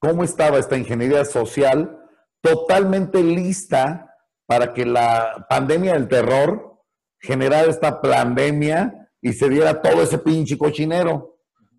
cómo 0.00 0.24
estaba 0.24 0.58
esta 0.58 0.76
ingeniería 0.76 1.24
social 1.24 1.96
totalmente 2.40 3.22
lista 3.22 4.16
para 4.46 4.72
que 4.72 4.84
la 4.84 5.46
pandemia 5.48 5.92
del 5.92 6.08
terror 6.08 6.80
generara 7.20 7.70
esta 7.70 8.00
pandemia 8.00 9.10
y 9.20 9.34
se 9.34 9.48
diera 9.48 9.80
todo 9.80 10.02
ese 10.02 10.18
pinche 10.18 10.58
cochinero. 10.58 11.38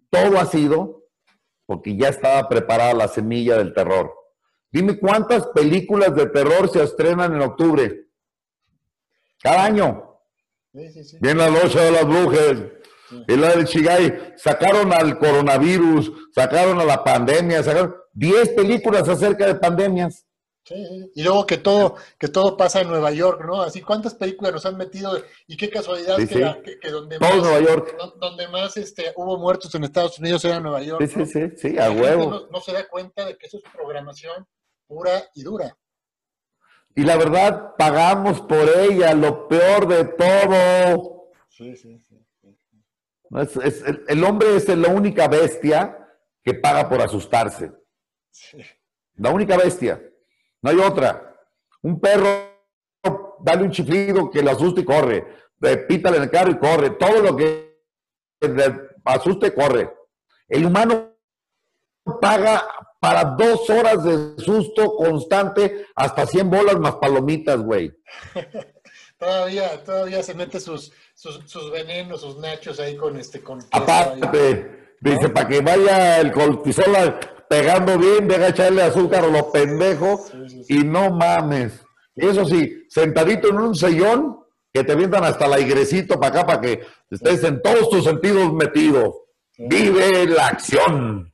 Todo 0.09 0.39
ha 0.39 0.45
sido 0.45 1.03
porque 1.65 1.97
ya 1.97 2.09
estaba 2.09 2.47
preparada 2.47 2.93
la 2.93 3.07
semilla 3.07 3.57
del 3.57 3.74
terror. 3.74 4.13
Dime 4.72 4.99
cuántas 4.99 5.47
películas 5.47 6.15
de 6.15 6.28
terror 6.28 6.69
se 6.69 6.84
estrenan 6.84 7.34
en 7.34 7.41
octubre. 7.41 8.05
Cada 9.41 9.65
año. 9.65 10.19
Viene 10.72 11.36
la 11.36 11.49
noche 11.49 11.80
de 11.80 11.91
las 11.91 12.05
brujas. 12.05 12.57
Y 13.28 13.36
la 13.36 13.49
del 13.49 13.65
Chigay. 13.65 14.34
Sacaron 14.38 14.93
al 14.93 15.17
coronavirus, 15.17 16.11
sacaron 16.34 16.80
a 16.80 16.86
la 16.86 17.03
pandemia, 17.03 17.63
sacaron 17.63 17.95
10 18.14 18.49
películas 18.49 19.07
acerca 19.07 19.47
de 19.47 19.55
pandemias. 19.55 20.26
Sí, 20.64 21.12
y 21.16 21.24
luego 21.24 21.47
que 21.47 21.57
todo, 21.57 21.95
que 22.20 22.28
todo 22.28 22.55
pasa 22.55 22.82
en 22.82 22.89
Nueva 22.89 23.12
York, 23.12 23.43
¿no? 23.45 23.64
Así, 23.64 23.82
¿cuántas 23.82 24.14
películas 24.14 24.53
nos 24.53 24.66
han 24.68 24.78
metido? 24.78 25.20
Y 25.47 25.57
qué 25.57 25.72
casualidad 25.72 26.18
que, 26.18 26.89
donde 26.91 27.18
más, 27.18 27.36
Nueva 27.36 27.59
York. 27.62 27.97
donde 28.20 28.47
más 28.47 28.78
este, 28.78 29.12
hubo 29.16 29.39
muertos 29.39 29.74
en 29.74 29.86
Estados 29.86 30.20
Unidos 30.20 30.45
era 30.45 30.59
Nueva 30.59 30.84
York. 30.84 31.03
Sí, 31.07 31.26
sí, 31.26 31.26
sí, 31.26 31.57
sí, 31.57 31.80
a 31.80 31.89
huevo. 31.89 32.47
No, 32.51 32.62
se 32.62 32.74
da 32.74 32.88
cuenta 32.88 33.26
de 33.26 33.38
que 33.38 33.47
eso 33.47 33.57
es 33.57 33.64
programación 33.74 34.47
pura 34.86 35.24
y 35.34 35.41
dura. 35.41 35.76
Y 36.95 37.05
la 37.05 37.18
verdad, 37.18 37.76
pagamos 37.76 38.41
por 38.41 38.70
ella 38.78 39.16
lo 39.16 39.47
peor 39.47 39.88
de 39.88 40.03
todo. 40.05 41.32
Sí, 41.49 41.76
sí, 41.76 41.97
sí. 41.99 42.20
el, 44.09 44.24
hombre 44.24 44.57
es 44.57 44.68
la 44.68 44.89
única 44.89 45.28
bestia 45.28 45.97
que 46.43 46.53
paga 46.53 46.88
por 46.88 47.01
asustarse. 47.01 47.72
La 49.15 49.29
única 49.29 49.57
bestia. 49.57 50.01
No 50.61 50.69
hay 50.69 50.77
otra. 50.77 51.36
Un 51.82 51.99
perro, 51.99 52.29
dale 53.39 53.63
un 53.63 53.71
chiflido 53.71 54.29
que 54.29 54.41
le 54.41 54.51
asuste 54.51 54.82
y 54.82 54.86
corre. 54.86 55.25
Pítale 55.88 56.17
en 56.17 56.23
el 56.23 56.29
carro 56.29 56.51
y 56.51 56.57
corre. 56.57 56.91
Todo 56.91 57.21
lo 57.21 57.36
que 57.36 57.82
le 58.41 58.91
asuste, 59.05 59.53
corre. 59.53 59.93
El 60.47 60.65
humano 60.65 61.15
paga 62.19 62.67
para 62.99 63.23
dos 63.23 63.69
horas 63.69 64.03
de 64.03 64.36
susto 64.43 64.95
constante 64.95 65.88
hasta 65.95 66.25
100 66.25 66.49
bolas 66.49 66.79
más 66.79 66.95
palomitas, 66.95 67.59
güey. 67.59 67.91
todavía, 69.17 69.84
todavía 69.84 70.21
se 70.21 70.34
mete 70.36 70.59
sus, 70.59 70.91
sus, 71.15 71.71
venenos, 71.71 72.21
sus 72.21 72.38
nachos 72.38 72.79
ahí 72.79 72.95
con 72.95 73.17
este... 73.17 73.41
Con 73.41 73.59
Aparte, 73.71 74.95
dice, 74.99 75.29
para 75.29 75.47
que 75.47 75.61
vaya 75.61 76.19
el 76.19 76.32
cortisol 76.32 77.17
pegando 77.52 77.97
bien, 77.97 78.30
deja 78.30 78.47
echarle 78.47 78.82
azúcar 78.82 79.26
a 79.26 79.28
los 79.28 79.43
pendejos 79.47 80.32
y 80.70 80.86
no 80.86 81.12
mames. 81.12 81.82
Eso 82.16 82.45
sí, 82.45 82.86
sentadito 82.88 83.49
en 83.49 83.58
un 83.58 83.76
sillón, 83.76 84.38
que 84.72 84.86
te 84.86 84.95
vientan 84.95 85.26
hasta 85.26 85.47
el 85.47 85.54
airecito 85.54 86.18
para 86.18 86.28
acá 86.30 86.45
para 86.45 86.62
que 86.62 86.82
estés 87.10 87.43
en 87.43 87.62
todos 87.62 87.89
tus 87.89 88.06
sentidos 88.06 88.54
metido. 88.54 89.26
Vive 89.58 90.28
la 90.28 90.47
acción. 90.47 91.34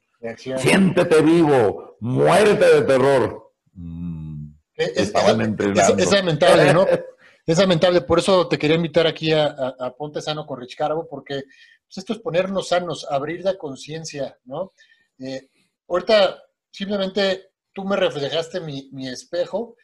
Siéntete 0.57 1.22
vivo. 1.22 1.97
Muérete 1.99 2.65
de 2.65 2.82
terror. 2.82 3.51
Mm, 3.74 4.53
es, 4.76 5.13
lamentable, 5.13 6.74
¿no? 6.74 6.88
es 7.45 7.57
lamentable. 7.59 8.01
Por 8.01 8.18
eso 8.18 8.47
te 8.47 8.57
quería 8.57 8.76
invitar 8.76 9.05
aquí 9.05 9.34
a, 9.34 9.53
Ponte 9.95 10.20
Sano 10.20 10.47
con 10.47 10.59
Rich 10.59 10.76
Carbo, 10.76 11.07
porque 11.07 11.43
pues, 11.86 11.97
esto 11.99 12.13
es 12.13 12.20
ponernos 12.20 12.70
sanos, 12.70 13.05
abrir 13.07 13.45
la 13.45 13.55
conciencia, 13.55 14.36
¿no? 14.45 14.74
Eh, 15.20 15.47
Ahorita 15.88 16.43
simplemente 16.71 17.51
tú 17.73 17.85
me 17.85 17.95
reflejaste 17.95 18.59
mi, 18.59 19.07
espejo. 19.07 19.75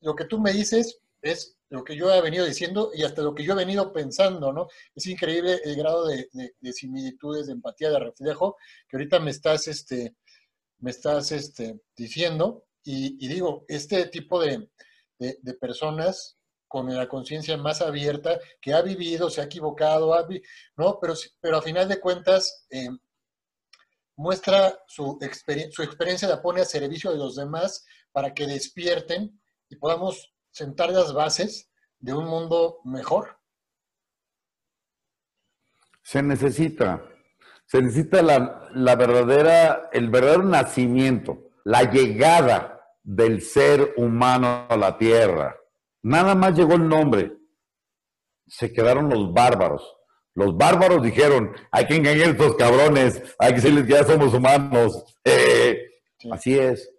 Lo 0.00 0.14
que 0.14 0.24
tú 0.24 0.38
me 0.38 0.52
dices 0.52 1.00
es 1.22 1.56
lo 1.70 1.84
que 1.84 1.96
yo 1.96 2.12
he 2.12 2.20
venido 2.20 2.44
diciendo 2.44 2.90
y 2.94 3.02
hasta 3.02 3.22
lo 3.22 3.34
que 3.34 3.44
yo 3.44 3.52
he 3.52 3.56
venido 3.56 3.92
pensando, 3.92 4.52
¿no? 4.52 4.68
Es 4.94 5.06
increíble 5.06 5.60
el 5.64 5.76
grado 5.76 6.06
de, 6.06 6.28
similitudes, 6.72 7.46
de 7.46 7.52
empatía, 7.52 7.90
de 7.90 7.98
reflejo 7.98 8.56
que 8.88 8.96
ahorita 8.96 9.20
me 9.20 9.30
estás, 9.30 9.68
este, 9.68 10.14
me 10.78 10.90
estás 10.90 11.32
este, 11.32 11.80
diciendo. 11.96 12.64
Y, 12.84 13.28
digo, 13.28 13.64
este 13.68 14.06
tipo 14.06 14.40
de, 14.40 14.68
personas 15.60 16.36
con 16.68 16.94
la 16.94 17.08
conciencia 17.08 17.56
más 17.56 17.80
abierta, 17.80 18.38
que 18.60 18.74
ha 18.74 18.82
vivido, 18.82 19.30
se 19.30 19.40
ha 19.40 19.44
equivocado, 19.44 20.14
¿no? 20.76 20.98
Pero, 21.00 21.14
pero 21.40 21.56
a 21.58 21.62
final 21.62 21.88
de 21.88 22.00
cuentas, 22.00 22.66
eh, 22.70 22.88
muestra 24.18 24.76
su, 24.88 25.16
su 25.70 25.82
experiencia, 25.82 26.28
la 26.28 26.42
pone 26.42 26.60
a 26.60 26.64
servicio 26.64 27.12
de 27.12 27.18
los 27.18 27.36
demás 27.36 27.86
para 28.12 28.34
que 28.34 28.46
despierten 28.46 29.40
y 29.68 29.76
podamos 29.76 30.34
sentar 30.50 30.90
las 30.90 31.12
bases 31.14 31.70
de 32.00 32.12
un 32.12 32.26
mundo 32.26 32.80
mejor. 32.84 33.38
Se 36.02 36.20
necesita, 36.20 37.04
se 37.64 37.80
necesita 37.80 38.20
la, 38.22 38.68
la 38.74 38.96
verdadera, 38.96 39.88
el 39.92 40.10
verdadero 40.10 40.42
nacimiento, 40.42 41.50
la 41.64 41.84
llegada 41.84 42.80
del 43.04 43.40
ser 43.40 43.94
humano 43.96 44.66
a 44.68 44.76
la 44.76 44.98
tierra. 44.98 45.56
Nada 46.02 46.34
más 46.34 46.56
llegó 46.56 46.74
el 46.74 46.88
nombre. 46.88 47.36
Se 48.46 48.72
quedaron 48.72 49.10
los 49.10 49.32
bárbaros. 49.32 49.97
Los 50.38 50.56
bárbaros 50.56 51.02
dijeron, 51.02 51.52
hay 51.72 51.84
que 51.86 51.96
engañar 51.96 52.28
a 52.28 52.30
estos 52.30 52.54
cabrones, 52.54 53.20
hay 53.40 53.48
que 53.48 53.54
decirles 53.56 53.86
que 53.86 53.92
ya 53.94 54.04
somos 54.04 54.32
humanos. 54.32 55.04
Eh, 55.30 56.00
así 56.32 56.58
es. 56.58 56.90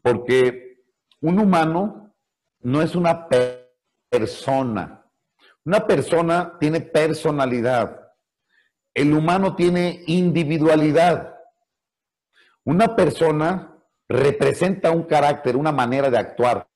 Porque 0.00 0.78
un 1.20 1.38
humano 1.38 2.14
no 2.60 2.80
es 2.80 2.94
una 2.94 3.28
persona. 4.08 5.04
Una 5.64 5.86
persona 5.86 6.56
tiene 6.58 6.80
personalidad. 6.80 8.14
El 8.94 9.12
humano 9.12 9.54
tiene 9.54 10.02
individualidad. 10.06 11.36
Una 12.64 12.96
persona 12.96 13.76
representa 14.08 14.92
un 14.92 15.02
carácter, 15.02 15.56
una 15.56 15.72
manera 15.72 16.08
de 16.08 16.18
actuar 16.18 16.66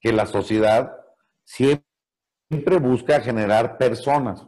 que 0.00 0.12
la 0.12 0.26
sociedad 0.26 0.96
siempre 1.44 2.78
busca 2.78 3.20
generar 3.20 3.78
personas 3.78 4.46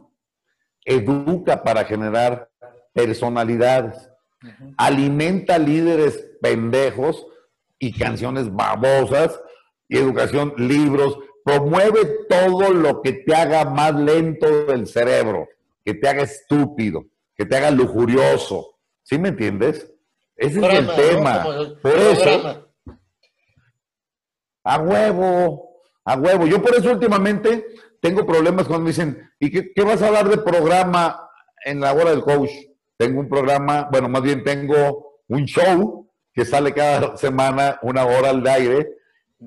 educa 0.85 1.63
para 1.63 1.85
generar 1.85 2.49
personalidades, 2.93 4.09
alimenta 4.77 5.57
líderes 5.57 6.25
pendejos 6.41 7.25
y 7.77 7.97
canciones 7.97 8.53
babosas 8.53 9.39
y 9.87 9.97
educación, 9.97 10.53
libros, 10.57 11.17
promueve 11.43 12.25
todo 12.29 12.71
lo 12.71 13.01
que 13.01 13.13
te 13.13 13.35
haga 13.35 13.65
más 13.65 13.95
lento 13.95 14.65
del 14.65 14.87
cerebro, 14.87 15.47
que 15.83 15.93
te 15.93 16.07
haga 16.07 16.23
estúpido, 16.23 17.05
que 17.35 17.45
te 17.45 17.55
haga 17.55 17.71
lujurioso. 17.71 18.75
¿Sí 19.03 19.17
me 19.17 19.29
entiendes? 19.29 19.91
Ese 20.35 20.59
es 20.59 20.79
el 20.79 20.95
tema. 20.95 21.43
Por 21.81 21.97
eso, 21.97 22.69
a 24.63 24.77
huevo, 24.79 25.81
a 26.05 26.15
huevo. 26.15 26.45
Yo 26.45 26.61
por 26.61 26.75
eso 26.75 26.91
últimamente 26.91 27.65
tengo 28.01 28.25
problemas 28.25 28.67
cuando 28.67 28.85
me 28.85 28.91
dicen, 28.91 29.29
¿y 29.39 29.51
qué, 29.51 29.83
vas 29.83 30.01
a 30.01 30.07
hablar 30.07 30.29
de 30.29 30.37
programa 30.37 31.29
en 31.65 31.79
la 31.79 31.93
hora 31.93 32.11
del 32.11 32.21
coach? 32.21 32.51
Tengo 32.97 33.19
un 33.19 33.29
programa, 33.29 33.87
bueno, 33.91 34.09
más 34.09 34.21
bien 34.21 34.43
tengo 34.43 35.21
un 35.27 35.45
show 35.45 36.09
que 36.33 36.45
sale 36.45 36.73
cada 36.73 37.17
semana, 37.17 37.79
una 37.81 38.05
hora 38.05 38.29
al 38.29 38.45
aire, 38.47 38.97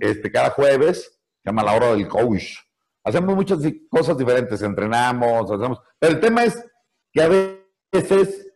este, 0.01 0.31
cada 0.31 0.51
jueves, 0.51 1.21
se 1.43 1.51
llama 1.51 1.63
la 1.63 1.75
hora 1.75 1.93
del 1.93 2.09
coach. 2.09 2.57
Hacemos 3.05 3.35
muchas 3.35 3.59
cosas 3.89 4.17
diferentes, 4.17 4.63
entrenamos, 4.63 5.51
hacemos... 5.51 5.81
Pero 5.99 6.13
el 6.13 6.21
tema 6.21 6.45
es 6.45 6.65
que 7.13 7.23
a 7.23 7.29
veces, 7.93 8.49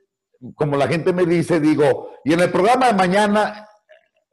como 0.55 0.77
la 0.77 0.87
gente 0.87 1.13
me 1.13 1.25
dice, 1.25 1.59
digo, 1.59 2.13
y 2.25 2.33
en 2.33 2.41
el 2.41 2.51
programa 2.51 2.87
de 2.87 2.95
mañana, 2.95 3.69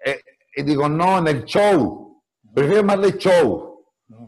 eh, 0.06 0.64
digo, 0.64 0.88
no, 0.88 1.18
en 1.18 1.28
el 1.28 1.46
show, 1.46 2.22
prefiero 2.54 2.82
llamarle 2.82 3.18
show 3.18 3.73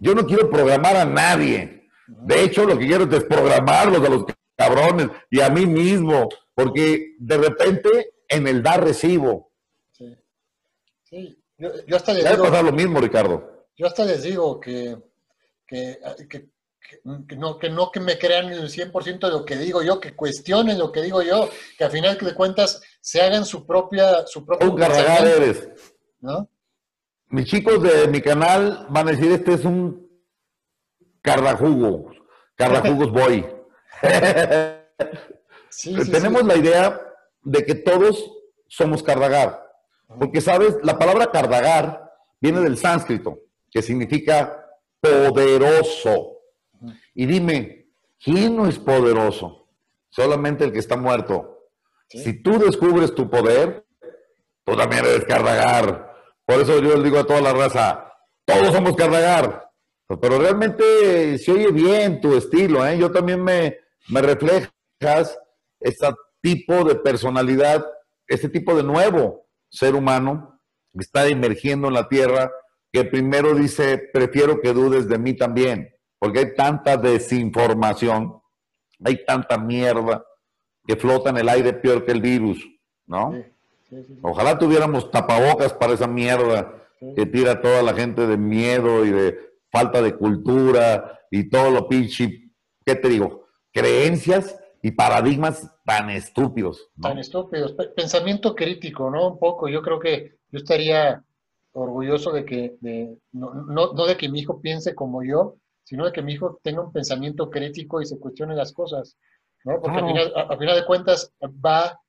Yo 0.01 0.13
no 0.13 0.25
quiero 0.25 0.49
programar 0.49 0.95
a 0.95 1.05
nadie. 1.05 1.89
De 2.07 2.43
hecho, 2.43 2.65
lo 2.65 2.77
que 2.77 2.85
quiero 2.85 3.05
es 3.05 3.09
desprogramarlos 3.09 4.05
a 4.05 4.09
los 4.09 4.25
cabrones 4.55 5.09
y 5.29 5.41
a 5.41 5.49
mí 5.49 5.65
mismo, 5.65 6.29
porque 6.53 7.15
de 7.19 7.37
repente 7.37 8.13
en 8.27 8.47
el 8.47 8.61
dar 8.61 8.83
recibo. 8.83 9.51
Sí. 9.91 10.17
sí. 11.03 11.43
Yo, 11.57 11.95
hasta 11.95 12.13
les 12.13 12.29
digo. 12.29 12.49
lo 12.49 12.71
mismo, 12.71 12.99
Ricardo. 12.99 13.67
Yo 13.77 13.87
hasta 13.87 14.05
les 14.05 14.23
digo 14.23 14.59
que, 14.59 14.97
que, 15.65 15.99
no, 17.03 17.57
que 17.57 17.69
no 17.69 17.91
que 17.91 17.99
me 17.99 18.17
crean 18.17 18.51
el 18.51 18.69
100% 18.69 19.19
de 19.19 19.29
lo 19.29 19.45
que 19.45 19.55
digo 19.57 19.81
yo, 19.81 19.99
que 19.99 20.15
cuestionen 20.15 20.77
lo 20.77 20.91
que 20.91 21.01
digo 21.01 21.21
yo, 21.21 21.49
que 21.77 21.83
al 21.83 21.91
final 21.91 22.17
de 22.17 22.33
cuentas 22.33 22.81
se 23.01 23.21
hagan 23.21 23.45
su 23.45 23.65
propia... 23.65 24.25
Su 24.27 24.45
propio 24.45 24.71
un 24.71 24.77
cargar 24.77 25.25
eres. 25.25 25.69
¿No? 26.19 26.49
Mis 27.35 27.47
chicos 27.47 27.83
de 27.83 28.07
mi 28.07 28.21
canal 28.21 28.87
van 28.89 29.09
a 29.09 29.11
decir, 29.11 29.29
este 29.29 29.55
es 29.55 29.65
un 29.65 30.09
cardajugo, 31.21 32.13
cardajugos 32.55 33.11
boy. 33.11 33.45
Tenemos 36.13 36.45
la 36.45 36.55
idea 36.55 37.01
de 37.41 37.65
que 37.65 37.75
todos 37.75 38.31
somos 38.69 39.03
cardagar. 39.03 39.69
Porque, 40.17 40.39
¿sabes? 40.39 40.77
La 40.81 40.97
palabra 40.97 41.29
cardagar 41.29 42.09
viene 42.39 42.61
del 42.61 42.77
sánscrito, 42.77 43.37
que 43.69 43.81
significa 43.81 44.65
poderoso. 45.01 46.37
Y 47.13 47.25
dime, 47.25 47.89
¿quién 48.17 48.55
no 48.55 48.65
es 48.65 48.79
poderoso? 48.79 49.67
Solamente 50.07 50.63
el 50.63 50.71
que 50.71 50.79
está 50.79 50.95
muerto. 50.95 51.67
Si 52.07 52.41
tú 52.41 52.59
descubres 52.59 53.13
tu 53.13 53.29
poder, 53.29 53.85
tú 54.63 54.77
también 54.77 55.03
eres 55.03 55.25
cardagar. 55.25 56.04
Por 56.45 56.61
eso 56.61 56.79
yo 56.79 56.95
les 56.95 57.03
digo 57.03 57.19
a 57.19 57.25
toda 57.25 57.41
la 57.41 57.53
raza, 57.53 58.11
todos 58.45 58.73
somos 58.73 58.95
cardagar. 58.95 59.71
Pero 60.21 60.37
realmente 60.37 61.37
se 61.39 61.51
oye 61.51 61.71
bien 61.71 62.21
tu 62.21 62.35
estilo, 62.35 62.85
¿eh? 62.85 62.97
Yo 62.97 63.11
también 63.11 63.43
me, 63.43 63.79
me 64.09 64.21
reflejas 64.21 65.39
este 65.79 66.07
tipo 66.41 66.83
de 66.83 66.95
personalidad, 66.95 67.83
este 68.27 68.49
tipo 68.49 68.75
de 68.75 68.83
nuevo 68.83 69.47
ser 69.69 69.95
humano 69.95 70.61
que 70.93 70.99
está 70.99 71.27
emergiendo 71.27 71.87
en 71.87 71.95
la 71.95 72.07
tierra, 72.07 72.51
que 72.91 73.03
primero 73.03 73.55
dice, 73.55 73.97
prefiero 74.13 74.61
que 74.61 74.73
dudes 74.73 75.09
de 75.09 75.17
mí 75.17 75.33
también, 75.33 75.89
porque 76.19 76.39
hay 76.39 76.55
tanta 76.55 76.97
desinformación, 76.97 78.39
hay 79.03 79.25
tanta 79.25 79.57
mierda 79.57 80.23
que 80.85 80.95
flota 80.95 81.31
en 81.31 81.37
el 81.37 81.49
aire 81.49 81.73
peor 81.73 82.05
que 82.05 82.11
el 82.11 82.21
virus, 82.21 82.65
¿no? 83.07 83.33
Ojalá 84.21 84.57
tuviéramos 84.57 85.11
tapabocas 85.11 85.73
para 85.73 85.93
esa 85.93 86.07
mierda 86.07 86.73
que 87.15 87.25
tira 87.25 87.53
a 87.53 87.61
toda 87.61 87.83
la 87.83 87.93
gente 87.93 88.25
de 88.25 88.37
miedo 88.37 89.05
y 89.05 89.11
de 89.11 89.37
falta 89.71 90.01
de 90.01 90.15
cultura 90.15 91.19
y 91.29 91.49
todo 91.49 91.69
lo 91.69 91.87
pinche, 91.87 92.51
¿qué 92.85 92.95
te 92.95 93.09
digo? 93.09 93.47
Creencias 93.71 94.57
y 94.81 94.91
paradigmas 94.91 95.69
tan 95.83 96.09
estúpidos. 96.09 96.89
Tan 97.01 97.19
estúpidos. 97.19 97.75
Pensamiento 97.95 98.55
crítico, 98.55 99.09
¿no? 99.09 99.27
Un 99.29 99.39
poco. 99.39 99.67
Yo 99.67 99.81
creo 99.81 99.99
que 99.99 100.37
yo 100.49 100.59
estaría 100.59 101.23
orgulloso 101.73 102.31
de 102.31 102.45
que, 102.45 102.77
no, 103.33 103.53
no, 103.53 104.05
de 104.05 104.15
que 104.15 104.29
mi 104.29 104.39
hijo 104.39 104.61
piense 104.61 104.95
como 104.95 105.23
yo, 105.23 105.55
sino 105.83 106.05
de 106.05 106.11
que 106.11 106.21
mi 106.21 106.33
hijo 106.33 106.59
tenga 106.63 106.81
un 106.81 106.93
pensamiento 106.93 107.49
crítico 107.49 108.01
y 108.01 108.05
se 108.05 108.17
cuestione 108.17 108.55
las 108.55 108.71
cosas, 108.73 109.17
¿no? 109.65 109.81
Porque 109.81 109.97
al, 109.97 110.57
final, 110.57 110.75
de 110.75 110.85
cuentas 110.85 111.33
va, 111.43 111.99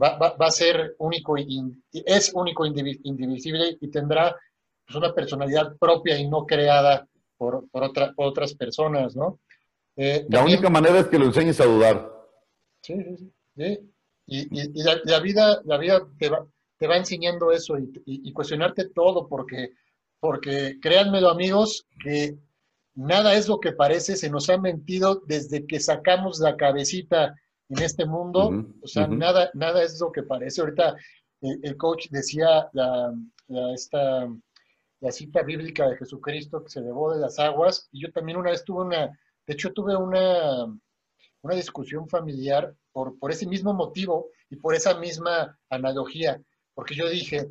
va, 0.00 0.16
va, 0.18 0.46
a 0.46 0.50
ser 0.50 0.94
único, 0.98 1.36
y, 1.38 1.60
es 1.92 2.32
único, 2.34 2.66
indivisible 2.66 3.76
y 3.80 3.88
tendrá 3.88 4.36
pues, 4.86 4.96
una 4.96 5.14
personalidad 5.14 5.76
propia 5.78 6.18
y 6.18 6.28
no 6.28 6.46
creada 6.46 7.06
por, 7.36 7.68
por, 7.70 7.84
otra, 7.84 8.12
por 8.12 8.26
otras 8.26 8.54
personas, 8.54 9.16
¿no? 9.16 9.40
Eh, 9.96 10.26
la 10.28 10.42
única 10.42 10.68
manera 10.68 11.00
es 11.00 11.06
que 11.06 11.18
lo 11.18 11.26
enseñes 11.26 11.60
a 11.60 11.66
dudar. 11.66 12.10
Sí, 12.82 12.94
sí, 12.94 13.32
sí. 13.56 13.90
Y, 14.26 14.60
y, 14.60 14.82
la, 14.82 15.20
vida, 15.20 15.60
la 15.64 15.78
vida 15.78 16.06
te 16.18 16.28
va, 16.30 16.46
te 16.78 16.86
va 16.86 16.96
enseñando 16.96 17.52
eso 17.52 17.78
y, 17.78 17.92
y, 18.06 18.32
cuestionarte 18.32 18.88
todo, 18.88 19.28
porque, 19.28 19.70
porque 20.18 20.78
créanmelo 20.80 21.28
amigos, 21.28 21.86
que 22.02 22.38
nada 22.94 23.34
es 23.34 23.48
lo 23.48 23.60
que 23.60 23.72
parece, 23.72 24.16
se 24.16 24.30
nos 24.30 24.48
ha 24.48 24.58
mentido 24.58 25.22
desde 25.26 25.66
que 25.66 25.78
sacamos 25.78 26.40
la 26.40 26.56
cabecita 26.56 27.34
en 27.68 27.82
este 27.82 28.04
mundo, 28.04 28.66
o 28.82 28.86
sea, 28.86 29.06
nada, 29.06 29.50
nada 29.54 29.82
es 29.82 30.00
lo 30.00 30.12
que 30.12 30.22
parece. 30.22 30.60
Ahorita 30.60 30.96
eh, 31.40 31.58
el, 31.62 31.76
coach 31.76 32.08
decía 32.10 32.68
la, 32.72 33.14
esta, 33.74 34.28
la 35.00 35.12
cita 35.12 35.42
bíblica 35.42 35.88
de 35.88 35.96
Jesucristo 35.96 36.62
que 36.62 36.70
se 36.70 36.80
llevó 36.80 37.14
de 37.14 37.20
las 37.20 37.38
aguas, 37.38 37.88
y 37.92 38.02
yo 38.02 38.12
también 38.12 38.38
una 38.38 38.50
vez 38.50 38.64
tuve 38.64 38.84
una, 38.84 39.06
de 39.46 39.52
hecho 39.54 39.72
tuve 39.72 39.96
una, 39.96 40.64
una 41.42 41.54
discusión 41.54 42.08
familiar 42.08 42.74
por, 42.92 43.18
por 43.18 43.30
ese 43.30 43.46
mismo 43.46 43.72
motivo 43.74 44.28
y 44.50 44.56
por 44.56 44.74
esa 44.74 44.98
misma 44.98 45.58
analogía, 45.70 46.40
porque 46.74 46.94
yo 46.94 47.08
dije 47.08 47.48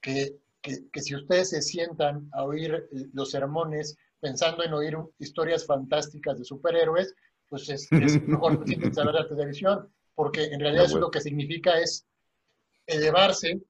que, 0.00 0.36
que, 0.62 1.00
si 1.00 1.14
ustedes 1.14 1.50
se 1.50 1.62
sientan 1.62 2.28
a 2.32 2.44
oír 2.44 2.74
eh, 2.74 3.06
los 3.12 3.30
sermones 3.30 3.96
pensando 4.20 4.64
en 4.64 4.72
oír 4.72 4.96
historias 5.18 5.66
fantásticas 5.66 6.38
de 6.38 6.44
superhéroes, 6.44 7.14
pues 7.48 7.68
es, 7.68 7.90
mejor 7.90 8.64
que 8.64 8.74
a 8.74 9.04
ver 9.04 9.14
la 9.14 9.28
televisión, 9.28 9.88
porque 10.14 10.44
en 10.44 10.60
realidad 10.60 10.86
eso 10.86 10.98
lo 10.98 11.10
que 11.10 11.20
significa 11.20 11.78
es 11.80 12.06
elevarse 12.86 13.60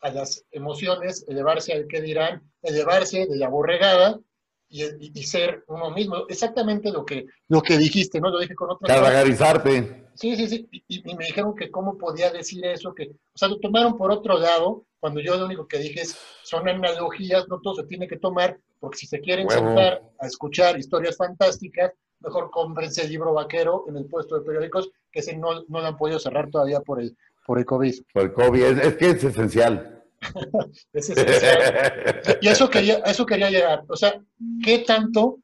a 0.00 0.10
las 0.10 0.44
emociones, 0.50 1.24
elevarse 1.28 1.72
al 1.72 1.86
que 1.86 2.00
dirán, 2.00 2.42
elevarse 2.62 3.26
de 3.26 3.36
la 3.36 3.48
borregada 3.48 4.20
y, 4.68 5.22
ser 5.24 5.64
uno 5.68 5.90
mismo. 5.90 6.26
Exactamente 6.28 6.90
lo 6.90 7.04
que, 7.04 7.26
lo 7.48 7.62
que 7.62 7.78
dijiste, 7.78 8.20
¿no? 8.20 8.30
Lo 8.30 8.38
dije 8.38 8.54
con 8.54 8.70
otra 8.70 8.86
Caragarizarte. 8.86 10.06
Sí, 10.14 10.34
sí, 10.36 10.48
sí. 10.48 10.68
Y, 10.88 11.14
me 11.14 11.24
dijeron 11.24 11.54
que 11.54 11.70
cómo 11.70 11.96
podía 11.98 12.30
decir 12.30 12.64
eso, 12.64 12.94
que, 12.94 13.10
o 13.10 13.38
sea, 13.38 13.48
lo 13.48 13.58
tomaron 13.58 13.96
por 13.96 14.10
otro 14.10 14.38
lado, 14.38 14.84
cuando 14.98 15.20
yo 15.20 15.36
lo 15.36 15.46
único 15.46 15.68
que 15.68 15.78
dije 15.78 16.00
es, 16.02 16.16
son 16.42 16.68
analogías, 16.68 17.46
no 17.48 17.60
todo 17.60 17.76
se 17.76 17.84
tiene 17.84 18.08
que 18.08 18.16
tomar, 18.16 18.58
porque 18.80 18.98
si 18.98 19.06
se 19.06 19.20
quieren 19.20 19.48
sentar 19.48 20.02
a 20.18 20.26
escuchar 20.26 20.78
historias 20.78 21.16
fantásticas, 21.16 21.92
mejor 22.20 22.50
cómprense 22.50 23.02
el 23.02 23.10
libro 23.10 23.32
vaquero 23.32 23.84
en 23.88 23.96
el 23.96 24.06
puesto 24.06 24.38
de 24.38 24.44
periódicos, 24.44 24.90
que 25.10 25.20
ese 25.20 25.36
no, 25.36 25.64
no 25.68 25.80
lo 25.80 25.86
han 25.86 25.96
podido 25.96 26.18
cerrar 26.18 26.50
todavía 26.50 26.80
por 26.80 27.00
el, 27.00 27.16
por 27.46 27.58
el 27.58 27.64
COVID. 27.64 27.94
Por 28.12 28.22
el 28.22 28.32
COVID, 28.32 28.62
es 28.62 28.96
que 28.96 29.10
es 29.10 29.24
esencial. 29.24 30.04
y 32.40 32.48
eso 32.48 32.68
quería, 32.68 32.96
eso 32.98 33.26
quería 33.26 33.50
llegar. 33.50 33.84
O 33.88 33.96
sea, 33.96 34.20
¿qué 34.64 34.80
tanto 34.80 35.38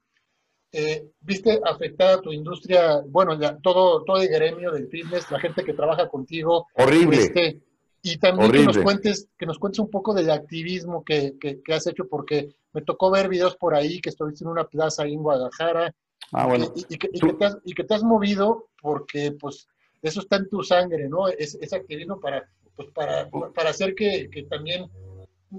eh, 0.72 1.06
viste 1.20 1.60
afectada 1.64 2.20
tu 2.20 2.32
industria? 2.32 3.00
Bueno, 3.06 3.38
todo, 3.60 4.04
todo 4.04 4.20
el 4.20 4.28
gremio 4.28 4.72
del 4.72 4.88
fitness, 4.88 5.30
la 5.30 5.40
gente 5.40 5.64
que 5.64 5.74
trabaja 5.74 6.08
contigo. 6.08 6.66
Horrible. 6.74 7.16
Este, 7.16 7.60
y 8.02 8.18
también 8.18 8.50
que 8.50 8.64
nos 8.64 8.78
cuentes, 8.78 9.28
que 9.38 9.46
nos 9.46 9.58
cuentes 9.58 9.78
un 9.78 9.90
poco 9.90 10.12
del 10.12 10.30
activismo 10.30 11.04
que, 11.04 11.36
que, 11.38 11.60
has 11.72 11.86
hecho, 11.86 12.08
porque 12.08 12.56
me 12.72 12.82
tocó 12.82 13.10
ver 13.10 13.28
videos 13.28 13.56
por 13.56 13.74
ahí 13.74 14.00
que 14.00 14.08
estuviste 14.08 14.44
en 14.44 14.50
una 14.50 14.64
plaza 14.64 15.04
ahí 15.04 15.14
en 15.14 15.22
Guadalajara. 15.22 15.94
Ah, 16.30 16.46
bueno. 16.46 16.72
y, 16.88 16.96
que, 16.96 17.08
te 17.08 17.44
has, 17.44 17.58
y, 17.64 17.74
que, 17.74 17.84
te 17.84 17.94
has, 17.94 18.02
movido 18.02 18.68
porque, 18.80 19.32
pues, 19.32 19.66
eso 20.00 20.20
está 20.20 20.36
en 20.36 20.48
tu 20.48 20.62
sangre, 20.62 21.08
¿no? 21.08 21.28
Es, 21.28 21.56
es 21.60 21.72
activismo 21.72 22.20
para 22.20 22.48
pues 22.76 22.88
para, 22.90 23.28
para 23.54 23.70
hacer 23.70 23.94
que, 23.94 24.28
que, 24.30 24.44
también 24.44 24.90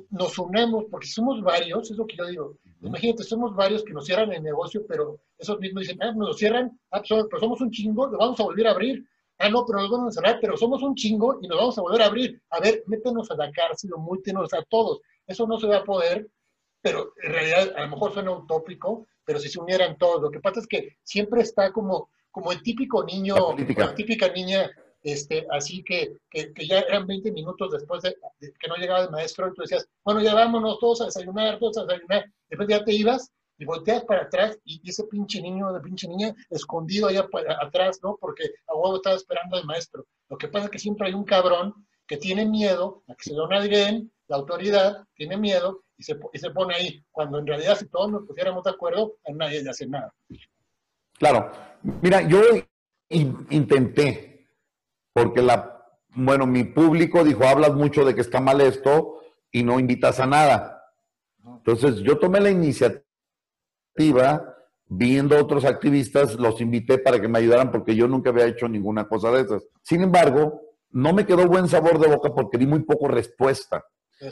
nos 0.10 0.38
unamos, 0.40 0.86
porque 0.90 1.08
somos 1.08 1.42
varios, 1.42 1.92
es 1.92 1.98
lo 1.98 2.08
que 2.08 2.18
yo 2.18 2.26
digo. 2.26 2.58
Imagínate, 2.82 3.24
somos 3.24 3.56
varios 3.56 3.84
que 3.84 3.94
nos 3.94 4.06
cierran 4.06 4.34
el 4.34 4.42
negocio, 4.42 4.86
pero 4.88 5.20
esos 5.38 5.60
mismos 5.60 5.82
dicen, 5.82 6.02
ah, 6.02 6.12
nos 6.14 6.38
cierran, 6.38 6.80
ah, 6.92 7.02
pues, 7.08 7.26
pero 7.30 7.40
somos 7.40 7.62
un 7.62 7.72
chingo, 7.72 8.08
lo 8.08 8.18
vamos 8.18 8.40
a 8.40 8.44
volver 8.44 8.68
a 8.68 8.72
abrir. 8.72 9.06
Ah, 9.38 9.50
no, 9.50 9.66
pero 9.66 9.80
nos 9.80 9.92
vamos 9.92 10.10
a 10.10 10.22
cerrar, 10.22 10.40
pero 10.40 10.56
somos 10.58 10.82
un 10.84 10.96
chingo 10.96 11.40
y 11.42 11.48
nos 11.48 11.58
vamos 11.58 11.78
a 11.78 11.82
volver 11.82 12.02
a 12.02 12.06
abrir. 12.06 12.42
A 12.50 12.60
ver, 12.60 12.84
métenos 12.88 13.30
a 13.32 13.36
la 13.36 13.52
cárcel 13.52 13.92
o 13.94 14.00
múltenos 14.00 14.54
a 14.54 14.64
todos. 14.64 15.02
Eso 15.28 15.46
no 15.48 15.60
se 15.60 15.68
va 15.68 15.78
a 15.78 15.84
poder, 15.84 16.28
pero 16.82 17.14
en 17.22 17.32
realidad 17.32 17.74
a 17.76 17.82
lo 17.82 17.90
mejor 17.90 18.14
suena 18.14 18.32
utópico, 18.32 19.08
pero 19.26 19.40
si 19.40 19.50
se 19.50 19.60
unieran 19.60 19.98
todos. 19.98 20.22
Lo 20.22 20.32
que 20.32 20.40
pasa 20.40 20.60
es 20.60 20.68
que 20.68 20.98
siempre 21.04 21.42
está 21.42 21.72
como, 21.72 22.10
como 22.32 22.52
el 22.52 22.62
típico 22.62 23.04
niño, 23.04 23.36
la 23.78 23.96
típica 23.96 24.28
niña 24.30 24.72
este, 25.04 25.46
así 25.52 25.84
que, 25.84 26.16
que, 26.30 26.54
ya 26.66 26.80
eran 26.80 27.06
20 27.06 27.32
minutos 27.34 27.72
después 27.72 28.02
de, 28.04 28.16
que 28.40 28.68
no 28.70 28.76
llegaba 28.78 29.04
el 29.04 29.12
maestro 29.12 29.50
y 29.50 29.54
tú 29.54 29.62
decías, 29.62 29.88
bueno, 30.04 30.22
ya 30.22 30.34
vámonos 30.34 30.80
todos 30.80 31.02
a 31.02 31.06
desayunar, 31.06 31.60
todos 31.60 31.78
a 31.78 31.86
desayunar. 31.86 32.32
Después 32.50 32.70
ya 32.70 32.84
te 32.86 32.94
ibas 32.94 33.30
y 33.58 33.66
volteas 33.66 34.06
para 34.06 34.24
atrás 34.24 34.58
y, 34.64 34.82
ese 34.90 35.04
pinche 35.06 35.42
niño, 35.42 35.74
de 35.74 35.82
pinche 35.82 36.08
niña, 36.08 36.34
escondido 36.50 37.08
allá 37.08 37.28
atrás, 37.62 38.00
¿no? 38.02 38.18
Porque 38.20 38.46
a 38.68 38.76
huevo 38.76 38.96
estaba 38.96 39.18
esperando 39.18 39.58
al 39.58 39.66
maestro. 39.66 40.06
Lo 40.30 40.38
que 40.38 40.48
pasa 40.48 40.66
es 40.66 40.72
que 40.72 40.80
siempre 40.80 41.08
hay 41.08 41.14
un 41.14 41.26
cabrón 41.26 41.74
que 42.08 42.18
tiene 42.18 42.46
miedo 42.46 43.04
a 43.10 43.16
que 43.16 43.30
se 43.30 43.34
lo 43.34 43.48
la 44.28 44.38
autoridad 44.38 45.06
tiene 45.16 45.38
miedo 45.38 45.83
y 46.04 46.06
se, 46.06 46.20
y 46.34 46.40
se 46.40 46.52
pone 46.52 46.76
ahí, 46.76 47.04
cuando 47.12 47.40
en 47.40 47.48
realidad 47.48 47.78
si 47.78 47.88
todos 47.88 48.12
nos 48.12 48.28
pusiéramos 48.28 48.64
de 48.64 48.72
acuerdo, 48.72 49.16
a 49.26 49.32
nadie 49.32 49.64
le 49.64 49.70
hace 49.70 49.88
nada. 49.88 50.14
Claro, 51.18 51.52
mira, 52.02 52.22
yo 52.22 52.42
intenté 53.10 54.48
porque 55.14 55.42
la, 55.42 55.86
bueno, 56.16 56.46
mi 56.46 56.64
público 56.64 57.24
dijo, 57.24 57.46
hablas 57.46 57.74
mucho 57.74 58.04
de 58.04 58.16
que 58.16 58.22
está 58.22 58.42
mal 58.42 58.60
esto 58.62 59.22
y 59.52 59.64
no 59.64 59.80
invitas 59.80 60.20
a 60.20 60.26
nada. 60.26 60.84
Entonces 61.46 61.98
yo 62.02 62.18
tomé 62.18 62.40
la 62.40 62.50
iniciativa 62.50 63.04
iniciativa, 63.96 64.56
viendo 64.88 65.38
otros 65.38 65.66
activistas, 65.66 66.36
los 66.36 66.62
invité 66.62 66.98
para 66.98 67.20
que 67.20 67.28
me 67.28 67.40
ayudaran 67.40 67.72
porque 67.72 67.96
yo 67.96 68.08
nunca 68.08 68.30
había 68.30 68.46
hecho 68.46 68.68
ninguna 68.68 69.08
cosa 69.08 69.32
de 69.32 69.42
esas. 69.42 69.64
Sin 69.82 70.02
embargo, 70.02 70.62
no 70.92 71.14
me 71.14 71.26
quedó 71.26 71.48
buen 71.48 71.68
sabor 71.68 72.00
de 72.00 72.08
boca 72.08 72.34
porque 72.34 72.58
di 72.58 72.68
muy 72.68 72.82
poco 72.82 73.08
respuesta. 73.08 73.84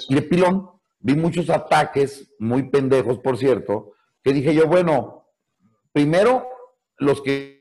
Y 0.10 0.16
de 0.16 0.22
pilón, 0.22 0.70
vi 1.02 1.16
muchos 1.16 1.50
ataques, 1.50 2.32
muy 2.40 2.64
pendejos, 2.70 3.20
por 3.20 3.38
cierto, 3.38 3.94
que 4.24 4.34
dije 4.34 4.54
yo, 4.54 4.68
bueno, 4.68 5.28
primero, 5.92 6.48
los 6.98 7.22
que, 7.22 7.60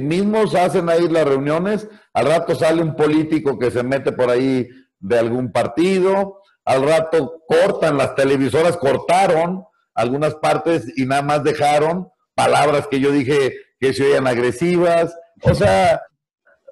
mismos 0.00 0.54
hacen 0.54 0.88
ahí 0.88 1.08
las 1.08 1.28
reuniones, 1.28 1.88
al 2.14 2.26
rato 2.26 2.54
sale 2.54 2.80
un 2.80 2.96
político 2.96 3.58
que 3.58 3.70
se 3.70 3.82
mete 3.82 4.12
por 4.12 4.30
ahí 4.30 4.66
de 4.98 5.18
algún 5.18 5.52
partido, 5.52 6.40
al 6.64 6.84
rato 6.84 7.42
cortan, 7.46 7.98
las 7.98 8.14
televisoras 8.14 8.78
cortaron 8.78 9.66
algunas 9.94 10.36
partes 10.36 10.90
y 10.96 11.04
nada 11.04 11.20
más 11.20 11.44
dejaron 11.44 12.08
palabras 12.34 12.86
que 12.86 12.98
yo 12.98 13.12
dije 13.12 13.56
que 13.78 13.92
se 13.92 14.04
oían 14.04 14.26
agresivas, 14.26 15.14
o 15.42 15.54
sea, 15.54 16.00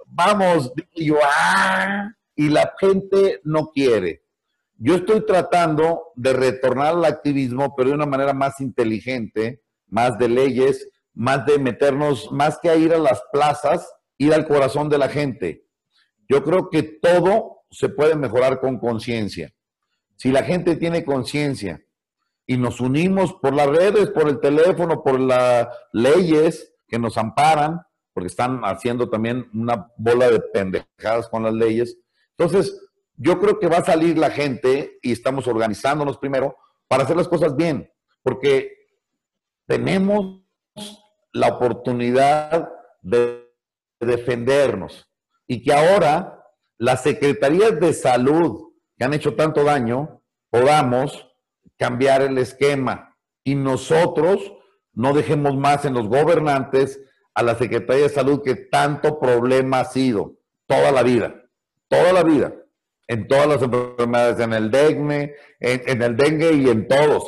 vamos, 0.07 0.73
yo, 0.95 1.17
ah, 1.23 2.13
y 2.35 2.49
la 2.49 2.73
gente 2.79 3.41
no 3.45 3.73
quiere. 3.73 4.23
Yo 4.79 4.97
estoy 4.97 5.25
tratando 5.25 6.13
de 6.17 6.35
retornar 6.35 6.95
al 6.95 7.05
activismo, 7.05 7.75
pero 7.75 7.91
de 7.91 7.95
una 7.95 8.07
manera 8.07 8.35
más 8.35 8.61
inteligente, 8.61 9.63
más 9.89 10.19
de 10.19 10.29
leyes, 10.29 10.89
más 11.15 11.47
de 11.47 11.59
meternos, 11.59 12.31
más 12.31 12.59
que 12.61 12.69
a 12.69 12.77
ir 12.77 12.93
a 12.93 12.99
las 12.99 13.23
plazas, 13.33 13.91
ir 14.19 14.35
al 14.35 14.47
corazón 14.47 14.91
de 14.91 14.99
la 14.99 15.09
gente. 15.09 15.65
Yo 16.29 16.43
creo 16.43 16.69
que 16.69 16.83
todo 16.83 17.63
se 17.71 17.89
puede 17.89 18.17
mejorar 18.17 18.61
con 18.61 18.79
conciencia. 18.79 19.53
Si 20.17 20.31
la 20.31 20.43
gente 20.43 20.77
tiene 20.77 21.05
conciencia 21.05 21.83
y 22.47 22.59
nos 22.59 22.81
unimos 22.81 23.35
por 23.35 23.55
las 23.55 23.69
redes, 23.69 24.11
por 24.11 24.29
el 24.29 24.41
teléfono, 24.41 25.03
por 25.03 25.19
las 25.19 25.69
leyes 25.93 26.75
que 26.87 26.99
nos 26.99 27.17
amparan, 27.17 27.81
porque 28.13 28.29
están 28.29 28.61
haciendo 28.65 29.09
también 29.09 29.49
una 29.53 29.91
bola 29.97 30.31
de 30.31 30.41
pendejadas 30.41 31.29
con 31.29 31.43
las 31.43 31.53
leyes. 31.55 31.99
Entonces, 32.37 32.86
yo 33.17 33.41
creo 33.41 33.59
que 33.59 33.69
va 33.69 33.79
a 33.79 33.85
salir 33.85 34.19
la 34.19 34.31
gente 34.31 34.99
y 35.03 35.13
estamos 35.13 35.47
organizándonos 35.47 36.19
primero 36.19 36.57
para 36.89 37.05
hacer 37.05 37.17
las 37.17 37.29
cosas 37.29 37.57
bien, 37.57 37.91
porque 38.23 38.73
tenemos 39.67 40.43
la 41.33 41.49
oportunidad 41.49 42.71
de 43.03 43.51
defendernos 44.01 45.09
y 45.47 45.63
que 45.63 45.73
ahora 45.73 46.45
las 46.79 47.03
secretarías 47.03 47.79
de 47.81 47.93
salud 47.93 48.73
que 48.97 49.05
han 49.05 49.15
hecho 49.15 49.35
tanto 49.35 49.65
daño 49.65 50.23
podamos 50.51 51.29
cambiar 51.79 52.23
el 52.23 52.39
esquema 52.39 53.17
y 53.45 53.55
nosotros 53.55 54.53
no 54.93 55.13
dejemos 55.13 55.57
más 55.57 55.85
en 55.85 55.95
los 55.95 56.09
gobernantes 56.09 57.01
a 57.35 57.43
la 57.43 57.55
Secretaría 57.55 58.05
de 58.05 58.09
Salud 58.09 58.43
que 58.43 58.55
tanto 58.55 59.19
problema 59.19 59.81
ha 59.81 59.85
sido 59.85 60.39
toda 60.67 60.91
la 60.91 61.03
vida, 61.03 61.43
toda 61.89 62.13
la 62.13 62.23
vida 62.23 62.55
en 63.09 63.29
todas 63.29 63.47
las 63.47 63.63
enfermedades, 63.63 64.41
en 64.41 64.53
el 64.53 64.71
dengue, 64.71 65.37
en, 65.61 66.03
el 66.03 66.17
dengue 66.17 66.53
y 66.53 66.69
en 66.69 66.89
todos. 66.89 67.25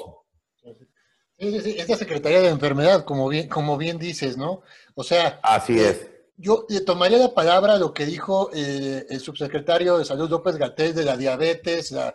Sí, 1.39 1.61
sí, 1.61 1.77
Esta 1.79 1.97
Secretaría 1.97 2.41
de 2.41 2.49
Enfermedad, 2.49 3.05
como 3.05 3.29
bien, 3.29 3.49
como 3.49 3.77
bien 3.77 3.99
dices, 3.99 4.37
¿no? 4.37 4.63
O 4.95 5.05
sea... 5.05 5.39
Así 5.43 5.79
eh, 5.79 5.89
es. 5.89 6.11
Yo 6.37 6.67
le 6.69 6.81
tomaría 6.81 7.19
la 7.19 7.35
palabra 7.35 7.79
lo 7.79 7.93
que 7.93 8.07
dijo 8.07 8.51
eh, 8.55 9.07
el 9.09 9.21
subsecretario 9.21 9.99
de 9.99 10.05
Salud 10.05 10.31
López 10.31 10.57
Gatel 10.57 10.95
de 10.95 11.05
la 11.05 11.17
diabetes, 11.17 11.91
la, 11.91 12.15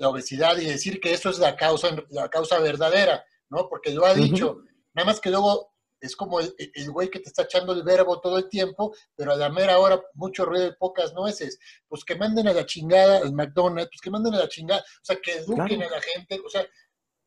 obesidad, 0.00 0.56
y 0.58 0.64
decir 0.64 1.00
que 1.00 1.12
eso 1.12 1.28
es 1.28 1.38
la 1.38 1.54
causa, 1.54 1.88
la 2.10 2.28
causa 2.30 2.58
verdadera, 2.60 3.24
¿no? 3.50 3.68
Porque 3.68 3.92
lo 3.92 4.06
ha 4.06 4.14
dicho. 4.14 4.62
Nada 4.94 5.06
más 5.06 5.20
que 5.20 5.30
luego 5.30 5.71
es 6.02 6.16
como 6.16 6.40
el, 6.40 6.90
güey 6.90 7.08
que 7.08 7.20
te 7.20 7.28
está 7.28 7.44
echando 7.44 7.72
el 7.72 7.84
verbo 7.84 8.20
todo 8.20 8.36
el 8.36 8.48
tiempo, 8.48 8.94
pero 9.14 9.32
a 9.32 9.36
la 9.36 9.48
mera 9.48 9.78
hora 9.78 10.02
mucho 10.14 10.44
ruido 10.44 10.66
y 10.66 10.74
pocas 10.76 11.14
nueces. 11.14 11.58
Pues 11.88 12.04
que 12.04 12.16
manden 12.16 12.48
a 12.48 12.52
la 12.52 12.66
chingada 12.66 13.20
el 13.20 13.32
McDonald's, 13.32 13.90
pues 13.90 14.00
que 14.00 14.10
manden 14.10 14.34
a 14.34 14.40
la 14.40 14.48
chingada, 14.48 14.80
o 14.80 15.04
sea, 15.04 15.16
que 15.16 15.32
eduquen 15.32 15.82
a 15.82 15.88
la 15.88 16.00
gente, 16.00 16.40
o 16.44 16.50
sea... 16.50 16.66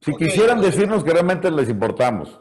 Si 0.01 0.15
quisieran 0.17 0.61
decirnos 0.61 1.03
que 1.03 1.11
realmente 1.11 1.49
les 1.49 1.69
importamos. 1.69 2.39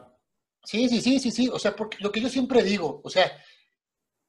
Sí, 0.65 0.89
sí, 0.89 1.01
sí, 1.01 1.19
sí, 1.19 1.31
sí, 1.31 1.49
o 1.51 1.57
sea, 1.57 1.75
porque 1.75 1.97
lo 2.01 2.11
que 2.11 2.19
yo 2.19 2.29
siempre 2.29 2.61
digo, 2.61 3.01
o 3.03 3.09
sea, 3.09 3.31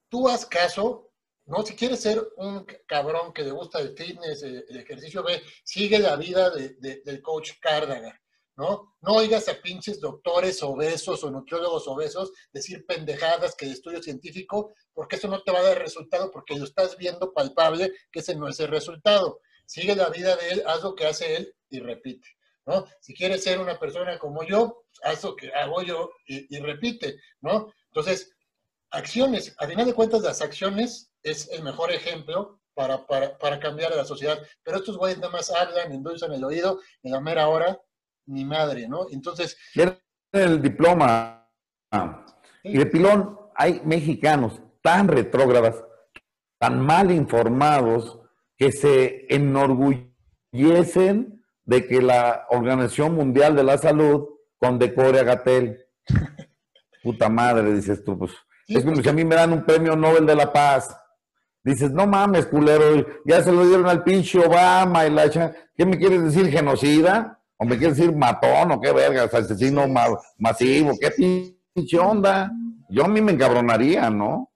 tú 0.09 0.28
haz 0.28 0.46
caso, 0.46 1.12
¿no? 1.46 1.62
Si 1.64 1.74
quieres 1.74 2.00
ser 2.00 2.22
un 2.36 2.64
cabrón 2.86 3.32
que 3.32 3.42
le 3.42 3.50
gusta 3.50 3.80
el 3.80 3.96
fitness, 3.96 4.42
el, 4.42 4.64
ejercicio, 4.76 5.22
ve, 5.24 5.42
sigue 5.64 5.98
la 5.98 6.16
vida 6.16 6.50
del 6.50 7.22
coach 7.22 7.52
Cárdaga. 7.61 8.20
¿No? 8.57 8.96
No 9.02 9.12
oigas 9.12 9.48
a 9.48 9.61
pinches 9.61 10.00
doctores 10.00 10.62
obesos 10.62 11.22
o 11.22 11.30
nutriólogos 11.30 11.86
obesos 11.88 12.32
decir 12.52 12.84
pendejadas 12.86 13.54
que 13.54 13.66
de 13.66 13.72
estudio 13.72 14.02
científico, 14.02 14.74
porque 14.94 15.16
eso 15.16 15.28
no 15.28 15.42
te 15.42 15.52
va 15.52 15.59
a 15.61 15.62
dar 15.62 15.78
resultado, 15.78 16.30
porque 16.30 16.57
lo 16.57 16.64
estás 16.64 16.96
viendo 16.96 17.32
palpable 17.32 17.92
que 18.11 18.20
ese 18.20 18.34
no 18.34 18.48
es 18.48 18.59
el 18.61 18.68
resultado. 18.68 19.40
Sigue 19.66 19.94
la 19.94 20.09
vida 20.09 20.36
de 20.36 20.50
él, 20.50 20.62
haz 20.66 20.82
lo 20.82 20.94
que 20.94 21.07
hace 21.07 21.36
él 21.36 21.54
y 21.68 21.80
repite, 21.80 22.28
¿no? 22.64 22.86
Si 23.00 23.14
quieres 23.14 23.44
ser 23.44 23.59
una 23.59 23.78
persona 23.78 24.18
como 24.18 24.42
yo, 24.44 24.84
haz 25.02 25.22
lo 25.24 25.36
que 25.36 25.52
hago 25.52 25.82
yo 25.82 26.11
y, 26.26 26.59
repite, 26.59 27.16
¿no? 27.40 27.72
Entonces, 27.88 28.32
acciones, 28.90 29.54
a 29.59 29.66
final 29.66 29.86
de 29.86 29.94
cuentas 29.94 30.22
las 30.22 30.40
acciones 30.40 31.11
es 31.22 31.48
el 31.50 31.62
mejor 31.62 31.92
ejemplo 31.92 32.61
para, 32.74 33.07
para, 33.07 33.36
para 33.38 33.59
cambiar 33.59 33.92
a 33.92 33.96
la 33.96 34.04
sociedad, 34.04 34.40
pero 34.62 34.78
estos 34.78 34.96
güeyes 34.96 35.18
nada 35.18 35.32
más 35.32 35.50
hablan, 35.50 35.92
endulzan 35.92 36.32
el 36.32 36.44
oído 36.44 36.80
en 37.02 37.12
la 37.12 37.20
mera 37.20 37.48
hora 37.48 37.78
mi 38.26 38.44
madre, 38.44 38.88
¿no? 38.88 39.06
Entonces... 39.10 39.56
el 40.32 40.60
diploma. 40.60 41.48
Y 42.62 42.78
de 42.78 42.86
pilón 42.86 43.38
hay 43.54 43.80
mexicanos 43.84 44.60
tan 44.82 45.08
retrógradas, 45.08 45.82
tan 46.58 46.80
mal 46.80 47.10
informados, 47.10 48.20
que 48.56 48.72
se 48.72 49.26
enorgullecen 49.34 51.44
de 51.64 51.86
que 51.86 52.00
la 52.00 52.46
Organización 52.50 53.14
Mundial 53.14 53.54
de 53.54 53.64
la 53.64 53.78
Salud 53.78 54.28
condecore 54.58 55.20
a 55.20 55.24
Gatel. 55.24 55.84
Puta 57.02 57.28
madre, 57.28 57.74
dices 57.74 58.02
tú, 58.04 58.18
pues. 58.18 58.32
es 58.66 58.84
como 58.84 59.02
si 59.02 59.08
a 59.08 59.12
mí 59.12 59.24
me 59.24 59.34
dan 59.34 59.52
un 59.52 59.64
premio 59.64 59.96
Nobel 59.96 60.26
de 60.26 60.34
la 60.34 60.52
Paz. 60.52 60.96
Dices, 61.62 61.90
no 61.90 62.06
mames, 62.06 62.46
culero, 62.46 63.04
ya 63.24 63.42
se 63.42 63.50
lo 63.50 63.66
dieron 63.66 63.88
al 63.88 64.04
pinche 64.04 64.38
Obama 64.38 65.06
y 65.06 65.10
la 65.10 65.28
¿Qué 65.76 65.84
me 65.84 65.98
quieres 65.98 66.22
decir, 66.22 66.48
genocida? 66.48 67.36
¿O 67.59 67.64
me 67.64 67.78
quieres 67.78 67.96
decir 67.96 68.14
matón 68.14 68.72
o 68.72 68.80
qué 68.80 68.92
verga, 68.92 69.24
asesino 69.24 69.86
masivo? 70.38 70.92
¿Qué 71.00 71.11
pinche 71.74 71.98
onda? 71.98 72.50
Yo 72.88 73.04
a 73.04 73.09
mí 73.09 73.20
me 73.20 73.32
encabronaría, 73.32 74.11
¿no? 74.11 74.52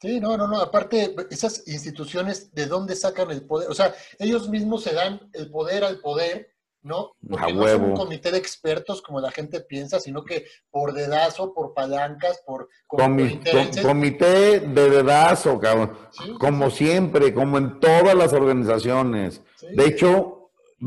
Sí, 0.00 0.20
no, 0.20 0.36
no, 0.36 0.46
no. 0.46 0.60
Aparte, 0.60 1.14
esas 1.30 1.66
instituciones, 1.66 2.52
¿de 2.54 2.66
dónde 2.66 2.94
sacan 2.94 3.30
el 3.30 3.46
poder? 3.46 3.70
O 3.70 3.74
sea, 3.74 3.94
ellos 4.18 4.48
mismos 4.48 4.82
se 4.82 4.92
dan 4.92 5.18
el 5.32 5.50
poder 5.50 5.82
al 5.82 6.00
poder, 6.00 6.54
¿no? 6.82 7.12
Porque 7.26 7.54
no 7.54 7.66
es 7.66 7.74
un 7.76 7.94
comité 7.94 8.30
de 8.30 8.36
expertos 8.36 9.00
como 9.00 9.18
la 9.20 9.30
gente 9.30 9.62
piensa, 9.62 9.98
sino 9.98 10.22
que 10.22 10.44
por 10.70 10.92
dedazo, 10.92 11.54
por 11.54 11.72
palancas, 11.72 12.42
por... 12.44 12.68
comité 12.86 14.60
de 14.60 14.90
dedazo, 14.90 15.58
cabrón. 15.58 15.96
como 16.38 16.70
siempre, 16.70 17.32
como 17.32 17.56
en 17.56 17.80
todas 17.80 18.14
las 18.14 18.34
organizaciones. 18.34 19.40
De 19.74 19.86
hecho, 19.86 20.33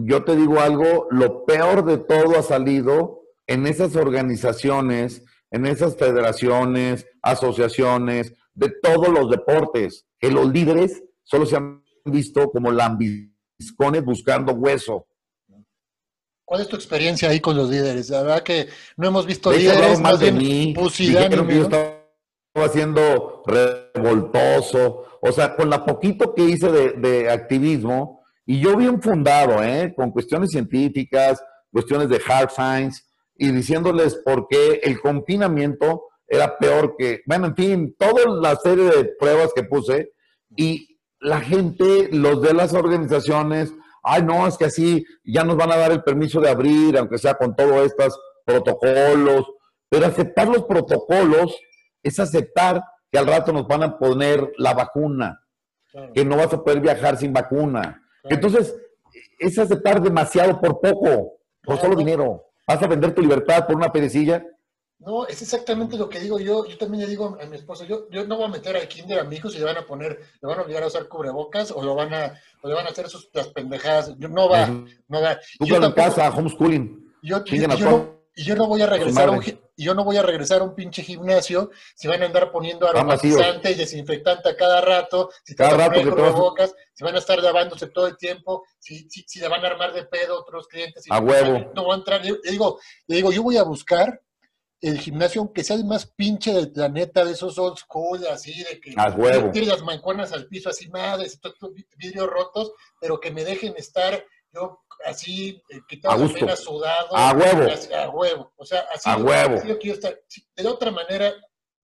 yo 0.06 0.24
te 0.24 0.36
digo 0.36 0.60
algo, 0.60 1.08
lo 1.10 1.45
peor 1.45 1.86
de 1.86 1.98
todo 1.98 2.38
ha 2.38 2.43
salido 2.43 3.24
en 3.48 3.66
esas 3.66 3.95
organizaciones, 3.95 5.24
en 5.52 5.66
esas 5.66 5.95
federaciones, 5.95 7.08
asociaciones, 7.22 8.34
de 8.54 8.74
todos 8.82 9.10
los 9.10 9.30
deportes, 9.30 10.06
que 10.20 10.32
los 10.32 10.52
líderes 10.52 11.04
solo 11.24 11.45
se 11.45 11.58
han 11.58 11.84
visto 12.06 12.52
como 12.52 12.72
lambiscones 12.72 14.04
buscando 14.04 14.54
hueso. 14.54 15.08
¿Cuál 16.45 16.62
es 16.62 16.68
tu 16.68 16.76
experiencia 16.76 17.30
ahí 17.30 17.39
con 17.39 17.58
los 17.58 17.70
líderes? 17.70 18.10
La 18.10 18.22
verdad 18.22 18.43
que 18.43 18.68
no 18.95 19.08
hemos 19.08 19.26
visto 19.26 19.52
líderes 19.52 20.00
más 20.00 20.20
de 20.20 20.32
mí. 20.32 20.74
Dijeron 20.98 21.48
que 21.48 21.56
yo 21.56 21.64
estaba 21.64 22.04
haciendo 22.56 23.43
revoltoso. 23.45 25.20
O 25.22 25.32
sea, 25.32 25.56
con 25.56 25.70
la 25.70 25.86
poquito 25.86 26.34
que 26.34 26.43
hice 26.43 26.72
de, 26.72 26.91
de 26.93 27.30
activismo, 27.30 28.16
y 28.50 28.62
yo 28.62 28.78
bien 28.78 29.02
fundado, 29.02 29.62
¿eh? 29.62 29.93
con 29.93 30.12
cuestiones 30.12 30.52
científicas, 30.52 31.43
cuestiones 31.70 32.08
de 32.08 32.22
hard 32.26 32.50
science, 32.50 33.04
y 33.36 33.52
diciéndoles 33.52 34.16
por 34.16 34.48
qué 34.48 34.80
el 34.84 35.02
confinamiento 35.02 36.06
era 36.26 36.58
peor 36.58 36.95
que, 36.98 37.22
bueno, 37.26 37.48
en 37.48 37.56
fin, 37.56 37.95
toda 38.00 38.24
la 38.41 38.56
serie 38.56 38.86
de 38.86 39.04
pruebas 39.20 39.52
que 39.54 39.64
puse, 39.64 40.14
y 40.56 40.98
la 41.20 41.41
gente, 41.41 42.08
los 42.14 42.41
de 42.41 42.54
las 42.54 42.74
organizaciones, 42.74 43.74
ay, 44.02 44.24
no, 44.24 44.48
es 44.48 44.58
que 44.58 44.66
así 44.66 45.06
ya 45.26 45.43
nos 45.43 45.58
van 45.58 45.74
a 45.74 45.78
dar 45.78 45.91
el 45.91 46.04
permiso 46.04 46.39
de 46.39 46.50
abrir, 46.50 46.98
aunque 46.98 47.18
sea 47.18 47.34
con 47.34 47.54
todos 47.54 47.86
estos 47.86 48.18
protocolos, 48.45 49.45
pero 49.89 50.06
aceptar 50.06 50.48
los 50.48 50.64
protocolos 50.64 51.54
es 52.02 52.18
aceptar 52.18 52.82
que 53.12 53.20
al 53.20 53.28
rato 53.28 53.52
nos 53.52 53.68
van 53.68 53.84
a 53.84 53.98
poner 53.98 54.54
la 54.58 54.74
vacuna, 54.74 55.41
que 56.14 56.24
no 56.24 56.38
vas 56.38 56.54
a 56.54 56.64
poder 56.64 56.80
viajar 56.80 57.18
sin 57.18 57.34
vacuna, 57.34 58.07
entonces, 58.30 58.75
es 59.39 59.57
aceptar 59.57 60.01
demasiado 60.01 60.59
por 60.59 60.80
poco, 60.80 61.39
por 61.63 61.80
solo 61.80 61.95
dinero. 61.95 62.43
¿Vas 62.65 62.82
a 62.82 62.88
vender 62.88 63.13
tu 63.13 63.21
libertad 63.21 63.65
por 63.65 63.75
una 63.75 63.91
perecilla? 63.91 64.43
No, 64.99 65.28
es 65.28 65.41
exactamente 65.41 65.95
lo 65.95 66.09
que 66.09 66.19
digo 66.19 66.39
yo. 66.39 66.65
Yo 66.65 66.78
también 66.78 67.03
le 67.03 67.09
digo 67.09 67.38
a 67.39 67.45
mi 67.45 67.55
esposa, 67.55 67.86
yo, 67.86 68.09
yo 68.09 68.25
no 68.25 68.36
voy 68.38 68.45
a 68.45 68.49
meter 68.49 68.75
al 68.75 68.88
kinder 68.88 69.19
a 69.19 69.23
mi 69.23 69.36
hijo 69.36 69.49
si 69.49 69.59
le 69.59 69.65
van 69.65 69.78
a 69.78 69.86
poner, 69.86 70.19
le 70.41 70.47
van 70.47 70.59
a 70.59 70.63
obligar 70.63 70.84
a 70.84 70.88
usar 70.88 71.07
cubrebocas 71.07 71.71
o 71.71 71.84
lo 71.84 71.93
van 71.93 72.13
a, 72.13 72.41
o 72.63 72.67
le 72.67 72.73
van 72.73 72.88
a 72.88 72.89
hacer 72.89 73.07
sus 73.07 73.30
las 73.34 73.47
pendejadas. 73.49 74.15
Yo, 74.17 74.28
no 74.28 74.49
va, 74.49 74.67
no 74.67 75.21
va. 75.21 75.39
Tú 75.59 75.75
en 75.75 75.91
casa, 75.91 76.30
homeschooling. 76.30 77.13
Yo, 77.21 77.43
yo, 77.45 77.67
no, 77.67 78.17
y 78.36 78.43
yo 78.43 78.55
no 78.55 78.67
voy 78.67 78.82
a 78.82 78.88
regresar 78.88 79.30
a 79.30 79.32
un, 79.32 79.43
yo 79.84 79.93
no 79.93 80.03
voy 80.03 80.17
a 80.17 80.23
regresar 80.23 80.61
a 80.61 80.63
un 80.63 80.75
pinche 80.75 81.03
gimnasio 81.03 81.69
si 81.95 82.07
van 82.07 82.21
a 82.23 82.25
andar 82.25 82.51
poniendo 82.51 82.88
aromatizante 82.88 83.71
y 83.71 83.75
desinfectante 83.75 84.49
a 84.49 84.55
cada 84.55 84.82
rato, 84.82 85.30
si 85.43 85.55
te 85.55 85.63
van 85.63 85.82
a 85.82 85.89
poner 85.89 86.09
cubrebocas, 86.09 86.75
si 86.93 87.03
van 87.03 87.15
a 87.15 87.19
estar 87.19 87.41
lavándose 87.41 87.88
todo 87.88 88.07
el 88.07 88.17
tiempo, 88.17 88.65
si, 88.80 89.09
si, 89.09 89.23
si 89.28 89.39
le 89.39 89.47
van 89.47 89.63
a 89.63 89.67
armar 89.67 89.93
de 89.93 90.05
pedo 90.05 90.39
otros 90.39 90.67
clientes. 90.67 91.05
a 91.09 91.19
huevo. 91.19 91.71
No 91.75 91.86
van 91.86 91.97
a 91.97 91.99
entrar. 91.99 92.25
Le 92.25 92.51
digo, 92.51 92.80
le 93.07 93.15
digo, 93.17 93.32
yo 93.32 93.43
voy 93.43 93.57
a 93.57 93.63
buscar 93.63 94.21
el 94.82 94.99
gimnasio, 94.99 95.41
aunque 95.41 95.63
sea 95.63 95.75
el 95.75 95.86
más 95.86 96.05
pinche 96.05 96.53
del 96.53 96.71
planeta, 96.71 97.25
de 97.25 97.32
esos 97.32 97.57
old 97.57 97.78
school, 97.78 98.25
así, 98.28 98.63
de 98.63 98.80
que 98.80 98.95
tiene 99.51 99.67
las 99.67 99.82
mancuernas 99.82 100.32
al 100.34 100.47
piso, 100.47 100.69
así, 100.69 100.88
madres, 100.89 101.39
vidrios 101.97 102.28
rotos, 102.28 102.73
pero 102.99 103.19
que 103.19 103.32
me 103.32 103.43
dejen 103.43 103.73
estar 103.78 104.23
yo 104.54 104.84
así, 105.06 105.62
eh, 105.70 105.82
quitado 105.88 106.26
apenas 106.26 106.60
sudado. 106.60 107.16
A 107.16 107.34
huevo. 107.34 107.70
a 107.95 108.10
huevo. 108.10 108.54
O 108.56 108.66
sea, 108.66 108.86
así, 108.93 109.10
a 109.10 109.18
huevo. 109.18 109.62
yo 109.66 109.78
quiero 109.78 109.95
estar. 109.95 110.20
De 110.56 110.68
otra 110.68 110.91
manera, 110.91 111.34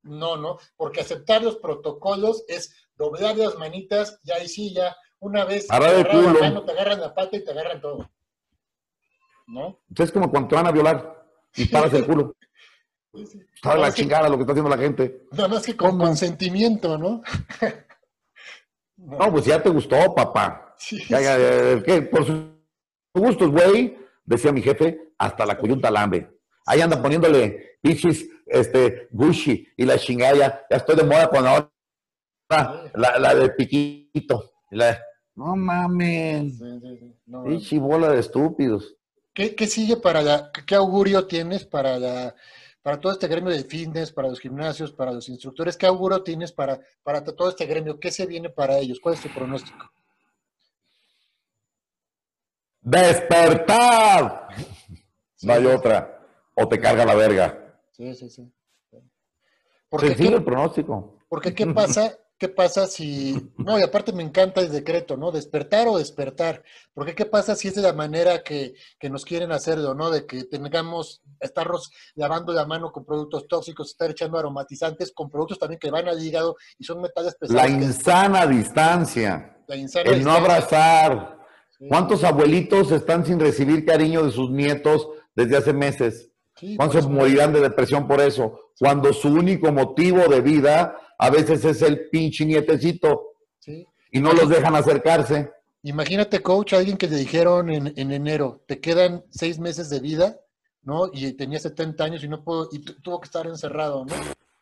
no, 0.04 0.38
no, 0.38 0.58
porque 0.76 1.02
aceptar 1.02 1.42
los 1.42 1.58
protocolos 1.58 2.44
es 2.48 2.76
doblar 2.96 3.38
las 3.38 3.56
manitas 3.58 4.20
y 4.24 4.32
ahí 4.32 4.48
sí, 4.48 4.74
ya, 4.74 4.96
una 5.20 5.46
vez 5.46 5.68
te 5.68 5.76
agarran 5.76 6.34
la 6.34 6.34
mano, 6.34 6.66
te 6.66 6.72
agarran 6.72 7.02
la 7.02 7.14
pata 7.14 7.38
y 7.38 7.44
te 7.44 7.52
agarran 7.52 7.82
todo. 7.82 8.10
¿No? 9.48 9.80
Es 9.96 10.12
como 10.12 10.30
cuando 10.30 10.50
te 10.50 10.56
van 10.56 10.68
a 10.68 10.72
violar 10.72 11.28
y 11.56 11.66
paras 11.70 11.94
el 11.94 12.06
culo. 12.06 12.36
Está 13.14 13.76
la 13.76 13.94
chingada 13.94 14.28
lo 14.28 14.38
que 14.38 14.42
está 14.42 14.54
haciendo 14.54 14.70
la 14.70 14.82
gente. 14.82 15.28
Nada 15.32 15.48
más 15.48 15.66
que 15.66 15.78
con 15.78 16.00
consentimiento, 16.00 16.98
¿no? 16.98 17.22
no, 18.98 19.32
pues 19.32 19.46
ya 19.46 19.62
te 19.62 19.70
gustó, 19.70 20.14
papá. 20.16 20.76
Por 22.12 22.26
su 22.26 22.53
gustos, 23.14 23.50
güey, 23.52 23.98
decía 24.26 24.52
mi 24.52 24.62
jefe, 24.62 25.14
hasta 25.18 25.46
la 25.46 25.58
coyunta 25.58 25.88
alambre. 25.90 26.30
Ahí 26.66 26.82
anda 26.82 27.02
poniéndole 27.02 27.78
pichis, 27.82 28.30
este, 28.46 29.08
Gucci 29.12 29.68
y 29.78 29.86
la 29.86 29.98
chingada. 29.98 30.66
Ya, 30.70 30.78
estoy 30.78 30.96
de 30.96 31.04
moda 31.04 31.30
con 31.30 31.46
ahora 31.46 31.72
la, 32.96 33.20
la 33.20 33.36
de 33.36 33.50
piquito. 33.50 34.54
no 35.36 35.56
mames. 35.56 36.60
Sí, 37.62 37.80
bola 37.80 38.10
de 38.10 38.20
estúpidos. 38.20 38.96
¿Qué, 39.34 39.56
¿Qué, 39.56 39.68
sigue 39.68 39.98
para 39.98 40.22
la, 40.22 40.52
qué 40.66 40.76
augurio 40.76 41.26
tienes 41.26 41.66
para 41.66 41.98
la 41.98 42.36
para 42.84 43.00
todo 43.00 43.14
este 43.14 43.28
gremio 43.28 43.50
de 43.50 43.64
fitness, 43.64 44.12
para 44.12 44.28
los 44.28 44.42
gimnasios, 44.42 44.92
para 44.92 45.12
los 45.12 45.30
instructores? 45.30 45.78
¿Qué 45.78 45.86
auguro 45.86 46.22
tienes 46.22 46.52
para, 46.52 46.80
para 47.02 47.24
todo 47.24 47.50
este 47.50 47.66
gremio? 47.66 47.98
¿Qué 47.98 48.12
se 48.12 48.26
viene 48.26 48.50
para 48.50 48.78
ellos? 48.78 49.00
¿Cuál 49.00 49.16
es 49.16 49.22
tu 49.22 49.30
pronóstico? 49.30 49.90
¡Despertar! 52.84 54.50
no 55.42 55.54
hay 55.54 55.66
otra. 55.66 56.20
O 56.56 56.68
te 56.68 56.80
carga 56.80 57.06
la 57.06 57.16
verga. 57.16 57.78
Sí, 57.92 58.14
sí, 58.16 58.30
sí. 58.30 58.52
Porque, 59.90 60.16
¿qué, 60.16 60.28
el 60.28 60.44
pronóstico. 60.44 61.20
Porque 61.30 61.54
¿qué 61.54 61.68
pasa? 61.68 62.18
¿Qué 62.38 62.50
pasa 62.50 62.88
si, 62.88 63.54
no, 63.58 63.80
y 63.80 63.84
aparte 63.84 64.12
me 64.12 64.24
encanta 64.24 64.60
el 64.60 64.72
decreto, 64.72 65.16
¿no? 65.16 65.32
Despertar 65.32 65.88
o 65.88 65.98
despertar. 65.98 66.64
Porque 66.94 67.16
¿qué 67.16 67.26
pasa 67.26 67.56
si 67.56 67.68
es 67.68 67.76
de 67.76 67.84
la 67.84 67.94
manera 67.94 68.44
que, 68.44 68.74
nos 69.04 69.24
quieren 69.24 69.52
hacerlo, 69.52 69.94
¿no? 69.94 70.10
De 70.10 70.26
que 70.26 70.44
tengamos, 70.46 71.22
estarnos 71.40 71.92
lavando 72.16 72.52
la 72.52 72.66
mano 72.66 72.92
con 72.92 73.06
productos 73.06 73.48
tóxicos, 73.48 73.92
estar 73.92 74.10
echando 74.10 74.38
aromatizantes 74.38 75.14
con 75.14 75.30
productos 75.30 75.60
también 75.60 75.80
que 75.80 75.92
van 75.92 76.08
al 76.08 76.22
hígado 76.22 76.58
y 76.78 76.84
son 76.84 77.02
metales 77.02 77.36
pesados. 77.36 77.62
La 77.62 77.70
insana 77.70 78.48
distancia. 78.48 79.58
La 79.68 79.76
insana 79.76 80.10
el 80.10 80.24
no 80.24 80.32
abrazar. 80.32 81.43
¿Cuántos 81.88 82.24
abuelitos 82.24 82.92
están 82.92 83.26
sin 83.26 83.40
recibir 83.40 83.86
cariño 83.86 84.24
de 84.24 84.32
sus 84.32 84.50
nietos 84.52 85.08
desde 85.36 85.58
hace 85.58 85.74
meses? 85.74 86.30
¿Cuántos 86.78 87.10
morirán 87.10 87.52
de 87.54 87.62
depresión 87.62 88.08
por 88.08 88.22
eso? 88.22 88.72
Cuando 88.80 89.12
su 89.12 89.30
único 89.30 89.72
motivo 89.72 90.28
de 90.28 90.42
vida 90.42 90.96
a 91.18 91.30
veces 91.30 91.66
es 91.66 91.82
el 91.82 92.10
pinche 92.10 92.46
nietecito. 92.46 93.34
Y 94.12 94.20
no 94.20 94.34
los 94.34 94.50
dejan 94.50 94.76
acercarse. 94.76 95.52
Imagínate, 95.82 96.42
coach, 96.42 96.74
a 96.74 96.78
alguien 96.78 96.98
que 96.98 97.08
le 97.08 97.18
dijeron 97.18 97.70
en, 97.70 98.12
enero, 98.12 98.64
te 98.68 98.80
quedan 98.80 99.26
seis 99.30 99.60
meses 99.60 99.90
de 99.90 100.00
vida, 100.00 100.40
¿no? 100.84 101.10
Y 101.12 101.34
tenía 101.34 101.60
70 101.60 102.04
años 102.04 102.24
y 102.24 102.30
no 102.30 102.44
puedo, 102.44 102.70
y 102.72 102.80
tuvo 102.80 103.20
que 103.20 103.26
estar 103.26 103.48
encerrado, 103.48 104.06
¿no? 104.06 104.14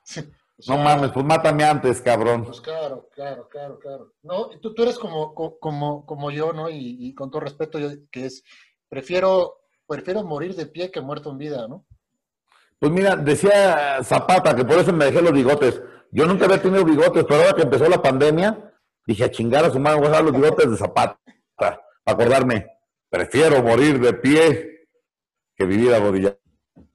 no 0.68 0.78
mames, 0.78 1.12
pues 1.12 1.26
mátame 1.26 1.64
antes, 1.64 2.02
cabrón. 2.02 2.46
Pues 2.46 2.62
claro, 2.62 3.10
claro, 3.14 3.48
claro, 3.50 3.80
claro. 3.80 4.14
No, 4.22 4.50
tú, 4.60 4.74
tú 4.74 4.84
eres 4.84 4.98
como, 4.98 5.34
como, 5.34 6.06
como 6.06 6.32
yo, 6.32 6.54
¿no? 6.54 6.70
Y, 6.70 6.98
y 7.00 7.14
con 7.16 7.32
todo 7.32 7.42
respeto, 7.42 7.80
yo, 7.80 7.90
que 8.12 8.26
es, 8.26 8.44
prefiero, 8.90 9.62
prefiero 9.88 10.24
morir 10.24 10.56
de 10.56 10.68
pie 10.68 10.92
que 10.92 11.02
muerto 11.02 11.32
en 11.32 11.38
vida, 11.38 11.68
¿no? 11.68 11.86
Pues 12.82 12.92
mira, 12.92 13.16
decía 13.16 14.04
Zapata 14.04 14.56
que 14.56 14.66
por 14.66 14.80
eso 14.80 14.92
me 14.92 15.06
dejé 15.06 15.22
los 15.22 15.32
bigotes. 15.32 15.82
Yo 16.12 16.26
nunca 16.26 16.46
había 16.46 16.62
tenido 16.62 16.84
bigotes, 16.84 17.24
pero 17.26 17.42
ahora 17.42 17.54
que 17.56 17.62
empezó 17.62 17.88
la 17.88 18.02
pandemia, 18.02 18.74
dije 19.06 19.24
a 19.24 19.32
chingar 19.32 19.66
a 19.66 19.70
su 19.70 19.80
madre, 19.80 20.00
voy 20.00 20.08
a 20.08 20.12
dar 20.12 20.24
los 20.24 20.34
bigotes 20.34 20.70
de 20.70 20.78
Zapata. 20.78 21.20
Para 21.56 21.80
acordarme, 22.06 22.68
prefiero 23.08 23.62
morir 23.62 24.00
de 24.00 24.14
pie 24.14 24.88
que 25.56 25.66
vivir 25.66 25.94
arrodillado. 25.94 26.40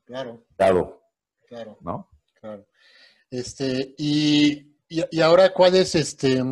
Claro. 0.05 0.45
Claro. 0.57 1.03
Claro. 1.47 1.79
¿No? 1.81 2.11
Claro. 2.41 2.67
Este, 3.31 3.95
y, 3.99 4.77
y, 4.89 5.21
ahora, 5.21 5.53
¿cuál 5.53 5.75
es 5.75 5.95
este? 5.95 6.43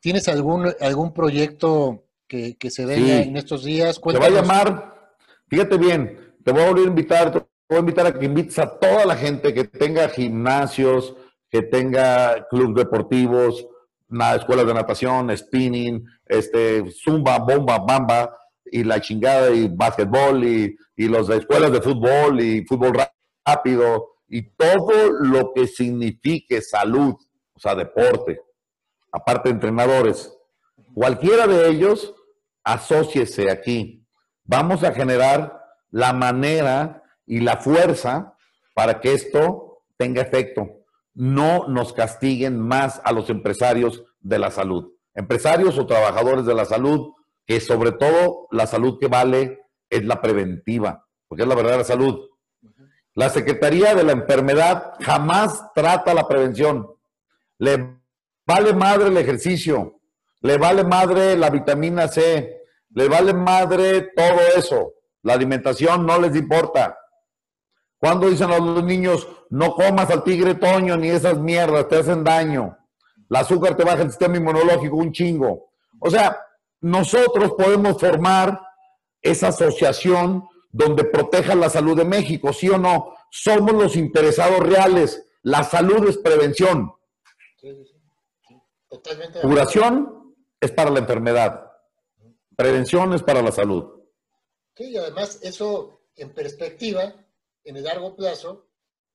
¿Tienes 0.00 0.28
algún, 0.28 0.72
algún 0.80 1.12
proyecto 1.12 2.04
que, 2.26 2.56
se 2.68 2.84
venga 2.84 3.22
en 3.22 3.36
estos 3.36 3.64
días? 3.64 4.00
Te 4.00 4.18
va 4.18 4.26
a 4.26 4.30
llamar, 4.30 5.14
fíjate 5.48 5.76
bien, 5.76 6.34
te 6.44 6.52
voy 6.52 6.62
a 6.62 6.68
volver 6.68 6.84
a 6.84 6.88
invitar, 6.88 7.46
voy 7.68 7.76
a 7.76 7.80
invitar 7.80 8.06
a 8.06 8.18
que 8.18 8.24
invites 8.24 8.58
a 8.58 8.78
toda 8.78 9.04
la 9.04 9.16
gente 9.16 9.54
que 9.54 9.64
tenga 9.64 10.08
gimnasios, 10.08 11.14
que 11.48 11.62
tenga 11.62 12.46
clubes 12.48 12.84
deportivos, 12.84 13.66
escuelas 14.36 14.66
de 14.66 14.74
natación, 14.74 15.36
spinning, 15.36 16.04
este, 16.26 16.90
zumba, 16.90 17.38
bomba, 17.38 17.78
bamba, 17.78 18.36
y 18.64 18.84
la 18.84 19.00
chingada, 19.00 19.50
y 19.50 19.68
básquetbol, 19.68 20.44
y, 20.44 20.76
y 20.96 21.08
los 21.08 21.28
de 21.28 21.38
escuelas 21.38 21.72
de 21.72 21.80
fútbol, 21.80 22.40
y 22.40 22.64
fútbol 22.64 22.98
rápido, 23.44 24.09
y 24.30 24.42
todo 24.42 25.10
lo 25.10 25.52
que 25.52 25.66
signifique 25.66 26.62
salud, 26.62 27.16
o 27.52 27.58
sea, 27.58 27.74
deporte, 27.74 28.40
aparte 29.10 29.48
de 29.48 29.56
entrenadores, 29.56 30.32
cualquiera 30.94 31.48
de 31.48 31.68
ellos, 31.68 32.14
asóciese 32.62 33.50
aquí. 33.50 34.06
Vamos 34.44 34.84
a 34.84 34.92
generar 34.92 35.60
la 35.90 36.12
manera 36.12 37.02
y 37.26 37.40
la 37.40 37.56
fuerza 37.56 38.36
para 38.72 39.00
que 39.00 39.14
esto 39.14 39.82
tenga 39.96 40.22
efecto. 40.22 40.84
No 41.12 41.66
nos 41.66 41.92
castiguen 41.92 42.58
más 42.60 43.00
a 43.04 43.12
los 43.12 43.30
empresarios 43.30 44.04
de 44.20 44.38
la 44.38 44.52
salud. 44.52 44.92
Empresarios 45.12 45.76
o 45.76 45.86
trabajadores 45.86 46.46
de 46.46 46.54
la 46.54 46.64
salud, 46.64 47.14
que 47.46 47.60
sobre 47.60 47.90
todo 47.90 48.46
la 48.52 48.68
salud 48.68 48.98
que 49.00 49.08
vale 49.08 49.58
es 49.88 50.04
la 50.04 50.22
preventiva, 50.22 51.04
porque 51.26 51.42
es 51.42 51.48
la 51.48 51.56
verdadera 51.56 51.82
salud. 51.82 52.29
La 53.14 53.28
Secretaría 53.28 53.94
de 53.94 54.04
la 54.04 54.12
Enfermedad 54.12 54.94
jamás 55.00 55.72
trata 55.74 56.14
la 56.14 56.28
prevención. 56.28 56.86
Le 57.58 57.98
vale 58.46 58.72
madre 58.72 59.08
el 59.08 59.16
ejercicio, 59.16 60.00
le 60.40 60.58
vale 60.58 60.84
madre 60.84 61.36
la 61.36 61.50
vitamina 61.50 62.08
C, 62.08 62.62
le 62.90 63.08
vale 63.08 63.34
madre 63.34 64.10
todo 64.14 64.40
eso. 64.56 64.94
La 65.22 65.34
alimentación 65.34 66.06
no 66.06 66.20
les 66.20 66.34
importa. 66.36 66.96
Cuando 67.98 68.30
dicen 68.30 68.50
a 68.50 68.58
los 68.58 68.82
niños, 68.82 69.28
no 69.50 69.74
comas 69.74 70.08
al 70.10 70.24
tigre 70.24 70.54
toño 70.54 70.96
ni 70.96 71.08
esas 71.08 71.38
mierdas, 71.38 71.88
te 71.88 71.96
hacen 71.96 72.24
daño. 72.24 72.78
El 73.28 73.36
azúcar 73.36 73.76
te 73.76 73.84
baja 73.84 74.02
el 74.02 74.10
sistema 74.10 74.36
inmunológico 74.36 74.96
un 74.96 75.12
chingo. 75.12 75.72
O 75.98 76.08
sea, 76.08 76.40
nosotros 76.80 77.52
podemos 77.58 78.00
formar 78.00 78.58
esa 79.20 79.48
asociación 79.48 80.44
donde 80.70 81.04
proteja 81.04 81.54
la 81.54 81.68
salud 81.68 81.96
de 81.96 82.04
México, 82.04 82.52
¿sí 82.52 82.68
o 82.68 82.78
no? 82.78 83.14
Somos 83.30 83.72
los 83.72 83.96
interesados 83.96 84.60
reales. 84.60 85.24
La 85.42 85.64
salud 85.64 86.08
es 86.08 86.16
prevención. 86.18 86.92
Curación 89.40 90.34
es 90.60 90.70
para 90.72 90.90
la 90.90 91.00
enfermedad. 91.00 91.72
Prevención 92.56 93.14
es 93.14 93.22
para 93.22 93.42
la 93.42 93.52
salud. 93.52 94.00
Sí, 94.76 94.90
y 94.90 94.96
además 94.96 95.38
eso 95.42 96.00
en 96.16 96.30
perspectiva 96.30 97.14
en 97.64 97.76
el 97.76 97.84
largo 97.84 98.16
plazo, 98.16 98.66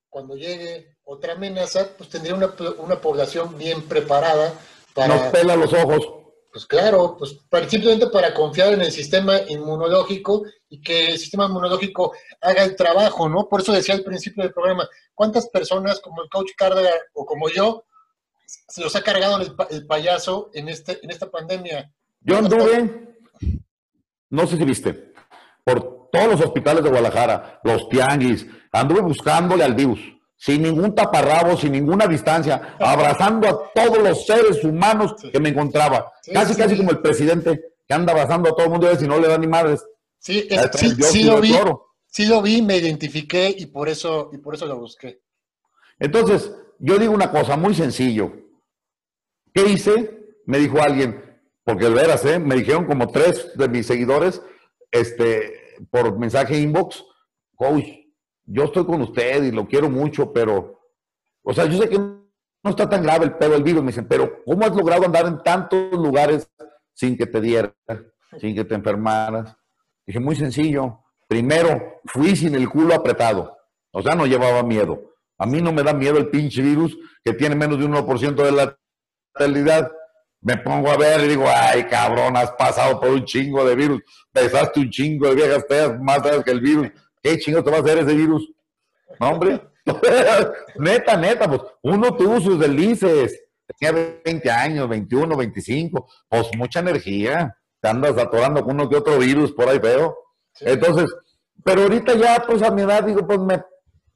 cuando 0.09 0.35
llegue 0.35 0.97
otra 1.03 1.33
amenaza, 1.33 1.89
pues 1.97 2.09
tendría 2.09 2.35
una, 2.35 3.01
población 3.01 3.57
bien 3.57 3.81
preparada 3.83 4.53
para... 4.93 5.15
Nos 5.15 5.27
pela 5.27 5.55
los 5.55 5.73
ojos. 5.73 6.24
Pues 6.55 6.67
claro, 6.67 7.17
pues 7.17 7.37
simplemente 7.67 8.07
para 8.07 8.33
confiar 8.33 8.71
en 8.71 8.79
el 8.79 8.89
sistema 8.89 9.41
inmunológico 9.49 10.45
y 10.69 10.79
que 10.79 11.07
el 11.07 11.17
sistema 11.17 11.47
inmunológico 11.47 12.13
haga 12.39 12.63
el 12.63 12.77
trabajo, 12.77 13.27
¿no? 13.27 13.49
Por 13.49 13.59
eso 13.59 13.73
decía 13.73 13.93
al 13.93 14.05
principio 14.05 14.41
del 14.41 14.53
programa, 14.53 14.87
¿cuántas 15.13 15.49
personas 15.49 15.99
como 15.99 16.23
el 16.23 16.29
coach 16.29 16.51
Cárdenas 16.55 16.93
o 17.11 17.25
como 17.25 17.49
yo 17.49 17.83
se 18.45 18.81
los 18.81 18.95
ha 18.95 19.01
cargado 19.01 19.41
el, 19.69 19.85
payaso 19.85 20.49
en, 20.53 20.69
este, 20.69 20.97
en 21.03 21.11
esta 21.11 21.29
pandemia? 21.29 21.91
Yo 22.21 22.37
anduve, 22.37 23.17
no 24.29 24.47
sé 24.47 24.55
si 24.55 24.63
viste, 24.63 25.13
por 25.65 26.09
todos 26.09 26.27
los 26.29 26.39
hospitales 26.39 26.85
de 26.85 26.89
Guadalajara, 26.89 27.59
los 27.65 27.89
tianguis, 27.89 28.45
anduve 28.71 29.01
buscándole 29.01 29.65
al 29.65 29.73
virus 29.73 29.99
sin 30.45 30.61
ningún 30.61 30.93
taparrabo, 30.93 31.57
sin 31.57 31.71
ninguna 31.71 32.05
distancia, 32.05 32.75
abrazando 32.79 33.47
a 33.47 33.73
todos 33.73 33.97
los 33.97 34.27
seres 34.27 34.63
humanos 34.63 35.15
que 35.31 35.39
me 35.39 35.49
encontraba. 35.49 36.13
casi, 36.31 36.53
casi 36.53 36.77
como 36.77 36.91
el 36.91 36.99
presidente 36.99 37.59
que 37.87 37.93
anda 37.95 38.13
abrazando 38.13 38.49
a 38.49 38.55
todo 38.55 38.65
el 38.65 38.71
mundo 38.71 38.91
y 38.91 38.95
si 38.95 39.07
no 39.07 39.19
le 39.19 39.27
da 39.27 39.39
ni 39.39 39.47
madres. 39.47 39.83
Sí, 40.19 40.47
sí, 40.75 41.23
lo 41.23 41.41
vi. 41.41 41.55
Sí 42.05 42.27
lo 42.27 42.43
vi, 42.43 42.61
me 42.61 42.77
identifiqué 42.77 43.55
y 43.57 43.65
por 43.65 43.89
eso, 43.89 44.29
y 44.33 44.37
por 44.37 44.53
eso 44.53 44.67
lo 44.67 44.77
busqué. 44.77 45.19
Entonces, 45.97 46.51
yo 46.77 46.99
digo 46.99 47.11
una 47.11 47.31
cosa 47.31 47.57
muy 47.57 47.73
sencillo. 47.73 48.31
¿Qué 49.51 49.63
hice? 49.63 50.35
Me 50.45 50.59
dijo 50.59 50.79
alguien, 50.79 51.23
porque 51.63 51.89
veras, 51.89 52.23
¿eh? 52.23 52.37
me 52.37 52.53
dijeron 52.53 52.85
como 52.85 53.07
tres 53.07 53.57
de 53.57 53.67
mis 53.67 53.87
seguidores, 53.87 54.43
este, 54.91 55.75
por 55.89 56.19
mensaje 56.19 56.59
inbox, 56.59 57.03
coach, 57.55 58.04
yo 58.45 58.65
estoy 58.65 58.85
con 58.85 59.01
usted 59.01 59.43
y 59.43 59.51
lo 59.51 59.67
quiero 59.67 59.89
mucho, 59.89 60.31
pero, 60.31 60.79
o 61.43 61.53
sea, 61.53 61.65
yo 61.65 61.77
sé 61.81 61.89
que 61.89 61.97
no 61.97 62.69
está 62.69 62.89
tan 62.89 63.03
grave 63.03 63.25
el 63.25 63.33
pedo 63.33 63.51
del 63.51 63.63
virus, 63.63 63.81
me 63.83 63.91
dicen, 63.91 64.07
pero 64.07 64.43
¿cómo 64.43 64.65
has 64.65 64.75
logrado 64.75 65.05
andar 65.05 65.25
en 65.25 65.41
tantos 65.43 65.91
lugares 65.91 66.49
sin 66.93 67.17
que 67.17 67.25
te 67.25 67.41
diera, 67.41 67.73
sin 68.39 68.55
que 68.55 68.65
te 68.65 68.75
enfermaras? 68.75 69.55
Dije, 70.05 70.19
muy 70.19 70.35
sencillo. 70.35 70.99
Primero, 71.27 72.01
fui 72.05 72.35
sin 72.35 72.53
el 72.55 72.69
culo 72.69 72.93
apretado, 72.93 73.57
o 73.91 74.01
sea, 74.01 74.15
no 74.15 74.27
llevaba 74.27 74.61
miedo. 74.63 75.15
A 75.37 75.45
mí 75.45 75.61
no 75.61 75.73
me 75.73 75.83
da 75.83 75.93
miedo 75.93 76.17
el 76.17 76.29
pinche 76.29 76.61
virus 76.61 76.97
que 77.23 77.33
tiene 77.33 77.55
menos 77.55 77.79
de 77.79 77.85
un 77.85 77.93
1% 77.93 78.35
de 78.35 78.51
la 78.51 78.77
letalidad. 79.33 79.91
Me 80.41 80.57
pongo 80.57 80.91
a 80.91 80.97
ver 80.97 81.21
y 81.21 81.29
digo, 81.29 81.45
ay, 81.47 81.85
cabrón, 81.85 82.37
has 82.37 82.51
pasado 82.51 82.99
por 82.99 83.09
un 83.09 83.25
chingo 83.25 83.65
de 83.65 83.75
virus, 83.75 84.03
pesaste 84.31 84.79
un 84.79 84.91
chingo 84.91 85.29
de 85.29 85.35
viejas 85.35 85.65
feas 85.67 85.99
más 85.99 86.21
feas 86.21 86.43
que 86.43 86.51
el 86.51 86.61
virus 86.61 86.91
¿Qué 87.25 87.39
chingo 87.39 87.63
te 87.63 87.71
va 87.71 87.77
a 87.77 87.79
hacer 87.79 87.97
ese 87.97 88.13
virus? 88.13 88.47
No, 89.19 89.29
hombre. 89.29 89.59
neta, 90.77 91.17
neta, 91.17 91.49
pues 91.49 91.59
uno 91.81 92.15
tuvo 92.15 92.39
sus 92.39 92.59
delices. 92.59 93.41
Tenía 93.79 94.19
20 94.23 94.51
años, 94.51 94.87
21, 94.87 95.35
25. 95.35 96.07
Pues 96.29 96.55
mucha 96.55 96.81
energía. 96.81 97.57
Te 97.81 97.89
andas 97.89 98.15
atorando 98.19 98.63
con 98.63 98.75
uno 98.75 98.87
que 98.87 98.97
otro 98.97 99.17
virus 99.17 99.51
por 99.53 99.67
ahí 99.67 99.79
feo. 99.79 100.15
Entonces, 100.59 101.11
pero 101.63 101.81
ahorita 101.81 102.13
ya, 102.13 102.43
pues 102.45 102.61
a 102.61 102.69
mi 102.69 102.83
edad, 102.83 103.03
digo, 103.03 103.25
pues 103.25 103.39
me, 103.39 103.59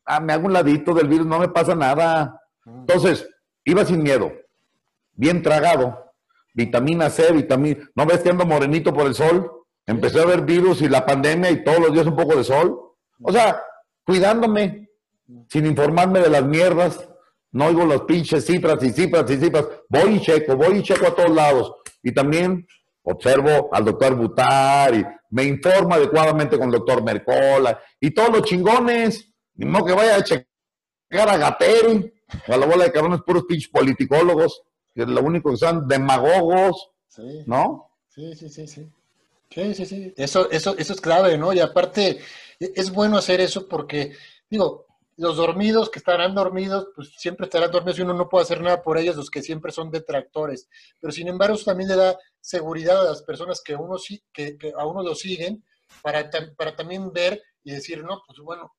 ah, 0.06 0.20
me 0.20 0.34
hago 0.34 0.46
un 0.46 0.54
ladito 0.54 0.94
del 0.94 1.08
virus, 1.08 1.26
no 1.26 1.40
me 1.40 1.50
pasa 1.50 1.74
nada. 1.74 2.40
Entonces, 2.64 3.28
iba 3.66 3.84
sin 3.86 4.04
miedo, 4.04 4.32
bien 5.14 5.42
tragado, 5.42 6.14
vitamina 6.54 7.10
C, 7.10 7.32
vitamina. 7.34 7.90
¿No 7.96 8.06
ves 8.06 8.20
que 8.20 8.30
ando 8.30 8.46
morenito 8.46 8.94
por 8.94 9.08
el 9.08 9.16
sol? 9.16 9.52
Empecé 9.88 10.22
a 10.22 10.26
ver 10.26 10.42
virus 10.42 10.84
y 10.84 10.88
la 10.88 11.08
pandemia 11.08 11.50
y 11.50 11.64
todos 11.64 11.80
los 11.80 11.92
días 11.92 12.06
un 12.06 12.16
poco 12.16 12.36
de 12.36 12.44
sol. 12.44 12.89
O 13.22 13.32
sea, 13.32 13.62
cuidándome, 14.06 14.90
sin 15.48 15.66
informarme 15.66 16.20
de 16.20 16.30
las 16.30 16.44
mierdas, 16.44 17.08
no 17.52 17.66
oigo 17.66 17.86
las 17.86 18.02
pinches 18.02 18.46
cifras 18.46 18.82
y 18.84 18.92
cifras 18.92 19.30
y 19.30 19.38
cifras. 19.38 19.66
Voy 19.90 20.16
y 20.16 20.22
checo, 20.22 20.56
voy 20.56 20.78
y 20.78 20.84
checo 20.84 21.08
a 21.08 21.16
todos 21.16 21.32
lados. 21.32 21.74
Y 22.04 22.12
también 22.12 22.68
observo 23.04 23.70
al 23.74 23.86
doctor 23.86 24.16
Butari, 24.16 25.04
me 25.32 25.44
informo 25.44 25.96
adecuadamente 25.96 26.58
con 26.58 26.68
el 26.68 26.74
doctor 26.74 27.04
Mercola 27.04 27.80
y 28.00 28.12
todos 28.12 28.30
los 28.30 28.42
chingones. 28.44 29.26
Ni 29.56 29.66
modo 29.66 29.86
que 29.86 29.94
vaya 29.94 30.16
a 30.16 30.24
checar 30.24 30.48
a 31.12 31.38
Gateri, 31.38 32.14
a 32.48 32.58
la 32.58 32.66
bola 32.66 32.86
de 32.86 32.92
cabrones 32.92 33.22
puros 33.26 33.44
pinches 33.46 33.70
politicólogos, 33.70 34.62
que 34.96 35.06
lo 35.06 35.22
único 35.22 35.52
que 35.52 35.58
son 35.58 35.88
demagogos, 35.88 36.92
¿no? 37.46 37.92
Sí, 38.08 38.34
sí, 38.36 38.50
sí, 38.50 38.68
sí. 38.68 38.90
Sí, 39.50 39.74
sí, 39.74 39.86
sí. 39.86 40.14
Eso, 40.16 40.50
eso, 40.52 40.78
eso 40.78 40.94
es 40.94 41.02
clave, 41.02 41.38
¿no? 41.38 41.52
Y 41.52 41.60
aparte, 41.60 42.20
es 42.60 42.92
bueno 42.92 43.18
hacer 43.18 43.42
eso 43.42 43.68
porque, 43.68 44.16
digo, 44.50 44.86
los 45.18 45.36
dormidos 45.36 45.90
que 45.90 46.00
estarán 46.00 46.34
dormidos, 46.34 46.90
pues 46.96 47.12
siempre 47.18 47.46
estarán 47.46 47.72
dormidos 47.72 48.00
y 48.00 48.04
uno 48.04 48.14
no 48.14 48.30
puede 48.30 48.44
hacer 48.44 48.62
nada 48.62 48.82
por 48.82 48.98
ellos, 48.98 49.18
los 49.18 49.30
que 49.30 49.42
siempre 49.42 49.72
son 49.72 49.92
detractores. 49.92 50.70
Pero 51.00 51.12
sin 51.12 51.28
embargo, 51.28 51.56
eso 51.56 51.66
también 51.66 51.90
le 51.90 51.98
da 51.98 52.18
seguridad 52.40 53.02
a 53.02 53.10
las 53.10 53.24
personas 53.24 53.62
que, 53.62 53.76
uno, 53.76 53.98
que, 54.32 54.58
que 54.58 54.74
a 54.78 54.86
uno 54.86 55.04
lo 55.04 55.16
siguen 55.16 55.64
para, 56.02 56.30
para 56.56 56.76
también 56.76 57.12
ver 57.12 57.42
y 57.64 57.72
decir, 57.72 58.04
no, 58.04 58.24
pues 58.26 58.40
bueno, 58.40 58.74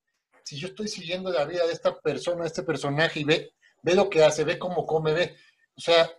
si 0.44 0.58
yo 0.58 0.68
estoy 0.68 0.88
siguiendo 0.88 1.30
la 1.30 1.44
vida 1.44 1.66
de 1.66 1.72
esta 1.72 2.00
persona, 2.00 2.42
de 2.42 2.48
este 2.48 2.62
personaje 2.62 3.20
y 3.20 3.24
ve, 3.24 3.52
ve 3.82 3.94
lo 3.94 4.08
que 4.08 4.24
hace, 4.24 4.44
ve 4.44 4.58
cómo 4.58 4.86
come, 4.86 5.12
ve. 5.12 5.36
O 5.76 5.80
sea, 5.80 6.10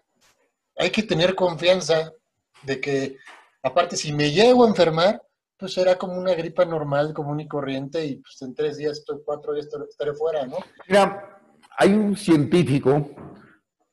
hay 0.78 0.90
que 0.92 1.04
tener 1.04 1.36
confianza 1.36 2.14
de 2.62 2.80
que, 2.80 3.18
aparte, 3.64 3.98
si 3.98 4.14
me 4.14 4.32
llego 4.32 4.66
a 4.66 4.70
enfermar, 4.70 5.22
pues 5.62 5.78
era 5.78 5.96
como 5.96 6.16
una 6.16 6.34
gripa 6.34 6.66
normal, 6.66 7.14
común 7.14 7.40
y 7.40 7.48
corriente, 7.48 8.04
y 8.04 8.16
pues 8.16 8.42
en 8.42 8.56
tres 8.56 8.78
días, 8.78 9.06
cuatro 9.24 9.54
días 9.54 9.70
estaré 9.88 10.12
fuera, 10.16 10.44
¿no? 10.48 10.58
Mira, 10.88 11.40
hay 11.78 11.94
un 11.94 12.18
científico 12.18 13.12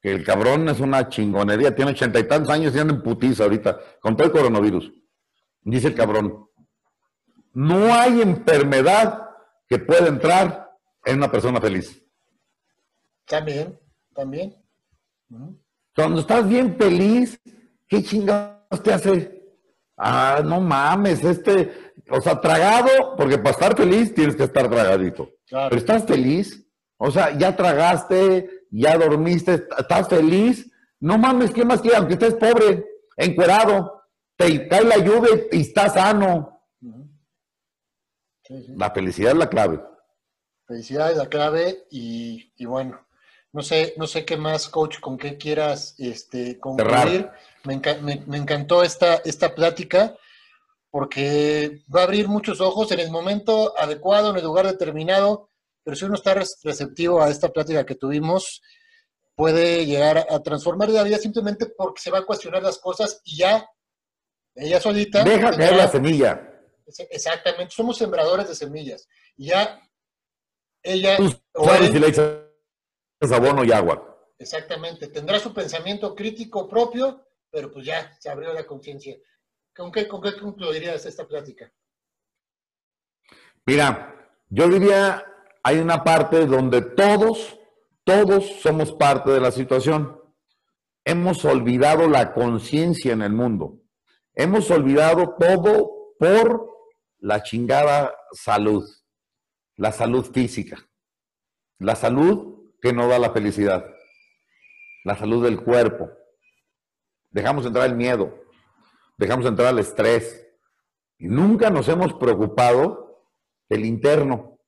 que 0.01 0.13
el 0.13 0.25
cabrón 0.25 0.67
es 0.71 0.81
una 0.81 1.11
chingonería, 1.11 1.75
tiene 1.75 1.91
ochenta 1.91 2.19
y 2.19 2.27
tantos 2.27 2.51
años 2.51 2.75
y 2.75 2.79
anda 2.79 2.95
en 2.95 3.03
putiza 3.03 3.45
ahorita, 3.45 3.79
con 4.01 4.17
todo 4.17 4.29
el 4.29 4.33
coronavirus. 4.33 4.91
Dice 5.61 5.89
el 5.89 5.95
cabrón, 5.95 6.49
no 7.53 7.93
hay 7.93 8.23
enfermedad 8.23 9.29
que 9.69 9.79
pueda 9.79 10.07
entrar 10.07 10.71
en 11.05 11.19
una 11.19 11.31
persona 11.31 11.61
feliz. 11.61 12.03
También, 13.27 13.79
también. 14.15 14.57
Cuando 15.95 16.21
estás 16.21 16.49
bien 16.49 16.79
feliz, 16.79 17.39
¿qué 17.87 18.03
chingados 18.03 18.83
te 18.83 18.95
hace 18.95 19.38
Ah, 19.99 20.43
no 20.45 20.61
mames, 20.61 21.25
este, 21.25 21.93
o 22.09 22.21
sea, 22.21 22.41
tragado, 22.41 23.17
porque 23.17 23.37
para 23.37 23.51
estar 23.51 23.77
feliz 23.77 24.15
tienes 24.15 24.37
que 24.37 24.45
estar 24.45 24.71
tragadito. 24.71 25.31
Pero 25.51 25.77
estás 25.77 26.05
feliz, 26.05 26.65
o 26.97 27.11
sea, 27.11 27.37
ya 27.37 27.57
tragaste, 27.57 28.67
ya 28.71 28.97
dormiste, 28.97 29.67
estás 29.77 30.09
feliz. 30.09 30.71
No 31.01 31.19
mames, 31.19 31.51
¿qué 31.51 31.65
más 31.65 31.81
quieres? 31.81 31.99
Aunque 31.99 32.15
estés 32.15 32.35
pobre, 32.35 32.85
encuerado, 33.17 34.05
te 34.37 34.69
cae 34.69 34.85
la 34.85 34.99
lluvia 34.99 35.31
y 35.51 35.63
estás 35.63 35.95
sano. 35.95 36.63
La 38.77 38.91
felicidad 38.93 39.33
es 39.33 39.39
la 39.39 39.49
clave. 39.49 39.81
Felicidad 40.67 41.11
es 41.11 41.19
la 41.19 41.29
clave 41.29 41.87
y, 41.91 42.53
y 42.57 42.65
bueno, 42.67 43.01
no 43.53 43.63
sé, 43.63 43.95
no 43.97 44.07
sé 44.07 44.25
qué 44.25 44.37
más, 44.37 44.69
coach, 44.69 45.01
con 45.01 45.19
qué 45.19 45.37
quieras 45.39 45.95
este, 45.99 46.59
concluir. 46.61 47.31
Me, 47.65 47.81
me, 48.27 48.37
encantó 48.37 48.83
esta, 48.83 49.17
esta 49.25 49.55
plática 49.55 50.17
porque 50.91 51.83
va 51.95 52.01
a 52.01 52.05
abrir 52.05 52.29
muchos 52.29 52.61
ojos 52.61 52.91
en 52.93 53.01
el 53.01 53.11
momento 53.11 53.75
adecuado, 53.79 54.31
en 54.31 54.37
el 54.37 54.45
lugar 54.45 54.67
determinado, 54.67 55.51
pero 55.85 55.97
si 55.97 56.05
uno 56.05 56.15
está 56.15 56.35
receptivo 56.35 57.23
a 57.23 57.31
esta 57.31 57.51
plática 57.51 57.85
que 57.85 57.95
tuvimos, 57.95 58.63
puede 59.35 59.87
llegar 59.87 60.27
a 60.29 60.43
transformar 60.43 60.89
la 60.91 61.03
vida 61.03 61.19
simplemente 61.19 61.67
porque 61.67 62.03
se 62.03 62.11
va 62.11 62.19
a 62.19 62.27
cuestionar 62.27 62.63
las 62.63 62.79
cosas 62.79 63.21
y 63.25 63.39
ya, 63.39 63.69
ella 64.55 64.81
solita... 64.81 65.23
Deja 65.23 65.57
caer 65.57 65.77
la 65.77 65.89
semilla. 65.89 66.49
Exactamente, 67.11 67.75
somos 67.75 67.99
sembradores 67.99 68.49
de 68.49 68.55
semillas. 68.55 69.07
Y 69.37 69.47
ya 69.47 69.81
ella... 70.83 71.19
es 73.21 73.33
abono 73.33 73.63
y 73.65 73.73
agua. 73.73 74.05
Exactamente, 74.39 75.09
tendrá 75.09 75.39
su 75.39 75.53
pensamiento 75.53 76.15
crítico 76.15 76.69
propio, 76.69 77.28
pero 77.51 77.71
pues 77.71 77.87
ya 77.87 78.17
se 78.19 78.31
abrió 78.31 78.53
la 78.53 78.67
conciencia. 78.67 79.17
¿Con 79.75 79.93
qué, 79.93 80.09
¿Con 80.09 80.21
qué 80.21 80.37
concluirías 80.39 81.07
esta 81.07 81.27
plática? 81.27 81.73
Mira, 83.65 84.33
yo 84.49 84.69
diría, 84.69 85.25
hay 85.63 85.79
una 85.79 86.03
parte 86.03 86.47
donde 86.47 86.83
todos, 86.83 87.59
todos 88.05 88.61
somos 88.61 88.93
parte 88.93 89.31
de 89.31 89.41
la 89.41 89.51
situación. 89.51 90.21
Hemos 91.05 91.45
olvidado 91.45 92.09
la 92.09 92.33
conciencia 92.33 93.13
en 93.13 93.23
el 93.23 93.33
mundo. 93.33 93.81
Hemos 94.35 94.71
olvidado 94.71 95.37
todo 95.39 96.15
por 96.19 96.71
la 97.19 97.43
chingada 97.43 98.15
salud, 98.33 98.89
la 99.77 99.93
salud 99.93 100.25
física, 100.33 100.79
la 101.79 101.95
salud 101.95 102.73
que 102.81 102.93
no 102.93 103.09
da 103.09 103.19
la 103.19 103.33
felicidad, 103.33 103.85
la 105.05 105.17
salud 105.17 105.45
del 105.45 105.63
cuerpo. 105.63 106.11
Dejamos 107.39 107.65
entrar 107.65 107.87
el 107.87 107.95
miedo, 107.95 108.37
dejamos 109.17 109.47
entrar 109.47 109.73
el 109.73 109.79
estrés 109.79 110.45
y 111.19 111.29
nunca 111.29 111.71
nos 111.71 111.89
hemos 111.89 112.13
preocupado 112.15 113.29
del 113.69 113.85
interno. 113.85 114.59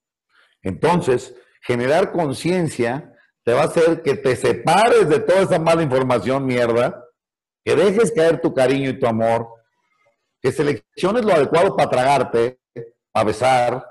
Entonces, 0.62 1.34
generar 1.62 2.12
conciencia 2.12 3.12
te 3.42 3.54
va 3.54 3.62
a 3.62 3.64
hacer 3.64 4.02
que 4.02 4.14
te 4.14 4.36
separes 4.36 5.08
de 5.08 5.18
toda 5.18 5.40
esa 5.40 5.58
mala 5.58 5.82
información, 5.82 6.46
mierda, 6.46 7.04
que 7.64 7.74
dejes 7.74 8.12
caer 8.12 8.40
tu 8.40 8.54
cariño 8.54 8.90
y 8.90 9.00
tu 9.00 9.08
amor, 9.08 9.48
que 10.40 10.52
selecciones 10.52 11.24
lo 11.24 11.32
adecuado 11.32 11.76
para 11.76 11.90
tragarte, 11.90 12.60
para 13.10 13.24
besar, 13.24 13.84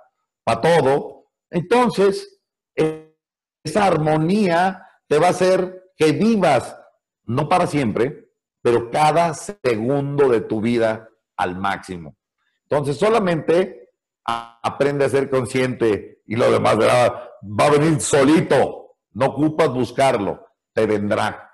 para 0.45 0.61
todo, 0.61 1.25
entonces 1.49 2.39
esa 2.73 3.86
armonía 3.86 4.88
te 5.09 5.19
va 5.19 5.27
a 5.27 5.32
hacer 5.32 5.91
que 5.97 6.13
vivas, 6.13 6.80
no 7.25 7.49
para 7.49 7.67
siempre, 7.67 8.28
pero 8.62 8.89
cada 8.91 9.34
segundo 9.34 10.30
de 10.30 10.41
tu 10.41 10.62
vida 10.62 11.10
al 11.38 11.55
máximo. 11.55 12.18
Entonces 12.64 12.97
solamente 12.97 13.89
aprende 14.26 15.05
a 15.05 15.10
ser 15.10 15.30
consciente 15.30 16.22
y 16.26 16.36
lo 16.36 16.51
demás 16.51 16.78
va 16.80 17.66
a 17.66 17.72
venir 17.72 17.99
solito, 18.01 18.97
no 19.14 19.28
ocupas 19.28 19.70
buscarlo, 19.70 20.47
te 20.74 20.86
vendrá. 20.86 21.49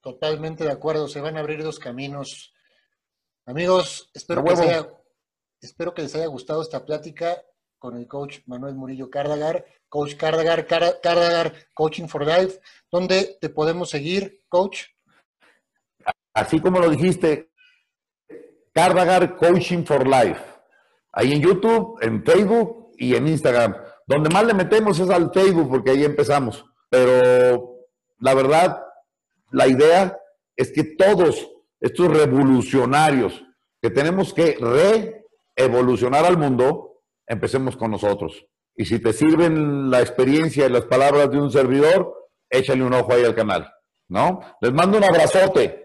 Totalmente 0.00 0.64
de 0.64 0.70
acuerdo, 0.70 1.08
se 1.08 1.20
van 1.20 1.36
a 1.36 1.40
abrir 1.40 1.62
dos 1.62 1.78
caminos. 1.78 2.52
Amigos, 3.46 4.10
espero, 4.12 4.44
que 4.44 4.50
les, 4.50 4.60
haya, 4.60 4.88
espero 5.60 5.94
que 5.94 6.02
les 6.02 6.14
haya 6.14 6.26
gustado 6.26 6.62
esta 6.62 6.84
plática 6.84 7.42
con 7.78 7.96
el 7.96 8.06
coach 8.06 8.40
Manuel 8.46 8.74
Murillo 8.74 9.10
Cardagar, 9.10 9.64
coach 9.88 10.14
Cardagar, 10.14 10.66
Cardagar 10.66 11.54
Coaching 11.74 12.06
for 12.06 12.26
Life. 12.26 12.60
¿Dónde 12.90 13.38
te 13.40 13.48
podemos 13.48 13.90
seguir, 13.90 14.44
coach? 14.48 14.93
Así 16.34 16.60
como 16.60 16.80
lo 16.80 16.90
dijiste, 16.90 17.50
Cardagar 18.72 19.36
Coaching 19.36 19.84
for 19.84 20.06
Life. 20.06 20.40
Ahí 21.12 21.32
en 21.32 21.40
YouTube, 21.40 21.96
en 22.02 22.24
Facebook 22.24 22.90
y 22.98 23.14
en 23.14 23.28
Instagram. 23.28 23.76
Donde 24.06 24.28
más 24.30 24.44
le 24.44 24.52
metemos 24.52 24.98
es 24.98 25.08
al 25.10 25.32
Facebook 25.32 25.70
porque 25.70 25.92
ahí 25.92 26.04
empezamos. 26.04 26.64
Pero 26.90 27.86
la 28.18 28.34
verdad, 28.34 28.82
la 29.52 29.68
idea 29.68 30.18
es 30.56 30.72
que 30.72 30.84
todos 30.84 31.48
estos 31.80 32.08
revolucionarios 32.08 33.44
que 33.80 33.90
tenemos 33.90 34.32
que 34.32 34.56
reevolucionar 35.56 36.24
al 36.24 36.38
mundo, 36.38 37.02
empecemos 37.26 37.76
con 37.76 37.90
nosotros. 37.90 38.46
Y 38.74 38.86
si 38.86 38.98
te 38.98 39.12
sirven 39.12 39.90
la 39.90 40.00
experiencia 40.00 40.66
y 40.66 40.70
las 40.70 40.86
palabras 40.86 41.30
de 41.30 41.38
un 41.38 41.50
servidor, 41.50 42.30
échale 42.50 42.82
un 42.82 42.94
ojo 42.94 43.12
ahí 43.12 43.24
al 43.24 43.34
canal, 43.34 43.70
¿no? 44.08 44.40
Les 44.60 44.72
mando 44.72 44.98
un 44.98 45.04
abrazote. 45.04 45.83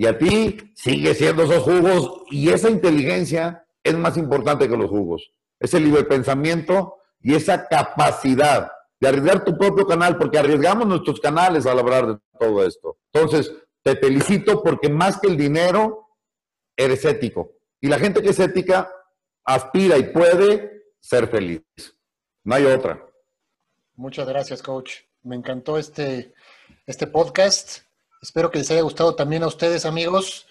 Y 0.00 0.06
a 0.06 0.16
ti 0.16 0.56
sigue 0.74 1.14
siendo 1.14 1.42
esos 1.42 1.62
jugos 1.62 2.22
y 2.30 2.48
esa 2.48 2.70
inteligencia 2.70 3.66
es 3.84 3.94
más 3.98 4.16
importante 4.16 4.66
que 4.66 4.74
los 4.74 4.88
jugos. 4.88 5.30
Ese 5.58 5.78
libre 5.78 6.04
pensamiento 6.04 6.96
y 7.20 7.34
esa 7.34 7.68
capacidad 7.68 8.72
de 8.98 9.08
arriesgar 9.08 9.44
tu 9.44 9.58
propio 9.58 9.86
canal, 9.86 10.16
porque 10.16 10.38
arriesgamos 10.38 10.86
nuestros 10.86 11.20
canales 11.20 11.66
al 11.66 11.80
hablar 11.80 12.06
de 12.06 12.18
todo 12.38 12.64
esto. 12.64 12.96
Entonces, 13.12 13.52
te 13.82 13.94
felicito 13.94 14.62
porque 14.62 14.88
más 14.88 15.20
que 15.20 15.28
el 15.28 15.36
dinero, 15.36 16.08
eres 16.78 17.04
ético. 17.04 17.52
Y 17.78 17.88
la 17.88 17.98
gente 17.98 18.22
que 18.22 18.30
es 18.30 18.40
ética 18.40 18.90
aspira 19.44 19.98
y 19.98 20.04
puede 20.04 20.82
ser 20.98 21.28
feliz. 21.28 21.60
No 22.42 22.54
hay 22.54 22.64
otra. 22.64 23.06
Muchas 23.96 24.26
gracias, 24.26 24.62
coach. 24.62 24.94
Me 25.24 25.36
encantó 25.36 25.76
este, 25.76 26.32
este 26.86 27.06
podcast. 27.06 27.89
Espero 28.22 28.50
que 28.50 28.58
les 28.58 28.70
haya 28.70 28.82
gustado 28.82 29.14
también 29.14 29.42
a 29.42 29.46
ustedes, 29.46 29.86
amigos. 29.86 30.46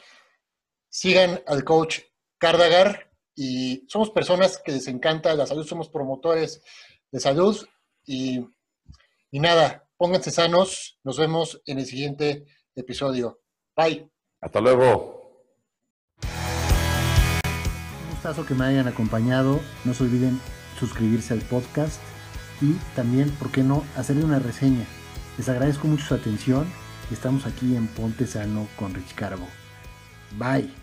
Sigan 0.89 1.43
al 1.45 1.63
coach 1.63 1.99
Cardagar 2.39 3.11
y 3.35 3.85
somos 3.87 4.09
personas 4.09 4.57
que 4.57 4.71
les 4.71 4.87
encanta 4.87 5.35
la 5.35 5.45
salud, 5.45 5.67
somos 5.67 5.87
promotores 5.89 6.63
de 7.11 7.19
salud 7.19 7.67
y, 8.05 8.43
nada, 9.31 9.87
pónganse 9.97 10.31
sanos. 10.31 10.99
Nos 11.03 11.19
vemos 11.19 11.61
en 11.67 11.77
el 11.77 11.85
siguiente 11.85 12.47
episodio. 12.75 13.41
Bye. 13.75 14.09
Hasta 14.41 14.61
luego. 14.61 15.43
Un 16.23 18.09
gustazo 18.09 18.47
que 18.47 18.55
me 18.55 18.65
hayan 18.65 18.87
acompañado. 18.87 19.59
No 19.85 19.93
se 19.93 20.05
olviden 20.05 20.41
suscribirse 20.79 21.35
al 21.35 21.41
podcast 21.41 22.01
y 22.61 22.73
también, 22.95 23.29
¿por 23.35 23.51
qué 23.51 23.61
no?, 23.61 23.85
hacerle 23.95 24.23
una 24.23 24.39
reseña. 24.39 24.87
Les 25.37 25.47
agradezco 25.49 25.87
mucho 25.87 26.05
su 26.05 26.15
atención 26.15 26.67
estamos 27.13 27.45
aquí 27.45 27.75
en 27.75 27.87
Ponte 27.87 28.27
Sano 28.27 28.67
con 28.75 28.93
Rich 28.93 29.15
Carbo. 29.15 29.47
Bye. 30.37 30.78